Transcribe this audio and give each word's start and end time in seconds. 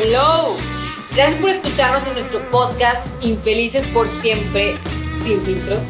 Hello. 0.00 0.56
Gracias 1.16 1.40
por 1.40 1.50
escucharnos 1.50 2.06
en 2.06 2.12
nuestro 2.12 2.38
podcast 2.52 3.04
Infelices 3.20 3.84
por 3.88 4.08
siempre, 4.08 4.78
sin 5.16 5.40
filtros. 5.40 5.88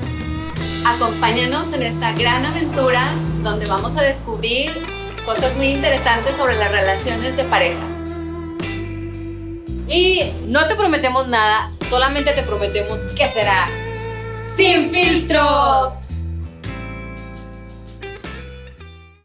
Acompáñanos 0.87 1.75
en 1.75 1.83
esta 1.83 2.13
gran 2.13 2.47
aventura 2.47 3.13
donde 3.43 3.67
vamos 3.67 3.99
a 3.99 4.03
descubrir 4.03 4.71
cosas 5.27 5.55
muy 5.57 5.67
interesantes 5.67 6.35
sobre 6.37 6.57
las 6.57 6.73
relaciones 6.73 7.37
de 7.37 7.45
pareja. 7.45 7.85
Y 9.89 10.33
no 10.47 10.67
te 10.67 10.75
prometemos 10.75 11.29
nada, 11.29 11.71
solamente 11.91 12.33
te 12.33 12.43
prometemos 12.45 13.01
que 13.15 13.29
será 13.29 13.69
sin 14.57 14.91
filtros. 14.91 15.93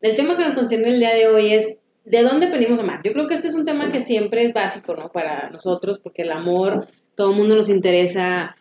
El 0.01 0.17
tema 0.17 0.35
que 0.35 0.43
nos 0.43 0.55
concierne 0.55 0.89
el 0.89 0.99
día 0.99 1.13
de 1.13 1.29
hoy 1.29 1.53
es 1.53 1.77
¿de 2.05 2.23
dónde 2.23 2.47
aprendimos 2.47 2.79
a 2.79 2.83
amar? 2.83 3.01
Yo 3.03 3.13
creo 3.13 3.27
que 3.27 3.33
este 3.33 3.47
es 3.47 3.53
un 3.53 3.65
tema 3.65 3.89
que 3.89 4.01
siempre 4.01 4.45
es 4.45 4.53
básico, 4.53 4.95
¿no? 4.95 5.09
Para 5.09 5.49
nosotros, 5.49 5.99
porque 5.99 6.23
el 6.23 6.31
amor, 6.31 6.87
todo 7.15 7.31
el 7.31 7.37
mundo 7.37 7.55
nos 7.55 7.69
interesa, 7.69 8.55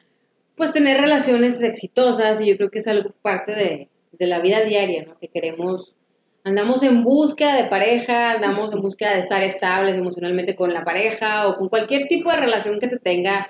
pues 0.56 0.72
tener 0.72 1.00
relaciones 1.00 1.62
exitosas 1.62 2.40
y 2.40 2.50
yo 2.50 2.56
creo 2.56 2.70
que 2.70 2.78
es 2.78 2.86
algo 2.86 3.10
parte 3.22 3.52
de, 3.52 3.88
de 4.12 4.26
la 4.26 4.40
vida 4.40 4.62
diaria, 4.62 5.04
¿no? 5.04 5.18
Que 5.18 5.28
queremos, 5.28 5.96
andamos 6.44 6.82
en 6.82 7.02
búsqueda 7.02 7.56
de 7.56 7.68
pareja, 7.68 8.32
andamos 8.32 8.72
en 8.72 8.80
búsqueda 8.80 9.14
de 9.14 9.20
estar 9.20 9.42
estables 9.42 9.96
emocionalmente 9.96 10.54
con 10.54 10.72
la 10.72 10.84
pareja 10.84 11.48
o 11.48 11.56
con 11.56 11.68
cualquier 11.68 12.08
tipo 12.08 12.30
de 12.30 12.36
relación 12.36 12.78
que 12.78 12.88
se 12.88 12.98
tenga, 12.98 13.48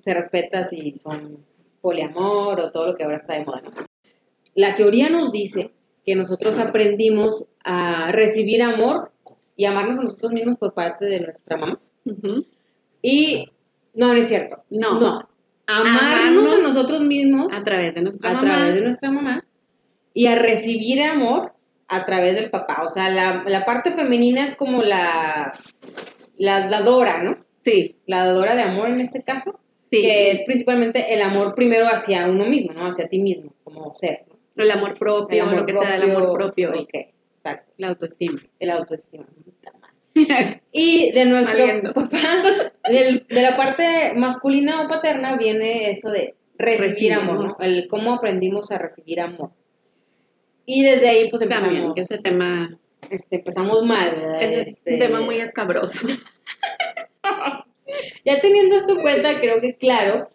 se 0.00 0.14
respeta 0.14 0.64
si 0.64 0.94
son 0.94 1.44
poliamor 1.80 2.60
o 2.60 2.72
todo 2.72 2.86
lo 2.86 2.94
que 2.94 3.04
ahora 3.04 3.18
está 3.18 3.34
de 3.34 3.44
moda, 3.44 3.62
¿no? 3.62 3.70
La 4.54 4.76
teoría 4.76 5.10
nos 5.10 5.32
dice 5.32 5.72
que 6.06 6.14
nosotros 6.14 6.58
aprendimos 6.58 7.46
a 7.64 8.12
recibir 8.12 8.62
amor 8.62 9.10
y 9.56 9.64
amarnos 9.66 9.98
a 9.98 10.02
nosotros 10.02 10.32
mismos 10.32 10.56
por 10.56 10.74
parte 10.74 11.04
de 11.06 11.20
nuestra 11.20 11.56
mamá. 11.56 11.80
Y 13.02 13.50
no, 13.94 14.08
no 14.08 14.14
es 14.14 14.28
cierto. 14.28 14.62
No. 14.70 15.00
No. 15.00 15.28
Amarnos, 15.66 16.50
a 16.50 16.58
nosotros 16.58 17.00
mismos 17.00 17.50
A 17.52 17.64
través 17.64 17.94
de 17.94 18.02
nuestra 18.02 18.30
a 18.30 18.32
mamá. 18.34 18.44
través 18.46 18.74
de 18.74 18.80
nuestra 18.82 19.10
mamá 19.10 19.46
y 20.12 20.26
a 20.26 20.34
recibir 20.36 21.02
amor 21.02 21.54
a 21.88 22.04
través 22.04 22.34
del 22.36 22.50
papá. 22.50 22.82
O 22.86 22.90
sea, 22.90 23.08
la, 23.10 23.44
la 23.46 23.64
parte 23.64 23.90
femenina 23.90 24.44
es 24.44 24.54
como 24.56 24.82
la, 24.82 25.52
la 26.36 26.68
dadora, 26.68 27.22
¿no? 27.22 27.38
Sí, 27.62 27.96
La 28.06 28.26
dadora 28.26 28.54
de 28.56 28.62
amor 28.62 28.88
en 28.90 29.00
este 29.00 29.22
caso, 29.22 29.58
sí. 29.90 30.02
que 30.02 30.30
es 30.30 30.40
principalmente 30.44 31.14
el 31.14 31.22
amor 31.22 31.54
primero 31.54 31.86
hacia 31.86 32.26
uno 32.28 32.44
mismo, 32.46 32.74
¿no? 32.74 32.86
Hacia 32.86 33.08
ti 33.08 33.18
mismo, 33.22 33.54
como 33.64 33.92
ser. 33.94 34.26
¿no? 34.54 34.62
El 34.64 34.70
amor 34.70 34.98
propio, 34.98 35.42
El 35.44 35.48
amor 35.48 35.60
lo 35.60 35.66
que 35.66 35.72
te 35.72 35.78
da 35.80 35.96
el 35.96 36.10
amor 36.14 36.32
propio 36.34 36.74
y 36.76 36.82
Ok, 36.82 37.13
exacto. 37.44 37.72
la 37.78 37.88
autoestima. 37.88 38.38
El 38.58 38.70
autoestima. 38.70 39.26
Y 40.72 41.10
de 41.12 41.24
nuestro 41.24 41.58
Valiendo. 41.58 41.92
papá, 41.94 42.18
del- 42.88 43.26
de 43.28 43.42
la 43.42 43.56
parte 43.56 44.12
masculina 44.14 44.82
o 44.82 44.88
paterna, 44.88 45.36
viene 45.36 45.90
eso 45.90 46.10
de 46.10 46.34
recibir 46.56 47.12
amor. 47.14 47.44
¿no? 47.44 47.56
El 47.60 47.88
cómo 47.88 48.14
aprendimos 48.14 48.70
a 48.70 48.78
recibir 48.78 49.20
amor. 49.20 49.50
Y 50.66 50.82
desde 50.84 51.08
ahí, 51.08 51.28
pues 51.30 51.42
empezamos. 51.42 51.68
También, 51.68 51.92
ese 51.96 52.18
tema 52.18 52.78
este, 53.10 53.36
empezamos 53.36 53.82
mal, 53.84 54.14
¿verdad? 54.16 54.42
es 54.42 54.68
Este, 54.68 54.94
un 54.94 54.98
tema 55.00 55.20
muy 55.20 55.36
escabroso. 55.36 56.06
Ya 58.24 58.40
teniendo 58.40 58.74
esto 58.76 58.92
en 58.94 59.02
cuenta, 59.02 59.38
creo 59.40 59.60
que 59.60 59.76
claro, 59.76 60.28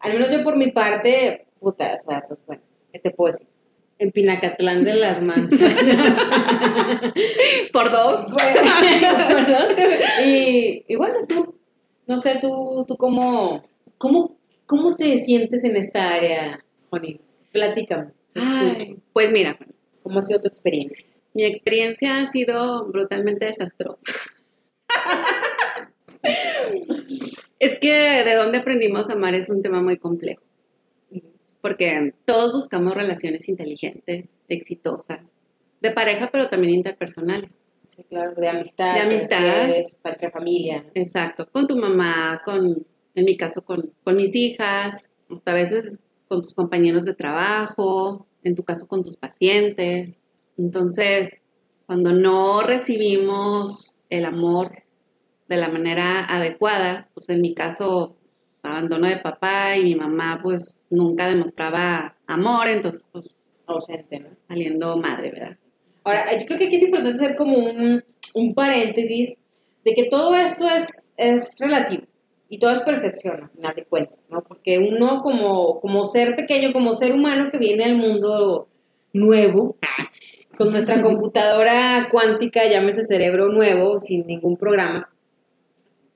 al 0.00 0.12
menos 0.14 0.30
yo 0.32 0.42
por 0.42 0.56
mi 0.56 0.70
parte, 0.70 1.46
puta, 1.60 1.94
o 1.94 1.98
sea, 1.98 2.24
pues 2.26 2.40
bueno, 2.46 2.62
¿qué 2.92 2.98
te 2.98 3.10
puedo 3.10 3.32
decir? 3.32 3.48
En 3.98 4.10
Pinacatlán 4.10 4.84
de 4.84 4.94
las 4.94 5.22
Manzanas. 5.22 6.18
Por 7.72 7.90
dos. 7.90 8.26
¿verdad? 9.28 9.68
y, 10.24 10.84
y 10.86 10.96
bueno, 10.96 11.16
tú, 11.26 11.54
no 12.06 12.18
sé, 12.18 12.38
tú, 12.40 12.84
tú 12.86 12.96
cómo, 12.96 13.62
cómo, 13.96 14.36
cómo 14.66 14.94
te 14.96 15.16
sientes 15.18 15.64
en 15.64 15.76
esta 15.76 16.10
área, 16.10 16.64
Joni? 16.90 17.20
Platícame. 17.52 18.12
Ay, 18.34 18.98
pues 19.12 19.32
mira, 19.32 19.58
¿cómo 20.02 20.18
ha 20.18 20.22
sido 20.22 20.40
tu 20.40 20.48
experiencia? 20.48 21.06
mi 21.36 21.44
experiencia 21.44 22.22
ha 22.22 22.30
sido 22.30 22.88
brutalmente 22.88 23.44
desastrosa. 23.44 24.10
es 27.58 27.78
que 27.78 28.24
de 28.24 28.34
dónde 28.34 28.56
aprendimos 28.56 29.10
a 29.10 29.12
amar 29.12 29.34
es 29.34 29.50
un 29.50 29.62
tema 29.62 29.82
muy 29.82 29.98
complejo. 29.98 30.40
Porque 31.66 32.14
todos 32.24 32.52
buscamos 32.52 32.94
relaciones 32.94 33.48
inteligentes, 33.48 34.36
exitosas, 34.46 35.34
de 35.80 35.90
pareja, 35.90 36.30
pero 36.30 36.48
también 36.48 36.74
interpersonales. 36.74 37.58
Sí, 37.88 38.04
claro, 38.04 38.36
de 38.36 38.48
amistad. 38.48 38.94
De 38.94 39.00
amistad. 39.00 39.68
Entre 40.04 40.30
familia. 40.30 40.84
Exacto, 40.94 41.48
con 41.50 41.66
tu 41.66 41.76
mamá, 41.76 42.40
con, 42.44 42.86
en 43.16 43.24
mi 43.24 43.36
caso, 43.36 43.62
con, 43.62 43.92
con 44.04 44.14
mis 44.14 44.36
hijas, 44.36 45.08
hasta 45.28 45.50
a 45.50 45.54
veces 45.54 45.98
con 46.28 46.40
tus 46.40 46.54
compañeros 46.54 47.02
de 47.02 47.14
trabajo, 47.14 48.28
en 48.44 48.54
tu 48.54 48.62
caso 48.62 48.86
con 48.86 49.02
tus 49.02 49.16
pacientes. 49.16 50.20
Entonces, 50.56 51.42
cuando 51.86 52.12
no 52.12 52.62
recibimos 52.62 53.92
el 54.08 54.24
amor 54.24 54.84
de 55.48 55.56
la 55.56 55.68
manera 55.68 56.24
adecuada, 56.26 57.10
pues 57.12 57.28
en 57.28 57.40
mi 57.40 57.54
caso, 57.54 58.14
abandono 58.66 59.08
de 59.08 59.18
papá 59.18 59.76
y 59.76 59.84
mi 59.84 59.94
mamá 59.94 60.40
pues 60.42 60.76
nunca 60.90 61.28
demostraba 61.28 62.16
amor, 62.26 62.68
entonces 62.68 63.08
pues 63.12 63.36
Ausente, 63.66 64.20
¿no? 64.20 64.28
saliendo 64.46 64.96
madre, 64.96 65.32
¿verdad? 65.32 65.56
Ahora, 66.04 66.38
yo 66.38 66.46
creo 66.46 66.58
que 66.58 66.66
aquí 66.66 66.76
es 66.76 66.84
importante 66.84 67.16
hacer 67.16 67.34
como 67.34 67.58
un, 67.58 68.04
un 68.34 68.54
paréntesis 68.54 69.36
de 69.84 69.92
que 69.92 70.04
todo 70.08 70.36
esto 70.36 70.68
es, 70.68 71.12
es 71.16 71.56
relativo 71.58 72.04
y 72.48 72.58
todo 72.58 72.70
es 72.70 72.80
percepción, 72.82 73.42
al 73.42 73.50
final 73.50 73.74
de 73.74 73.84
cuentas, 73.84 74.18
¿no? 74.30 74.42
Porque 74.42 74.78
uno 74.78 75.20
como, 75.20 75.80
como 75.80 76.06
ser 76.06 76.36
pequeño, 76.36 76.72
como 76.72 76.94
ser 76.94 77.12
humano 77.12 77.50
que 77.50 77.58
viene 77.58 77.84
al 77.84 77.96
mundo 77.96 78.68
nuevo, 79.12 79.76
con 80.56 80.70
nuestra 80.70 81.00
computadora 81.02 82.08
cuántica, 82.12 82.64
llámese 82.68 83.02
cerebro 83.02 83.48
nuevo, 83.48 84.00
sin 84.00 84.26
ningún 84.26 84.56
programa, 84.56 85.10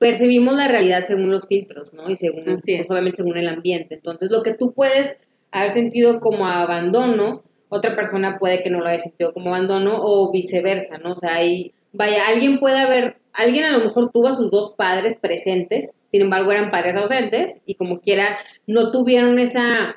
percibimos 0.00 0.56
la 0.56 0.66
realidad 0.66 1.04
según 1.04 1.30
los 1.30 1.46
filtros, 1.46 1.92
¿no? 1.92 2.10
Y 2.10 2.16
según, 2.16 2.44
pues, 2.44 2.90
obviamente 2.90 3.18
según 3.18 3.36
el 3.36 3.46
ambiente. 3.46 3.94
Entonces, 3.94 4.30
lo 4.32 4.42
que 4.42 4.54
tú 4.54 4.72
puedes 4.74 5.18
haber 5.52 5.70
sentido 5.70 6.18
como 6.20 6.48
abandono, 6.48 7.44
otra 7.68 7.94
persona 7.94 8.38
puede 8.40 8.62
que 8.62 8.70
no 8.70 8.80
lo 8.80 8.86
haya 8.86 8.98
sentido 8.98 9.32
como 9.32 9.50
abandono 9.54 9.98
o 10.00 10.32
viceversa, 10.32 10.98
¿no? 10.98 11.12
O 11.12 11.16
sea, 11.16 11.34
hay, 11.36 11.72
vaya, 11.92 12.26
alguien 12.28 12.58
puede 12.58 12.78
haber, 12.78 13.18
alguien 13.34 13.64
a 13.66 13.70
lo 13.76 13.84
mejor 13.84 14.10
tuvo 14.10 14.28
a 14.28 14.32
sus 14.32 14.50
dos 14.50 14.72
padres 14.76 15.16
presentes, 15.20 15.94
sin 16.10 16.22
embargo 16.22 16.50
eran 16.50 16.70
padres 16.70 16.96
ausentes 16.96 17.58
y 17.66 17.74
como 17.74 18.00
quiera 18.00 18.38
no 18.66 18.90
tuvieron 18.90 19.38
esa 19.38 19.96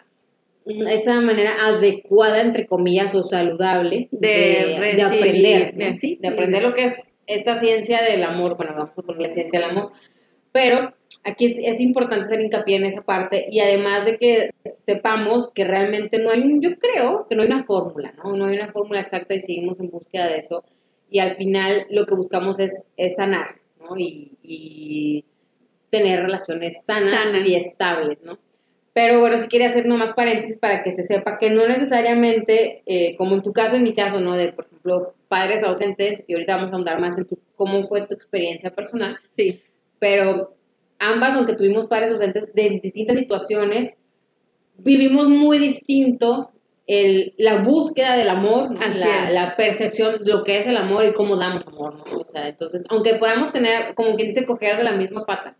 esa 0.65 1.19
manera 1.19 1.51
adecuada 1.65 2.39
entre 2.41 2.67
comillas 2.67 3.13
o 3.15 3.21
saludable 3.23 4.07
De 4.11 4.29
de, 4.29 4.79
recibir, 4.79 4.95
de 4.95 5.03
aprender, 5.03 5.75
de 5.75 5.89
¿no? 5.91 5.95
sí, 5.99 6.17
de 6.21 6.27
aprender 6.29 6.61
de- 6.61 6.67
lo 6.69 6.73
que 6.73 6.85
es 6.85 7.07
esta 7.27 7.55
ciencia 7.55 8.01
del 8.01 8.23
amor, 8.23 8.57
bueno, 8.57 8.73
vamos 8.75 8.91
a 8.91 9.01
ponerle 9.01 9.29
ciencia 9.29 9.59
del 9.59 9.69
amor, 9.69 9.91
pero 10.51 10.93
aquí 11.23 11.45
es, 11.45 11.57
es 11.57 11.79
importante 11.79 12.25
hacer 12.25 12.41
hincapié 12.41 12.77
en 12.77 12.85
esa 12.85 13.01
parte 13.03 13.47
y 13.49 13.59
además 13.59 14.05
de 14.05 14.17
que 14.17 14.49
sepamos 14.63 15.49
que 15.51 15.63
realmente 15.63 16.19
no 16.19 16.31
hay, 16.31 16.43
yo 16.59 16.77
creo 16.77 17.27
que 17.27 17.35
no 17.35 17.43
hay 17.43 17.47
una 17.47 17.65
fórmula, 17.65 18.13
¿no? 18.17 18.35
No 18.35 18.45
hay 18.45 18.57
una 18.57 18.71
fórmula 18.71 18.99
exacta 18.99 19.33
y 19.33 19.41
seguimos 19.41 19.79
en 19.79 19.89
búsqueda 19.89 20.27
de 20.27 20.39
eso 20.39 20.63
y 21.09 21.19
al 21.19 21.35
final 21.35 21.85
lo 21.89 22.05
que 22.05 22.15
buscamos 22.15 22.59
es, 22.59 22.89
es 22.97 23.15
sanar, 23.17 23.55
¿no? 23.79 23.97
Y, 23.97 24.37
y 24.41 25.25
tener 25.89 26.23
relaciones 26.23 26.83
sanas, 26.85 27.11
Sanas. 27.11 27.45
y 27.45 27.55
estables, 27.55 28.17
¿no? 28.23 28.39
Pero 28.93 29.19
bueno, 29.19 29.39
si 29.39 29.47
quería 29.47 29.67
hacer 29.67 29.87
nomás 29.87 30.13
paréntesis 30.13 30.57
para 30.57 30.83
que 30.83 30.91
se 30.91 31.01
sepa 31.01 31.37
que 31.39 31.49
no 31.49 31.67
necesariamente, 31.67 32.83
eh, 32.85 33.15
como 33.17 33.35
en 33.35 33.41
tu 33.41 33.51
caso, 33.51 33.75
en 33.75 33.83
mi 33.83 33.95
caso, 33.95 34.19
¿no? 34.19 34.35
De, 34.35 34.53
por 34.53 34.65
ejemplo, 34.65 35.15
padres 35.27 35.63
ausentes, 35.63 36.23
y 36.27 36.33
ahorita 36.33 36.57
vamos 36.57 36.71
a 36.71 36.75
ahondar 36.75 36.99
más 37.01 37.17
en 37.17 37.25
tu, 37.25 37.39
cómo 37.55 37.87
fue 37.87 38.05
tu 38.05 38.13
experiencia 38.13 38.69
personal, 38.69 39.17
Sí, 39.35 39.61
pero 39.97 40.55
ambas, 40.99 41.33
aunque 41.33 41.55
tuvimos 41.55 41.87
padres 41.87 42.11
ausentes 42.11 42.53
de 42.53 42.79
distintas 42.83 43.17
situaciones, 43.17 43.97
vivimos 44.77 45.27
muy 45.29 45.57
distinto 45.57 46.51
el, 46.85 47.33
la 47.37 47.63
búsqueda 47.63 48.15
del 48.15 48.29
amor, 48.29 48.77
la, 48.77 49.29
la 49.31 49.55
percepción 49.55 50.19
lo 50.25 50.43
que 50.43 50.57
es 50.57 50.67
el 50.67 50.77
amor 50.77 51.05
y 51.05 51.13
cómo 51.13 51.35
damos 51.35 51.65
amor, 51.65 51.95
¿no? 51.95 52.03
O 52.03 52.29
sea, 52.29 52.47
entonces, 52.47 52.83
aunque 52.89 53.15
podamos 53.15 53.51
tener, 53.51 53.95
como 53.95 54.15
quien 54.15 54.27
dice, 54.27 54.45
coger 54.45 54.77
de 54.77 54.83
la 54.83 54.91
misma 54.91 55.25
pata, 55.25 55.55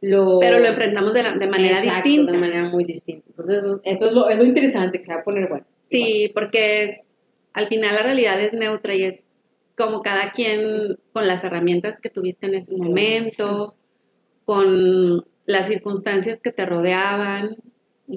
lo... 0.00 0.38
pero 0.38 0.58
lo 0.60 0.66
enfrentamos 0.66 1.12
de, 1.12 1.22
la- 1.22 1.34
de 1.34 1.46
manera 1.48 1.78
Exacto, 1.78 2.08
distinta. 2.08 2.32
de 2.32 2.38
manera 2.38 2.64
muy 2.68 2.84
distinta. 2.84 3.24
Entonces, 3.28 3.58
eso, 3.64 3.80
eso 3.84 4.06
es, 4.06 4.12
lo, 4.12 4.28
es 4.28 4.38
lo 4.38 4.44
interesante, 4.44 4.98
que 4.98 5.04
se 5.04 5.14
va 5.14 5.20
a 5.20 5.24
poner 5.24 5.48
bueno. 5.48 5.66
Sí, 5.90 6.30
porque 6.34 6.84
es, 6.84 7.10
al 7.52 7.68
final 7.68 7.94
la 7.94 8.02
realidad 8.02 8.40
es 8.40 8.52
neutra 8.52 8.94
y 8.94 9.04
es 9.04 9.24
como 9.76 10.02
cada 10.02 10.32
quien 10.32 10.98
con 11.12 11.26
las 11.26 11.44
herramientas 11.44 12.00
que 12.00 12.10
tuviste 12.10 12.46
en 12.46 12.54
ese 12.56 12.76
momento, 12.76 13.74
con 14.44 15.24
las 15.46 15.66
circunstancias 15.68 16.38
que 16.42 16.52
te 16.52 16.66
rodeaban, 16.66 17.56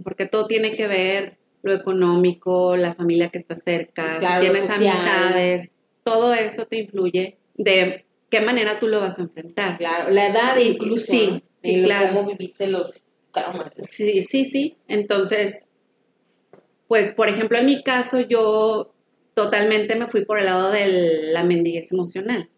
porque 0.03 0.25
todo 0.25 0.47
tiene 0.47 0.71
que 0.71 0.87
ver 0.87 1.37
lo 1.63 1.73
económico, 1.73 2.75
la 2.75 2.93
familia 2.95 3.29
que 3.29 3.37
está 3.37 3.55
cerca, 3.55 4.17
Claro, 4.19 4.43
si 4.43 4.49
tienes 4.51 4.69
social. 4.71 4.97
amistades, 4.97 5.71
todo 6.03 6.33
eso 6.33 6.65
te 6.65 6.79
influye 6.79 7.37
de 7.55 8.05
qué 8.29 8.41
manera 8.41 8.79
tú 8.79 8.87
lo 8.87 8.99
vas 8.99 9.19
a 9.19 9.21
enfrentar. 9.23 9.77
Claro, 9.77 10.09
la 10.09 10.27
edad 10.27 10.57
incluso. 10.57 11.11
Sí. 11.11 11.43
Sí, 11.61 11.77
Y 11.77 11.83
claro. 11.83 12.15
Cómo 12.15 12.29
viviste 12.29 12.67
los 12.67 12.93
traumas. 13.31 13.71
Sí, 13.79 14.23
sí, 14.23 14.45
sí. 14.45 14.75
Entonces, 14.87 15.69
pues, 16.87 17.13
por 17.13 17.29
ejemplo, 17.29 17.57
en 17.57 17.65
mi 17.65 17.83
caso, 17.83 18.19
yo 18.19 18.93
totalmente 19.33 19.95
me 19.95 20.07
fui 20.07 20.25
por 20.25 20.39
el 20.39 20.45
lado 20.45 20.71
de 20.71 21.31
la 21.31 21.43
mendiguez 21.43 21.91
emocional. 21.91 22.49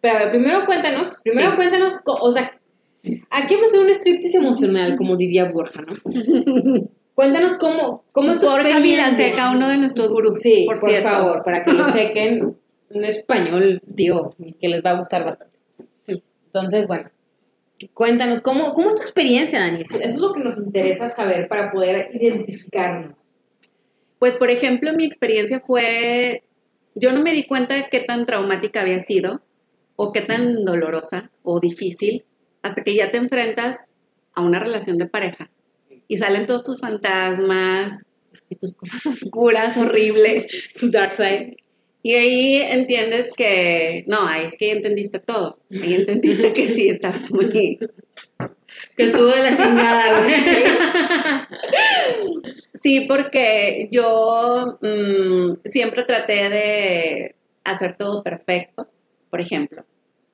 Pero 0.00 0.16
a 0.16 0.18
ver, 0.20 0.30
primero 0.30 0.64
cuéntanos, 0.66 1.20
primero 1.22 1.50
Sí. 1.50 1.56
cuéntanos, 1.56 1.94
o 2.04 2.30
sea, 2.30 2.60
aquí 3.30 3.54
a 3.54 3.64
hacer 3.64 3.80
un 3.80 3.90
striptease 3.90 4.36
emocional, 4.38 4.96
como 4.96 5.16
diría 5.16 5.50
Borja, 5.50 5.82
¿no? 5.82 5.94
cuéntanos 7.14 7.54
cómo, 7.54 8.04
cómo 8.12 8.32
es 8.32 8.38
tu 8.38 8.46
Borja. 8.46 8.78
Vilaseca, 8.80 9.50
uno 9.50 9.68
de 9.68 9.78
nuestros 9.78 10.08
gurús, 10.08 10.40
Sí, 10.40 10.64
por, 10.66 10.80
por, 10.80 11.02
favor, 11.02 11.42
para 11.44 11.64
que 11.64 11.72
lo 11.72 11.90
chequen. 11.92 12.56
Un 12.88 13.04
español, 13.04 13.82
tío, 13.96 14.36
que 14.60 14.68
les 14.68 14.80
va 14.84 14.90
a 14.90 14.98
gustar 14.98 15.24
bastante. 15.24 15.58
Sí. 16.06 16.22
Entonces, 16.46 16.86
bueno, 16.86 17.10
cuéntanos, 17.94 18.42
¿cómo, 18.42 18.74
¿cómo 18.74 18.88
es 18.88 18.96
tu 18.96 19.02
experiencia, 19.02 19.60
Dani? 19.60 19.82
Eso, 19.82 20.00
es 20.00 20.16
lo 20.16 20.32
que 20.32 20.40
nos 20.40 20.56
interesa 20.56 21.08
saber 21.08 21.48
para 21.48 21.70
poder 21.70 22.08
identificarnos. 22.12 23.22
Pues, 24.18 24.38
por 24.38 24.50
ejemplo, 24.50 24.92
mi 24.94 25.04
experiencia 25.04 25.60
fue, 25.60 26.42
yo 26.94 27.12
no 27.12 27.22
me 27.22 27.32
di 27.32 27.44
cuenta 27.44 27.74
de 27.74 27.86
qué 27.90 28.00
tan 28.00 28.26
traumática 28.26 28.80
había 28.80 29.00
sido 29.00 29.42
o 29.96 30.12
qué 30.12 30.22
tan 30.22 30.64
dolorosa 30.64 31.30
o 31.42 31.60
difícil 31.60 32.24
hasta 32.62 32.82
que 32.82 32.94
ya 32.94 33.10
te 33.10 33.18
enfrentas 33.18 33.76
a 34.34 34.42
una 34.42 34.58
relación 34.58 34.98
de 34.98 35.06
pareja 35.06 35.50
y 36.08 36.16
salen 36.16 36.46
todos 36.46 36.64
tus 36.64 36.80
fantasmas 36.80 38.06
y 38.48 38.56
tus 38.56 38.74
cosas 38.76 39.06
oscuras, 39.22 39.76
horribles. 39.76 40.46
Tu 40.78 40.90
dark 40.90 41.12
side. 41.12 41.56
Y 42.06 42.14
ahí 42.14 42.56
entiendes 42.62 43.32
que, 43.36 44.04
no, 44.06 44.28
ahí 44.28 44.44
es 44.44 44.56
que 44.56 44.70
entendiste 44.70 45.18
todo. 45.18 45.58
Ahí 45.72 45.94
entendiste 45.94 46.52
que 46.52 46.68
sí, 46.68 46.88
estabas 46.88 47.32
muy... 47.32 47.80
Que 48.96 49.02
estuvo 49.02 49.26
de 49.26 49.42
la 49.42 49.56
chingada, 49.56 50.22
güey. 50.22 50.34
Sí, 52.74 53.06
porque 53.08 53.88
yo 53.90 54.78
mm, 54.80 55.54
siempre 55.64 56.04
traté 56.04 56.48
de 56.48 57.34
hacer 57.64 57.96
todo 57.96 58.22
perfecto, 58.22 58.88
por 59.28 59.40
ejemplo. 59.40 59.84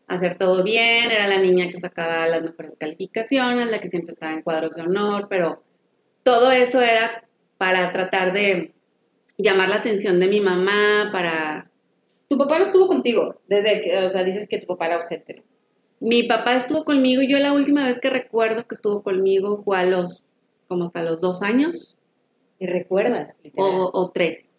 Hacer 0.09 0.37
todo 0.37 0.63
bien, 0.63 1.11
era 1.11 1.27
la 1.27 1.39
niña 1.39 1.71
que 1.71 1.81
sacaba 1.81 2.27
las 2.27 2.43
mejores 2.43 2.77
calificaciones, 2.77 3.71
la 3.71 3.79
que 3.79 3.89
siempre 3.89 4.13
estaba 4.13 4.35
en 4.35 4.43
cuadros 4.43 4.75
de 4.75 4.83
honor, 4.83 5.29
pero 5.31 5.63
todo 6.23 6.53
eso 6.53 6.83
era 6.83 7.27
para 7.57 7.91
tratar 7.93 8.35
de 8.35 8.75
llamar 9.38 9.69
la 9.69 9.76
atención 9.76 10.20
de 10.20 10.29
mi 10.29 10.40
mamá, 10.40 11.11
para... 11.12 11.70
Tu 12.29 12.38
papá 12.38 12.58
no 12.58 12.64
estuvo 12.64 12.87
contigo, 12.87 13.40
desde 13.46 13.82
que, 13.82 13.96
o 13.99 14.11
sea, 14.11 14.25
dices 14.25 14.49
que 14.49 14.58
tu 14.58 14.67
papá 14.67 14.87
era 14.87 14.96
ausente. 14.96 15.43
Mi 16.00 16.23
papá 16.23 16.56
estuvo 16.56 16.84
conmigo, 16.84 17.23
yo 17.23 17.38
la 17.38 17.52
última 17.52 17.84
vez 17.84 18.00
que 18.00 18.11
recuerdo 18.11 18.67
que 18.67 18.75
estuvo 18.75 19.02
conmigo 19.02 19.62
fue 19.62 19.79
a 19.79 19.84
los, 19.84 20.25
como 20.67 20.84
hasta 20.84 21.02
los 21.02 21.20
dos 21.20 21.43
años 21.43 21.96
Y 22.58 22.67
recuerdas, 22.67 23.40
o, 23.56 23.90
o 23.93 24.11
tres. 24.11 24.50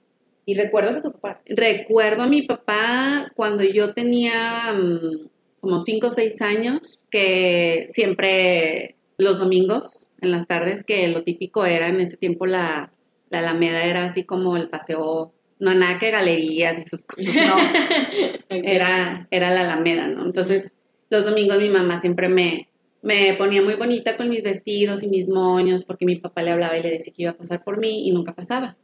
Y 0.45 0.55
recuerdas 0.55 0.97
a 0.97 1.01
tu 1.01 1.11
papá. 1.11 1.41
Recuerdo 1.45 2.23
a 2.23 2.27
mi 2.27 2.43
papá 2.43 3.31
cuando 3.35 3.63
yo 3.63 3.93
tenía 3.93 4.73
mm, 4.73 5.29
como 5.61 5.79
5 5.79 6.07
o 6.07 6.11
6 6.11 6.41
años, 6.41 6.99
que 7.09 7.85
siempre 7.87 8.97
los 9.17 9.39
domingos, 9.39 10.09
en 10.19 10.31
las 10.31 10.45
tardes, 10.45 10.83
que 10.83 11.07
lo 11.07 11.23
típico 11.23 11.65
era 11.65 11.87
en 11.87 12.01
ese 12.01 12.17
tiempo 12.17 12.45
la, 12.45 12.91
la 13.33 13.39
Alameda 13.39 13.83
era 13.83 14.05
así 14.05 14.23
como 14.23 14.55
el 14.57 14.69
paseo, 14.69 15.33
no 15.59 15.73
nada 15.73 15.99
que 15.99 16.11
galerías 16.11 16.77
y 16.79 16.83
esas 16.83 17.03
cosas, 17.03 17.33
no, 17.35 17.55
era, 18.49 19.27
era 19.31 19.49
la 19.53 19.61
Alameda, 19.61 20.07
¿no? 20.07 20.25
Entonces, 20.25 20.71
los 21.09 21.25
domingos 21.25 21.59
mi 21.59 21.69
mamá 21.69 21.99
siempre 21.99 22.29
me, 22.29 22.69
me 23.01 23.33
ponía 23.33 23.61
muy 23.61 23.75
bonita 23.75 24.15
con 24.17 24.29
mis 24.29 24.43
vestidos 24.43 25.03
y 25.03 25.07
mis 25.07 25.29
moños, 25.29 25.83
porque 25.85 26.05
mi 26.05 26.15
papá 26.17 26.41
le 26.41 26.51
hablaba 26.51 26.77
y 26.77 26.83
le 26.83 26.91
decía 26.91 27.13
que 27.15 27.23
iba 27.23 27.31
a 27.31 27.37
pasar 27.37 27.63
por 27.63 27.77
mí 27.79 28.07
y 28.07 28.11
nunca 28.11 28.33
pasaba. 28.33 28.77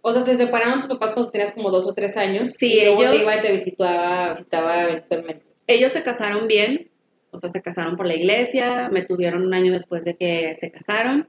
O 0.00 0.12
sea, 0.12 0.22
se 0.22 0.36
separaron 0.36 0.78
tus 0.78 0.88
papás 0.88 1.12
cuando 1.12 1.30
tenías 1.30 1.52
como 1.52 1.70
dos 1.70 1.86
o 1.88 1.92
tres 1.94 2.16
años. 2.16 2.50
Sí, 2.56 2.78
y 2.78 2.84
luego 2.84 3.02
ellos- 3.02 3.12
te 3.16 3.22
iba 3.22 3.36
y 3.36 3.40
te 3.40 3.52
visitaba, 3.52 4.30
visitaba 4.30 4.84
eventualmente. 4.84 5.44
Ellos 5.66 5.92
se 5.92 6.02
casaron 6.02 6.46
bien, 6.48 6.90
o 7.30 7.36
sea, 7.36 7.50
se 7.50 7.60
casaron 7.60 7.96
por 7.96 8.06
la 8.06 8.14
iglesia, 8.14 8.88
me 8.90 9.02
tuvieron 9.04 9.42
un 9.44 9.52
año 9.52 9.72
después 9.72 10.04
de 10.04 10.16
que 10.16 10.54
se 10.58 10.70
casaron, 10.70 11.28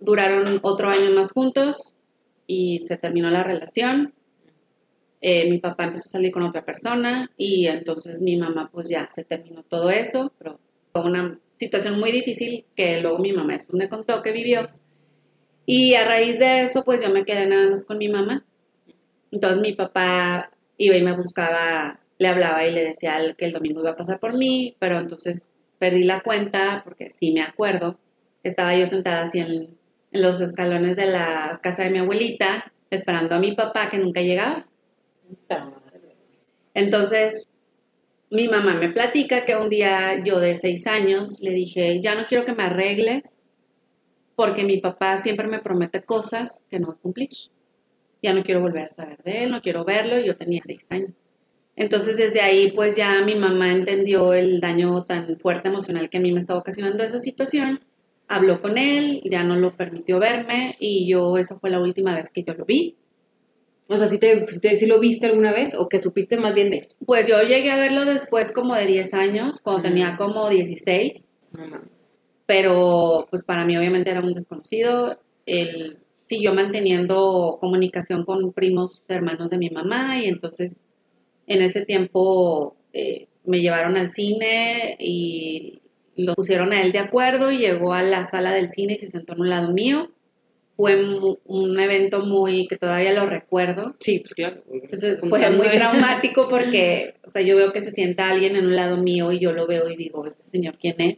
duraron 0.00 0.60
otro 0.62 0.90
año 0.90 1.10
más 1.10 1.32
juntos 1.32 1.94
y 2.46 2.84
se 2.86 2.96
terminó 2.96 3.30
la 3.30 3.42
relación. 3.42 4.14
Eh, 5.20 5.50
mi 5.50 5.58
papá 5.58 5.84
empezó 5.84 6.08
a 6.08 6.12
salir 6.12 6.30
con 6.30 6.42
otra 6.42 6.64
persona 6.64 7.30
y 7.36 7.66
entonces 7.66 8.20
mi 8.22 8.36
mamá 8.36 8.70
pues 8.72 8.88
ya 8.88 9.08
se 9.10 9.24
terminó 9.24 9.62
todo 9.62 9.90
eso, 9.90 10.32
pero 10.38 10.60
fue 10.92 11.02
una 11.02 11.40
situación 11.56 11.98
muy 11.98 12.12
difícil 12.12 12.66
que 12.76 13.00
luego 13.00 13.18
mi 13.18 13.32
mamá 13.32 13.54
después 13.54 13.76
me 13.78 13.88
contó 13.88 14.22
que 14.22 14.32
vivió. 14.32 14.68
Y 15.64 15.94
a 15.94 16.06
raíz 16.06 16.38
de 16.38 16.62
eso 16.62 16.84
pues 16.84 17.02
yo 17.02 17.10
me 17.10 17.24
quedé 17.24 17.46
nada 17.46 17.68
más 17.68 17.84
con 17.84 17.98
mi 17.98 18.08
mamá. 18.08 18.46
Entonces 19.32 19.60
mi 19.60 19.72
papá 19.72 20.50
iba 20.76 20.96
y 20.96 21.02
me 21.02 21.16
buscaba, 21.16 22.00
le 22.18 22.28
hablaba 22.28 22.66
y 22.66 22.72
le 22.72 22.84
decía 22.84 23.34
que 23.36 23.46
el 23.46 23.52
domingo 23.52 23.80
iba 23.80 23.90
a 23.90 23.96
pasar 23.96 24.20
por 24.20 24.36
mí, 24.36 24.76
pero 24.78 24.98
entonces 24.98 25.50
perdí 25.78 26.04
la 26.04 26.20
cuenta 26.20 26.82
porque 26.84 27.10
sí 27.10 27.32
me 27.32 27.42
acuerdo. 27.42 27.98
Estaba 28.42 28.76
yo 28.76 28.86
sentada 28.86 29.24
así 29.24 29.40
en, 29.40 29.76
en 30.12 30.22
los 30.22 30.40
escalones 30.40 30.96
de 30.96 31.06
la 31.06 31.60
casa 31.62 31.84
de 31.84 31.90
mi 31.90 31.98
abuelita 31.98 32.72
esperando 32.90 33.34
a 33.34 33.40
mi 33.40 33.52
papá 33.52 33.88
que 33.90 33.98
nunca 33.98 34.22
llegaba. 34.22 34.66
Entonces, 36.74 37.46
mi 38.30 38.48
mamá 38.48 38.74
me 38.74 38.90
platica 38.90 39.44
que 39.44 39.56
un 39.56 39.68
día 39.68 40.22
yo 40.24 40.40
de 40.40 40.56
seis 40.56 40.86
años 40.86 41.38
le 41.40 41.50
dije, 41.50 42.00
ya 42.00 42.14
no 42.14 42.26
quiero 42.26 42.44
que 42.44 42.54
me 42.54 42.64
arregles 42.64 43.22
porque 44.34 44.64
mi 44.64 44.78
papá 44.78 45.16
siempre 45.18 45.48
me 45.48 45.58
promete 45.58 46.02
cosas 46.02 46.62
que 46.68 46.78
no 46.78 46.88
va 46.88 46.94
a 46.94 46.98
cumplir. 46.98 47.30
Ya 48.22 48.34
no 48.34 48.42
quiero 48.42 48.60
volver 48.60 48.84
a 48.84 48.90
saber 48.90 49.22
de 49.22 49.44
él, 49.44 49.50
no 49.50 49.62
quiero 49.62 49.84
verlo, 49.84 50.18
y 50.18 50.26
yo 50.26 50.36
tenía 50.36 50.60
seis 50.64 50.86
años. 50.90 51.22
Entonces, 51.74 52.16
desde 52.16 52.40
ahí, 52.40 52.72
pues 52.72 52.96
ya 52.96 53.22
mi 53.24 53.34
mamá 53.34 53.72
entendió 53.72 54.32
el 54.34 54.60
daño 54.60 55.04
tan 55.04 55.36
fuerte 55.38 55.68
emocional 55.68 56.08
que 56.08 56.18
a 56.18 56.20
mí 56.20 56.32
me 56.32 56.40
estaba 56.40 56.58
ocasionando 56.58 57.02
esa 57.02 57.20
situación. 57.20 57.80
Habló 58.28 58.60
con 58.60 58.76
él, 58.76 59.20
ya 59.30 59.44
no 59.44 59.56
lo 59.56 59.76
permitió 59.76 60.18
verme 60.18 60.74
y 60.80 61.08
yo, 61.08 61.38
esa 61.38 61.56
fue 61.58 61.70
la 61.70 61.80
última 61.80 62.14
vez 62.14 62.30
que 62.32 62.42
yo 62.42 62.54
lo 62.54 62.64
vi. 62.64 62.96
O 63.88 63.96
sea, 63.96 64.08
¿sí, 64.08 64.18
te, 64.18 64.36
te- 64.60 64.74
sí 64.74 64.86
lo 64.86 64.98
viste 64.98 65.26
alguna 65.26 65.52
vez 65.52 65.74
o 65.78 65.88
que 65.88 66.02
supiste 66.02 66.36
más 66.36 66.52
bien 66.54 66.70
de 66.70 66.78
él? 66.78 66.88
Pues 67.06 67.28
yo 67.28 67.40
llegué 67.42 67.70
a 67.70 67.76
verlo 67.76 68.04
después 68.04 68.50
como 68.50 68.74
de 68.74 68.86
10 68.86 69.14
años, 69.14 69.60
cuando 69.60 69.82
tenía 69.82 70.16
como 70.16 70.48
16, 70.50 71.28
No 71.56 71.68
mames. 71.68 71.88
pero 72.46 73.28
pues 73.30 73.44
para 73.44 73.64
mí 73.64 73.76
obviamente 73.76 74.10
era 74.10 74.20
un 74.22 74.32
desconocido. 74.32 75.20
Él 75.46 75.98
siguió 76.26 76.52
manteniendo 76.52 77.58
comunicación 77.60 78.24
con 78.24 78.52
primos 78.52 79.04
hermanos 79.06 79.50
de 79.50 79.58
mi 79.58 79.70
mamá 79.70 80.18
y 80.20 80.26
entonces 80.26 80.82
en 81.46 81.62
ese 81.62 81.84
tiempo 81.84 82.74
eh, 82.92 83.28
me 83.44 83.60
llevaron 83.60 83.96
al 83.96 84.10
cine 84.10 84.96
y 84.98 85.80
lo 86.16 86.34
pusieron 86.34 86.72
a 86.72 86.82
él 86.82 86.92
de 86.92 86.98
acuerdo 86.98 87.50
y 87.50 87.58
llegó 87.58 87.92
a 87.92 88.02
la 88.02 88.28
sala 88.28 88.52
del 88.52 88.70
cine 88.70 88.94
y 88.94 88.98
se 88.98 89.08
sentó 89.08 89.34
en 89.34 89.40
un 89.40 89.50
lado 89.50 89.72
mío. 89.72 90.10
Fue 90.76 91.02
un 91.44 91.80
evento 91.80 92.20
muy 92.20 92.66
que 92.66 92.76
todavía 92.76 93.14
lo 93.14 93.24
recuerdo. 93.24 93.96
Sí, 93.98 94.18
pues 94.18 94.34
claro. 94.34 94.62
Entonces 94.70 95.20
fue 95.20 95.50
muy 95.50 95.68
traumático 95.68 96.48
porque, 96.50 97.14
o 97.24 97.30
sea, 97.30 97.40
yo 97.40 97.56
veo 97.56 97.72
que 97.72 97.80
se 97.80 97.92
sienta 97.92 98.28
alguien 98.28 98.56
en 98.56 98.66
un 98.66 98.76
lado 98.76 98.98
mío 98.98 99.32
y 99.32 99.38
yo 99.38 99.52
lo 99.52 99.66
veo 99.66 99.88
y 99.88 99.96
digo, 99.96 100.26
¿este 100.26 100.46
señor 100.48 100.76
quién 100.78 101.00
es? 101.00 101.16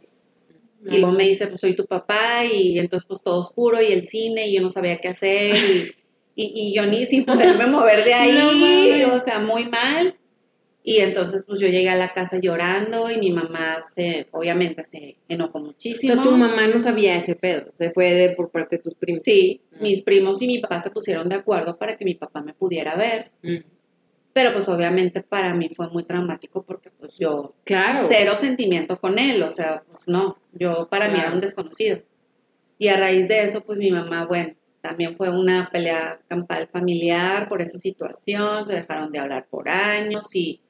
Y 0.85 0.99
luego 0.99 1.11
me 1.11 1.25
dice, 1.25 1.47
pues 1.47 1.59
soy 1.59 1.75
tu 1.75 1.85
papá 1.85 2.45
y 2.45 2.79
entonces 2.79 3.05
pues 3.05 3.21
todo 3.21 3.41
oscuro 3.41 3.81
y 3.81 3.91
el 3.91 4.05
cine 4.05 4.47
y 4.47 4.55
yo 4.55 4.61
no 4.61 4.69
sabía 4.69 4.97
qué 4.97 5.09
hacer 5.09 5.53
y, 5.55 5.95
y, 6.35 6.51
y 6.55 6.73
yo 6.73 6.85
ni 6.85 7.05
sin 7.05 7.25
poderme 7.25 7.67
mover 7.67 8.05
de 8.05 8.13
ahí, 8.13 9.03
No 9.05 9.15
o 9.15 9.19
sea, 9.19 9.39
muy 9.39 9.65
mal. 9.65 10.15
Y 10.83 10.99
entonces 10.99 11.43
pues 11.45 11.59
yo 11.59 11.67
llegué 11.67 11.89
a 11.89 11.95
la 11.97 12.13
casa 12.13 12.37
llorando 12.39 13.11
y 13.11 13.17
mi 13.17 13.31
mamá 13.31 13.77
se, 13.93 14.27
obviamente 14.31 14.83
se 14.85 15.17
enojó 15.27 15.59
O 15.59 15.61
muchísimo. 15.61 16.13
sea, 16.13 16.23
tu 16.23 16.31
mamá 16.31 16.67
no 16.67 16.79
sabía 16.79 17.15
ese 17.15 17.35
pedo. 17.35 17.71
Se 17.73 17.91
fue 17.91 18.13
de, 18.13 18.29
por 18.35 18.49
parte 18.49 18.77
de 18.77 18.83
tus 18.83 18.95
primos. 18.95 19.21
Sí, 19.23 19.61
Mm. 19.71 19.83
mis 19.83 20.01
primos 20.03 20.41
y 20.41 20.47
mi 20.47 20.59
papá 20.59 20.79
se 20.79 20.89
pusieron 20.89 21.29
de 21.29 21.35
acuerdo 21.35 21.77
para 21.77 21.95
que 21.97 22.05
mi 22.05 22.15
papá 22.15 22.41
me 22.41 22.53
pudiera 22.53 22.95
ver. 22.95 23.31
Mm. 23.43 23.57
Pero 24.33 24.53
pues 24.53 24.69
obviamente 24.69 25.21
para 25.21 25.53
mí 25.53 25.69
fue 25.75 25.89
muy 25.89 26.03
traumático 26.03 26.63
porque 26.63 26.89
pues 26.91 27.13
yo 27.19 27.53
Claro. 27.65 28.05
cero 28.07 28.33
sentimiento 28.39 28.99
con 28.99 29.19
él, 29.19 29.43
o 29.43 29.49
sea, 29.49 29.83
pues 29.91 30.01
no, 30.07 30.37
yo 30.53 30.87
para 30.89 31.07
mí 31.07 31.13
era 31.15 31.23
Claro. 31.23 31.35
un 31.35 31.41
desconocido. 31.41 31.99
Y 32.77 32.87
a 32.87 32.95
raíz 32.97 33.27
de 33.27 33.41
eso, 33.43 33.61
pues 33.61 33.79
mi 33.79 33.91
mamá, 33.91 34.25
bueno, 34.25 34.53
también 34.81 35.17
fue 35.17 35.29
una 35.29 35.69
pelea 35.73 36.21
campal 36.29 36.69
familiar 36.71 37.49
por 37.49 37.61
esa 37.61 37.77
situación, 37.77 38.65
se 38.65 38.73
dejaron 38.73 39.11
de 39.11 39.19
hablar 39.19 39.45
por 39.49 39.67
años 39.67 40.33
y. 40.33 40.61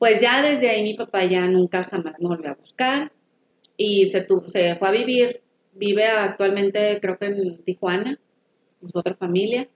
pues 0.00 0.20
ya 0.22 0.42
desde 0.42 0.70
ahí 0.70 0.84
mi 0.84 0.94
papá 0.94 1.26
ya 1.26 1.46
nunca 1.46 1.84
jamás 1.84 2.20
me 2.22 2.28
volvió 2.28 2.52
a 2.52 2.56
buscar 2.56 3.12
y 3.76 4.06
se, 4.08 4.26
se 4.48 4.76
fue 4.76 4.88
a 4.88 4.92
vivir, 4.92 5.42
vive 5.74 6.06
actualmente 6.06 6.98
creo 7.02 7.18
que 7.18 7.26
en 7.26 7.64
Tijuana, 7.64 8.18
con 8.80 8.90
su 8.90 8.98
otra 8.98 9.16
familia, 9.16 9.68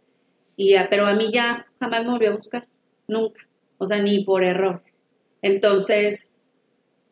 y, 0.57 0.75
a- 0.77 0.89
pero 0.91 1.07
a 1.07 1.15
mí 1.15 1.31
ya 1.33 1.67
jamás 1.81 2.05
me 2.05 2.13
volvió 2.13 2.31
a 2.31 2.37
buscar, 2.37 2.69
nunca, 3.09 3.49
o 3.79 3.87
sea, 3.87 4.03
ni 4.03 4.25
por 4.25 4.45
error. 4.45 4.83
Entonces, 5.43 6.21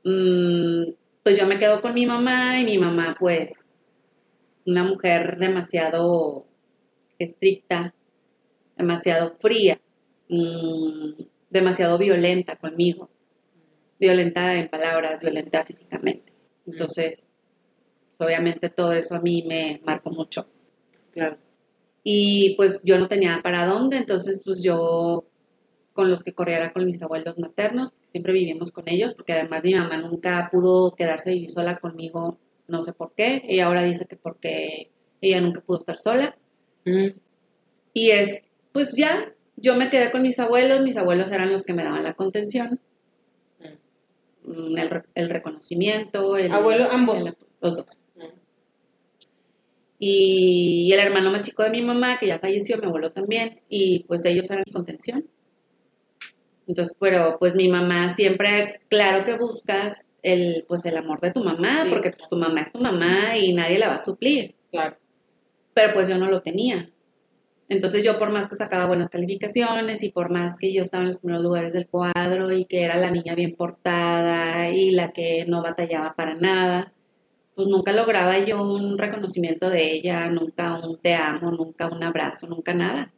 mm, 0.05 0.93
pues 1.23 1.39
yo 1.39 1.47
me 1.47 1.59
quedo 1.59 1.81
con 1.81 1.95
mi 1.95 2.07
mamá 2.07 2.61
y 2.61 2.65
mi 2.65 2.79
mamá 2.79 3.17
pues 3.19 3.51
una 4.67 4.85
mujer 4.85 5.39
demasiado 5.39 6.47
estricta, 7.19 7.95
demasiado 8.77 9.37
fría, 9.41 9.81
mm, 10.29 11.13
demasiado 11.53 11.99
violenta 11.99 12.57
conmigo, 12.57 13.11
violenta 14.01 14.57
en 14.57 14.69
palabras, 14.69 15.23
violenta 15.23 15.65
físicamente. 15.65 16.33
Entonces, 16.67 17.29
obviamente 18.19 18.71
todo 18.71 18.93
eso 18.95 19.15
a 19.15 19.21
mí 19.21 19.45
me 19.47 19.81
marcó 19.85 20.11
mucho. 20.11 20.49
Claro. 21.13 21.37
Y 22.03 22.55
pues 22.57 22.81
yo 22.83 22.99
no 22.99 23.07
tenía 23.07 23.41
para 23.43 23.67
dónde, 23.67 23.99
entonces 23.99 24.43
pues 24.45 24.63
yo 24.63 25.27
con 25.93 26.11
los 26.11 26.25
que 26.25 26.33
corría 26.33 26.57
era 26.57 26.73
con 26.73 26.87
mis 26.87 27.03
abuelos 27.03 27.39
maternos, 27.39 27.93
siempre 28.11 28.33
vivimos 28.33 28.73
con 28.73 28.89
ellos, 28.89 29.13
porque 29.15 29.35
además 29.35 29.63
mi 29.63 29.75
mamá 29.75 29.99
nunca 29.99 30.49
pudo 30.51 30.95
quedarse 30.95 31.31
a 31.31 31.35
vivir 31.35 31.51
sola 31.51 31.79
conmigo, 31.79 32.39
no 32.67 32.81
sé 32.81 32.95
por 32.95 33.13
qué, 33.15 33.43
ella 33.47 33.67
ahora 33.67 33.83
dice 33.83 34.07
que 34.07 34.17
porque 34.17 34.91
ella 35.21 35.41
nunca 35.43 35.61
pudo 35.61 35.81
estar 35.81 35.99
sola. 35.99 36.37
Mm. 36.87 37.09
Y 37.93 38.11
es, 38.11 38.49
pues 38.73 38.97
ya, 38.97 39.35
yo 39.63 39.77
me 39.77 39.89
quedé 39.89 40.11
con 40.11 40.21
mis 40.23 40.39
abuelos, 40.39 40.83
mis 40.83 40.97
abuelos 40.99 41.31
eran 41.31 41.51
los 41.53 41.63
que 41.65 41.73
me 41.73 41.85
daban 41.85 42.03
la 42.03 42.13
contención, 42.15 42.79
mm, 44.45 44.77
el, 44.77 44.91
re- 44.91 45.05
el 45.15 45.31
reconocimiento. 45.31 46.37
El, 46.37 46.53
¿Abuelo 46.53 46.89
ambos? 46.91 47.25
el- 47.27 47.35
los 47.61 47.77
dos. 47.77 47.87
Mm. 48.17 48.25
Y 49.99 50.91
el 50.93 50.99
hermano 51.01 51.31
más 51.31 51.43
chico 51.43 51.63
de 51.63 51.71
mi 51.71 51.81
mamá, 51.81 52.19
que 52.19 52.27
ya 52.27 52.39
falleció, 52.41 52.77
mi 52.79 52.87
abuelo 52.87 53.13
también, 53.13 53.61
y 53.69 54.01
pues 54.05 54.25
ellos 54.25 54.51
eran 54.51 54.65
mi 54.67 54.73
contención. 54.73 55.27
Entonces, 56.67 56.95
pero 56.99 57.37
pues 57.39 57.55
mi 57.55 57.69
mamá 57.69 58.15
siempre, 58.15 58.81
claro 58.89 59.25
que 59.25 59.35
buscas 59.37 59.95
el, 60.23 60.65
pues 60.67 60.85
el 60.87 60.97
amor 60.97 61.21
de 61.21 61.31
tu 61.33 61.43
mamá, 61.45 61.83
Sí. 61.85 61.91
porque 61.91 62.11
pues 62.11 62.29
tu 62.29 62.37
mamá 62.37 62.63
es 62.63 62.73
tu 62.73 62.81
mamá 62.81 63.37
y 63.37 63.53
nadie 63.53 63.79
la 63.79 63.89
va 63.89 63.97
a 63.97 64.03
suplir. 64.05 64.55
Claro. 64.71 64.97
Pero 65.75 65.93
pues 65.93 66.09
yo 66.09 66.19
no 66.19 66.29
lo 66.31 66.43
tenía. 66.43 66.91
Entonces 67.73 68.05
yo 68.05 68.19
por 68.19 68.31
más 68.31 68.49
que 68.49 68.55
sacaba 68.57 68.85
buenas 68.85 69.09
calificaciones 69.09 70.03
y 70.03 70.11
por 70.11 70.31
más 70.31 70.59
que 70.59 70.75
yo 70.75 70.83
estaba 70.83 71.03
en 71.03 71.09
los 71.09 71.19
primeros 71.19 71.43
lugares 71.43 71.73
del 71.73 71.87
cuadro 71.87 72.53
y 72.53 72.67
que 72.67 72.83
era 72.83 72.99
la 72.99 73.11
niña 73.11 73.35
bien 73.35 73.57
portada 73.57 74.69
y 74.69 74.91
la 74.91 75.13
que 75.13 75.47
no 75.49 75.63
batallaba 75.63 76.15
para 76.15 76.35
nada, 76.35 76.93
pues 77.55 77.69
nunca 77.69 77.93
lograba 77.93 78.39
yo 78.41 78.63
un 78.63 78.99
reconocimiento 78.99 79.71
de 79.71 79.91
ella, 79.91 80.29
nunca 80.29 80.75
un 80.87 80.99
te 80.99 81.15
amo, 81.15 81.51
nunca 81.51 81.87
un 81.87 82.03
abrazo, 82.03 82.47
nunca 82.47 82.75
nada. 82.75 83.11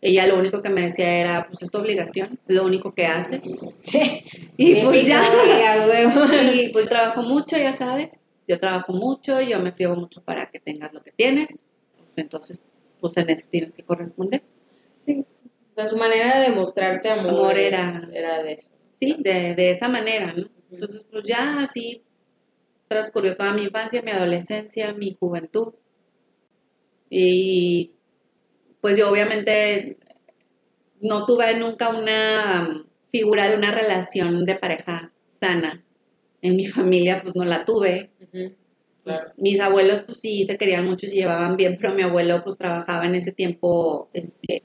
Ella 0.00 0.26
lo 0.26 0.38
único 0.38 0.62
que 0.62 0.70
me 0.70 0.82
decía 0.82 1.20
era, 1.20 1.46
pues 1.48 1.62
es 1.62 1.70
tu 1.70 1.78
obligación, 1.78 2.38
es 2.48 2.56
lo 2.56 2.64
único 2.64 2.94
que 2.94 3.06
haces. 3.06 3.42
y 4.56 4.76
pues 4.76 5.06
ya. 5.06 5.22
Y 6.54 6.68
pues 6.70 6.88
trabajo 6.88 7.22
mucho, 7.22 7.58
ya 7.58 7.74
sabes. 7.74 8.08
Yo 8.48 8.58
trabajo 8.58 8.94
mucho, 8.94 9.42
yo 9.42 9.60
me 9.60 9.72
friego 9.72 9.96
mucho 9.96 10.22
para 10.22 10.46
que 10.50 10.60
tengas 10.60 10.94
lo 10.94 11.02
que 11.02 11.12
tienes. 11.12 11.64
Pues 11.98 12.12
entonces, 12.16 12.60
pues 13.00 13.16
en 13.16 13.30
eso 13.30 13.48
tienes 13.50 13.74
que 13.74 13.82
corresponder. 13.84 14.42
Sí. 14.96 15.24
O 15.72 15.74
sea, 15.74 15.86
su 15.86 15.96
manera 15.96 16.40
de 16.40 16.50
mostrarte 16.50 17.08
amor, 17.10 17.30
Amor 17.30 17.58
era- 17.58 18.08
era 18.12 18.42
de 18.42 18.52
eso. 18.54 18.70
Sí, 19.00 19.16
de, 19.18 19.54
de 19.54 19.70
esa 19.72 19.88
manera, 19.88 20.32
¿no? 20.32 20.48
Entonces, 20.70 21.04
pues 21.10 21.24
ya 21.26 21.60
así 21.60 22.02
transcurrió 22.88 23.36
toda 23.36 23.52
mi 23.52 23.64
infancia, 23.64 24.00
mi 24.02 24.10
adolescencia, 24.10 24.92
mi 24.94 25.16
juventud. 25.18 25.74
Y 27.10 27.92
pues 28.80 28.96
yo 28.96 29.10
obviamente 29.10 29.98
no 31.00 31.26
tuve 31.26 31.56
nunca 31.58 31.90
una 31.90 32.84
figura 33.12 33.48
de 33.48 33.56
una 33.56 33.70
relación 33.70 34.44
de 34.44 34.54
pareja 34.56 35.12
sana. 35.40 35.84
En 36.42 36.56
mi 36.56 36.66
familia 36.66 37.20
pues 37.22 37.34
no 37.36 37.44
la 37.44 37.64
tuve. 37.64 38.10
Ujú. 38.20 38.54
Claro. 39.06 39.30
Mis 39.36 39.60
abuelos 39.60 40.02
pues 40.02 40.18
sí 40.20 40.44
se 40.44 40.58
querían 40.58 40.84
mucho 40.84 41.06
y 41.06 41.10
se 41.10 41.14
llevaban 41.16 41.56
bien, 41.56 41.78
pero 41.80 41.94
mi 41.94 42.02
abuelo 42.02 42.42
pues 42.42 42.58
trabajaba 42.58 43.06
en 43.06 43.14
ese 43.14 43.30
tiempo 43.30 44.10
este, 44.12 44.64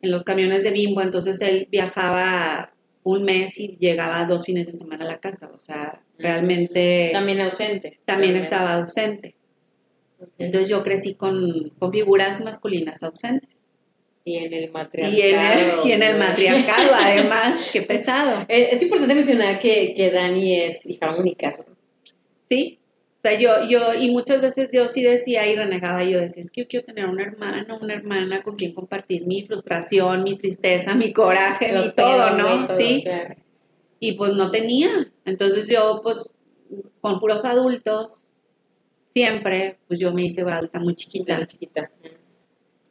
en 0.00 0.10
los 0.10 0.24
camiones 0.24 0.62
de 0.62 0.70
bimbo, 0.70 1.02
entonces 1.02 1.40
él 1.42 1.68
viajaba 1.70 2.72
un 3.02 3.24
mes 3.24 3.58
y 3.60 3.76
llegaba 3.78 4.24
dos 4.24 4.46
fines 4.46 4.66
de 4.66 4.72
semana 4.74 5.04
a 5.04 5.08
la 5.08 5.20
casa, 5.20 5.50
o 5.54 5.58
sea, 5.58 6.02
realmente 6.18 7.10
También 7.12 7.40
ausentes. 7.42 8.02
también 8.04 8.34
estaba 8.34 8.74
ausente. 8.74 9.36
Entonces 10.38 10.70
yo 10.70 10.82
crecí 10.82 11.14
con, 11.14 11.70
con 11.78 11.92
figuras 11.92 12.40
masculinas 12.42 13.02
ausentes. 13.02 13.50
Y 14.24 14.38
en 14.38 14.52
el 14.54 14.62
Y 14.62 14.64
en, 14.64 14.72
matriarcado. 14.72 15.82
el, 15.82 15.88
y 15.88 15.92
en 15.92 16.02
el 16.02 16.16
güey. 16.16 16.28
matriarcado, 16.28 16.94
además, 16.94 17.68
qué 17.72 17.82
pesado. 17.82 18.44
Es, 18.48 18.72
es 18.72 18.82
importante 18.82 19.14
mencionar 19.14 19.58
que, 19.60 19.94
que 19.94 20.10
Dani 20.10 20.56
es 20.62 20.84
hija 20.86 21.14
única. 21.14 21.50
¿no? 21.50 21.64
Sí. 22.50 22.80
O 23.26 23.28
sea, 23.28 23.40
yo, 23.40 23.66
yo, 23.68 23.92
y 23.94 24.12
muchas 24.12 24.40
veces 24.40 24.68
yo 24.72 24.88
sí 24.88 25.02
decía 25.02 25.48
y 25.48 25.56
renegaba, 25.56 26.04
yo 26.04 26.20
decía, 26.20 26.40
es 26.40 26.48
que 26.48 26.60
yo 26.60 26.68
quiero 26.68 26.86
tener 26.86 27.06
un 27.06 27.18
hermano, 27.18 27.76
una 27.82 27.94
hermana 27.94 28.40
con 28.44 28.54
quien 28.54 28.72
compartir 28.72 29.26
mi 29.26 29.44
frustración, 29.44 30.22
mi 30.22 30.36
tristeza, 30.36 30.94
mi 30.94 31.12
coraje, 31.12 31.72
mi 31.72 31.90
todo, 31.90 32.36
¿no? 32.36 32.66
todo, 32.66 32.78
sí. 32.78 33.02
claro. 33.02 33.34
Y 33.98 34.12
pues 34.12 34.34
no 34.34 34.52
tenía. 34.52 35.10
Entonces 35.24 35.66
yo, 35.66 36.02
pues, 36.04 36.30
con 37.00 37.18
puros 37.18 37.44
adultos, 37.44 38.24
siempre, 39.12 39.78
pues 39.88 39.98
yo 39.98 40.14
me 40.14 40.22
hice 40.22 40.42
adulta 40.42 40.78
muy 40.78 40.94
chiquita. 40.94 41.36
Tan 41.36 41.48
chiquita. 41.48 41.90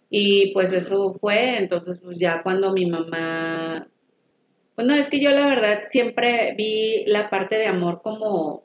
Y 0.09 0.51
pues 0.51 0.73
eso 0.73 1.13
fue, 1.13 1.59
entonces 1.59 2.01
pues 2.03 2.19
ya 2.19 2.43
cuando 2.43 2.73
mi 2.73 2.87
mamá, 2.87 3.87
bueno, 4.75 4.95
es 4.95 5.07
que 5.07 5.21
yo 5.21 5.31
la 5.31 5.47
verdad 5.47 5.83
siempre 5.87 6.53
vi 6.57 7.05
la 7.07 7.29
parte 7.29 7.57
de 7.57 7.67
amor 7.67 8.01
como, 8.01 8.64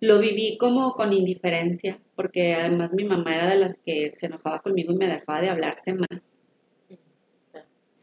lo 0.00 0.18
viví 0.20 0.56
como 0.58 0.92
con 0.92 1.12
indiferencia, 1.12 2.00
porque 2.14 2.54
además 2.54 2.92
mi 2.92 3.04
mamá 3.04 3.34
era 3.34 3.48
de 3.48 3.58
las 3.58 3.76
que 3.84 4.10
se 4.14 4.26
enojaba 4.26 4.60
conmigo 4.60 4.92
y 4.92 4.96
me 4.96 5.06
dejaba 5.08 5.40
de 5.40 5.48
hablar 5.48 5.76
semanas, 5.84 6.28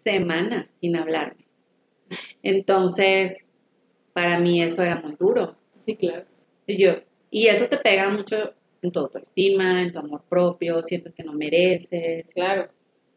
semanas 0.03 0.67
sin 0.81 0.95
hablarme. 0.95 1.45
Entonces, 2.43 3.33
para 4.13 4.39
mí 4.39 4.61
eso 4.61 4.83
era 4.83 4.97
muy 5.01 5.15
duro. 5.19 5.57
Sí, 5.85 5.95
claro. 5.95 6.25
Y 6.67 6.83
yo, 6.83 6.93
y 7.31 7.47
eso 7.47 7.67
te 7.67 7.77
pega 7.77 8.09
mucho 8.09 8.53
en 8.81 8.91
tu 8.91 8.99
autoestima, 8.99 9.81
en 9.81 9.91
tu 9.91 9.99
amor 9.99 10.23
propio, 10.29 10.83
sientes 10.83 11.13
que 11.13 11.23
no 11.23 11.33
mereces, 11.33 12.31
Claro. 12.33 12.69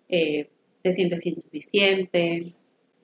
eh, 0.08 0.48
te 0.82 0.92
sientes 0.92 1.26
insuficiente. 1.26 2.54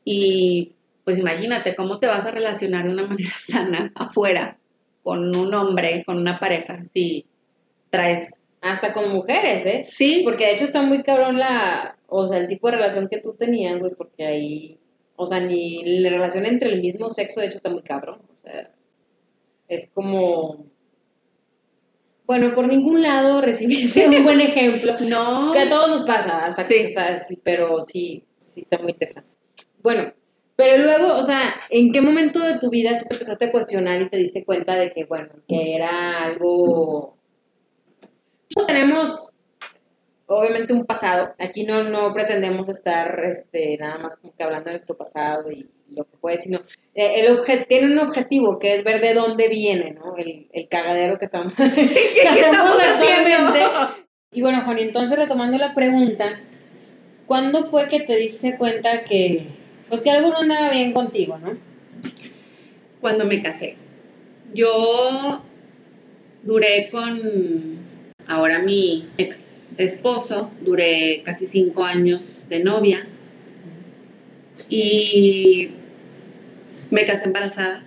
Y 0.04 0.72
pues 1.04 1.18
imagínate 1.18 1.74
cómo 1.74 1.98
te 1.98 2.06
vas 2.06 2.24
a 2.26 2.30
relacionar 2.30 2.84
de 2.86 2.92
una 2.92 3.06
manera 3.06 3.32
sana 3.46 3.92
afuera 3.94 4.58
con 5.04 5.37
un 5.37 5.54
hombre, 5.54 6.02
con 6.04 6.16
una 6.16 6.40
pareja, 6.40 6.82
si 6.92 7.26
traes... 7.90 8.30
Hasta 8.62 8.94
con 8.94 9.12
mujeres, 9.12 9.66
¿eh? 9.66 9.87
Sí, 9.90 10.23
Porque 10.25 10.46
de 10.46 10.54
hecho 10.54 10.64
está 10.64 10.80
muy 10.80 11.02
cabrón 11.02 11.38
la, 11.38 11.99
o 12.08 12.26
sea, 12.26 12.38
el 12.38 12.49
tipo 12.49 12.70
de 12.70 12.76
relación 12.76 13.08
que 13.08 13.20
tú 13.20 13.34
tenías, 13.34 13.78
güey, 13.78 13.92
porque 13.94 14.25
ahí, 14.25 14.78
o 15.16 15.26
sea, 15.26 15.38
ni 15.38 16.00
la 16.00 16.08
relación 16.08 16.46
entre 16.46 16.70
el 16.70 16.80
mismo 16.80 17.11
sexo, 17.11 17.40
de 17.40 17.49
hecho, 17.49 17.58
está 17.58 17.68
muy 17.68 17.82
cabrón, 17.82 18.23
o 18.32 18.37
sea, 18.38 18.70
es 19.68 19.90
como, 19.92 20.64
bueno, 22.26 22.54
por 22.54 22.66
ningún 22.66 23.02
lado 23.02 23.40
recibiste 23.42 24.08
un 24.08 24.25
buen 24.25 24.40
ejemplo, 24.40 24.96
no, 25.00 25.52
que 25.52 25.58
a 25.58 25.68
todos 25.68 25.90
nos 25.90 26.06
pasa, 26.06 26.46
hasta 26.46 26.66
que 26.66 26.84
estás, 26.84 27.28
pero 27.42 27.82
sí, 27.87 28.25
sí 28.49 28.61
está 28.61 28.78
muy 28.78 28.92
interesante. 28.92 29.28
Bueno, 29.82 30.14
pero 30.56 30.82
luego, 30.82 31.16
o 31.16 31.23
sea, 31.23 31.54
¿en 31.70 31.90
qué 31.92 32.00
momento 32.00 32.38
de 32.40 32.58
tu 32.58 32.70
vida 32.70 32.96
tú 32.99 33.06
te 33.08 33.14
empezaste 33.14 33.46
a 33.46 33.52
cuestionar 33.52 34.00
y 34.02 34.08
te 34.08 34.16
diste 34.16 34.44
cuenta 34.44 34.76
de 34.76 34.92
que, 34.92 35.04
bueno, 35.04 35.28
que 35.49 35.75
era 35.75 36.23
algo... 36.25 37.16
Todos 38.49 38.66
tenemos, 38.68 39.11
obviamente, 40.26 40.73
un 40.73 40.84
pasado. 40.84 41.34
Aquí 41.38 41.64
no, 41.64 41.82
no 41.84 42.12
pretendemos 42.12 42.68
estar 42.68 43.20
este, 43.25 43.76
nada 43.78 43.99
más 43.99 44.16
como 44.16 44.34
que 44.37 44.44
hablando 44.44 44.66
de 44.70 44.76
nuestro 44.76 44.96
pasado 44.96 45.50
y 45.50 45.68
lo 45.90 46.04
que 46.04 46.16
puede, 46.18 46.37
sino 46.38 46.58
eh, 46.94 47.20
el 47.20 47.37
obje- 47.37 47.66
tiene 47.66 47.92
un 47.92 47.99
objetivo 47.99 48.58
que 48.58 48.75
es 48.75 48.84
ver 48.84 49.00
de 49.00 49.14
dónde 49.14 49.49
viene, 49.49 49.90
¿no? 49.92 50.16
El, 50.16 50.49
el 50.52 50.68
cagadero 50.68 51.18
que 51.18 51.25
estamos, 51.25 51.52
que 51.56 51.64
¿qué 51.64 52.28
hacemos 52.28 52.37
estamos 52.38 52.78
actualmente. 52.80 53.32
haciendo? 53.34 53.94
Y 54.32 54.42
bueno, 54.42 54.62
Juan, 54.64 54.78
entonces 54.78 55.18
retomando 55.18 55.58
la 55.58 55.75
pregunta, 55.75 56.26
¿cuándo 57.26 57.64
fue 57.64 57.88
que 57.88 58.00
te 58.00 58.16
diste 58.16 58.56
cuenta 58.56 59.04
que, 59.04 59.46
pues 59.88 60.02
que 60.02 60.10
algo 60.10 60.30
no 60.30 60.38
andaba 60.38 60.70
bien 60.70 60.92
contigo, 60.92 61.38
no? 61.38 61.56
Cuando 63.00 63.24
me 63.24 63.42
casé. 63.42 63.76
Yo 64.54 65.42
duré 66.42 66.90
con 66.90 67.20
ahora 68.26 68.60
mi 68.60 69.08
ex 69.18 69.68
esposo, 69.76 70.50
duré 70.60 71.22
casi 71.24 71.46
cinco 71.46 71.84
años 71.84 72.42
de 72.48 72.62
novia 72.62 73.06
y 74.68 75.70
me 76.90 77.04
casé 77.04 77.26
embarazada. 77.26 77.84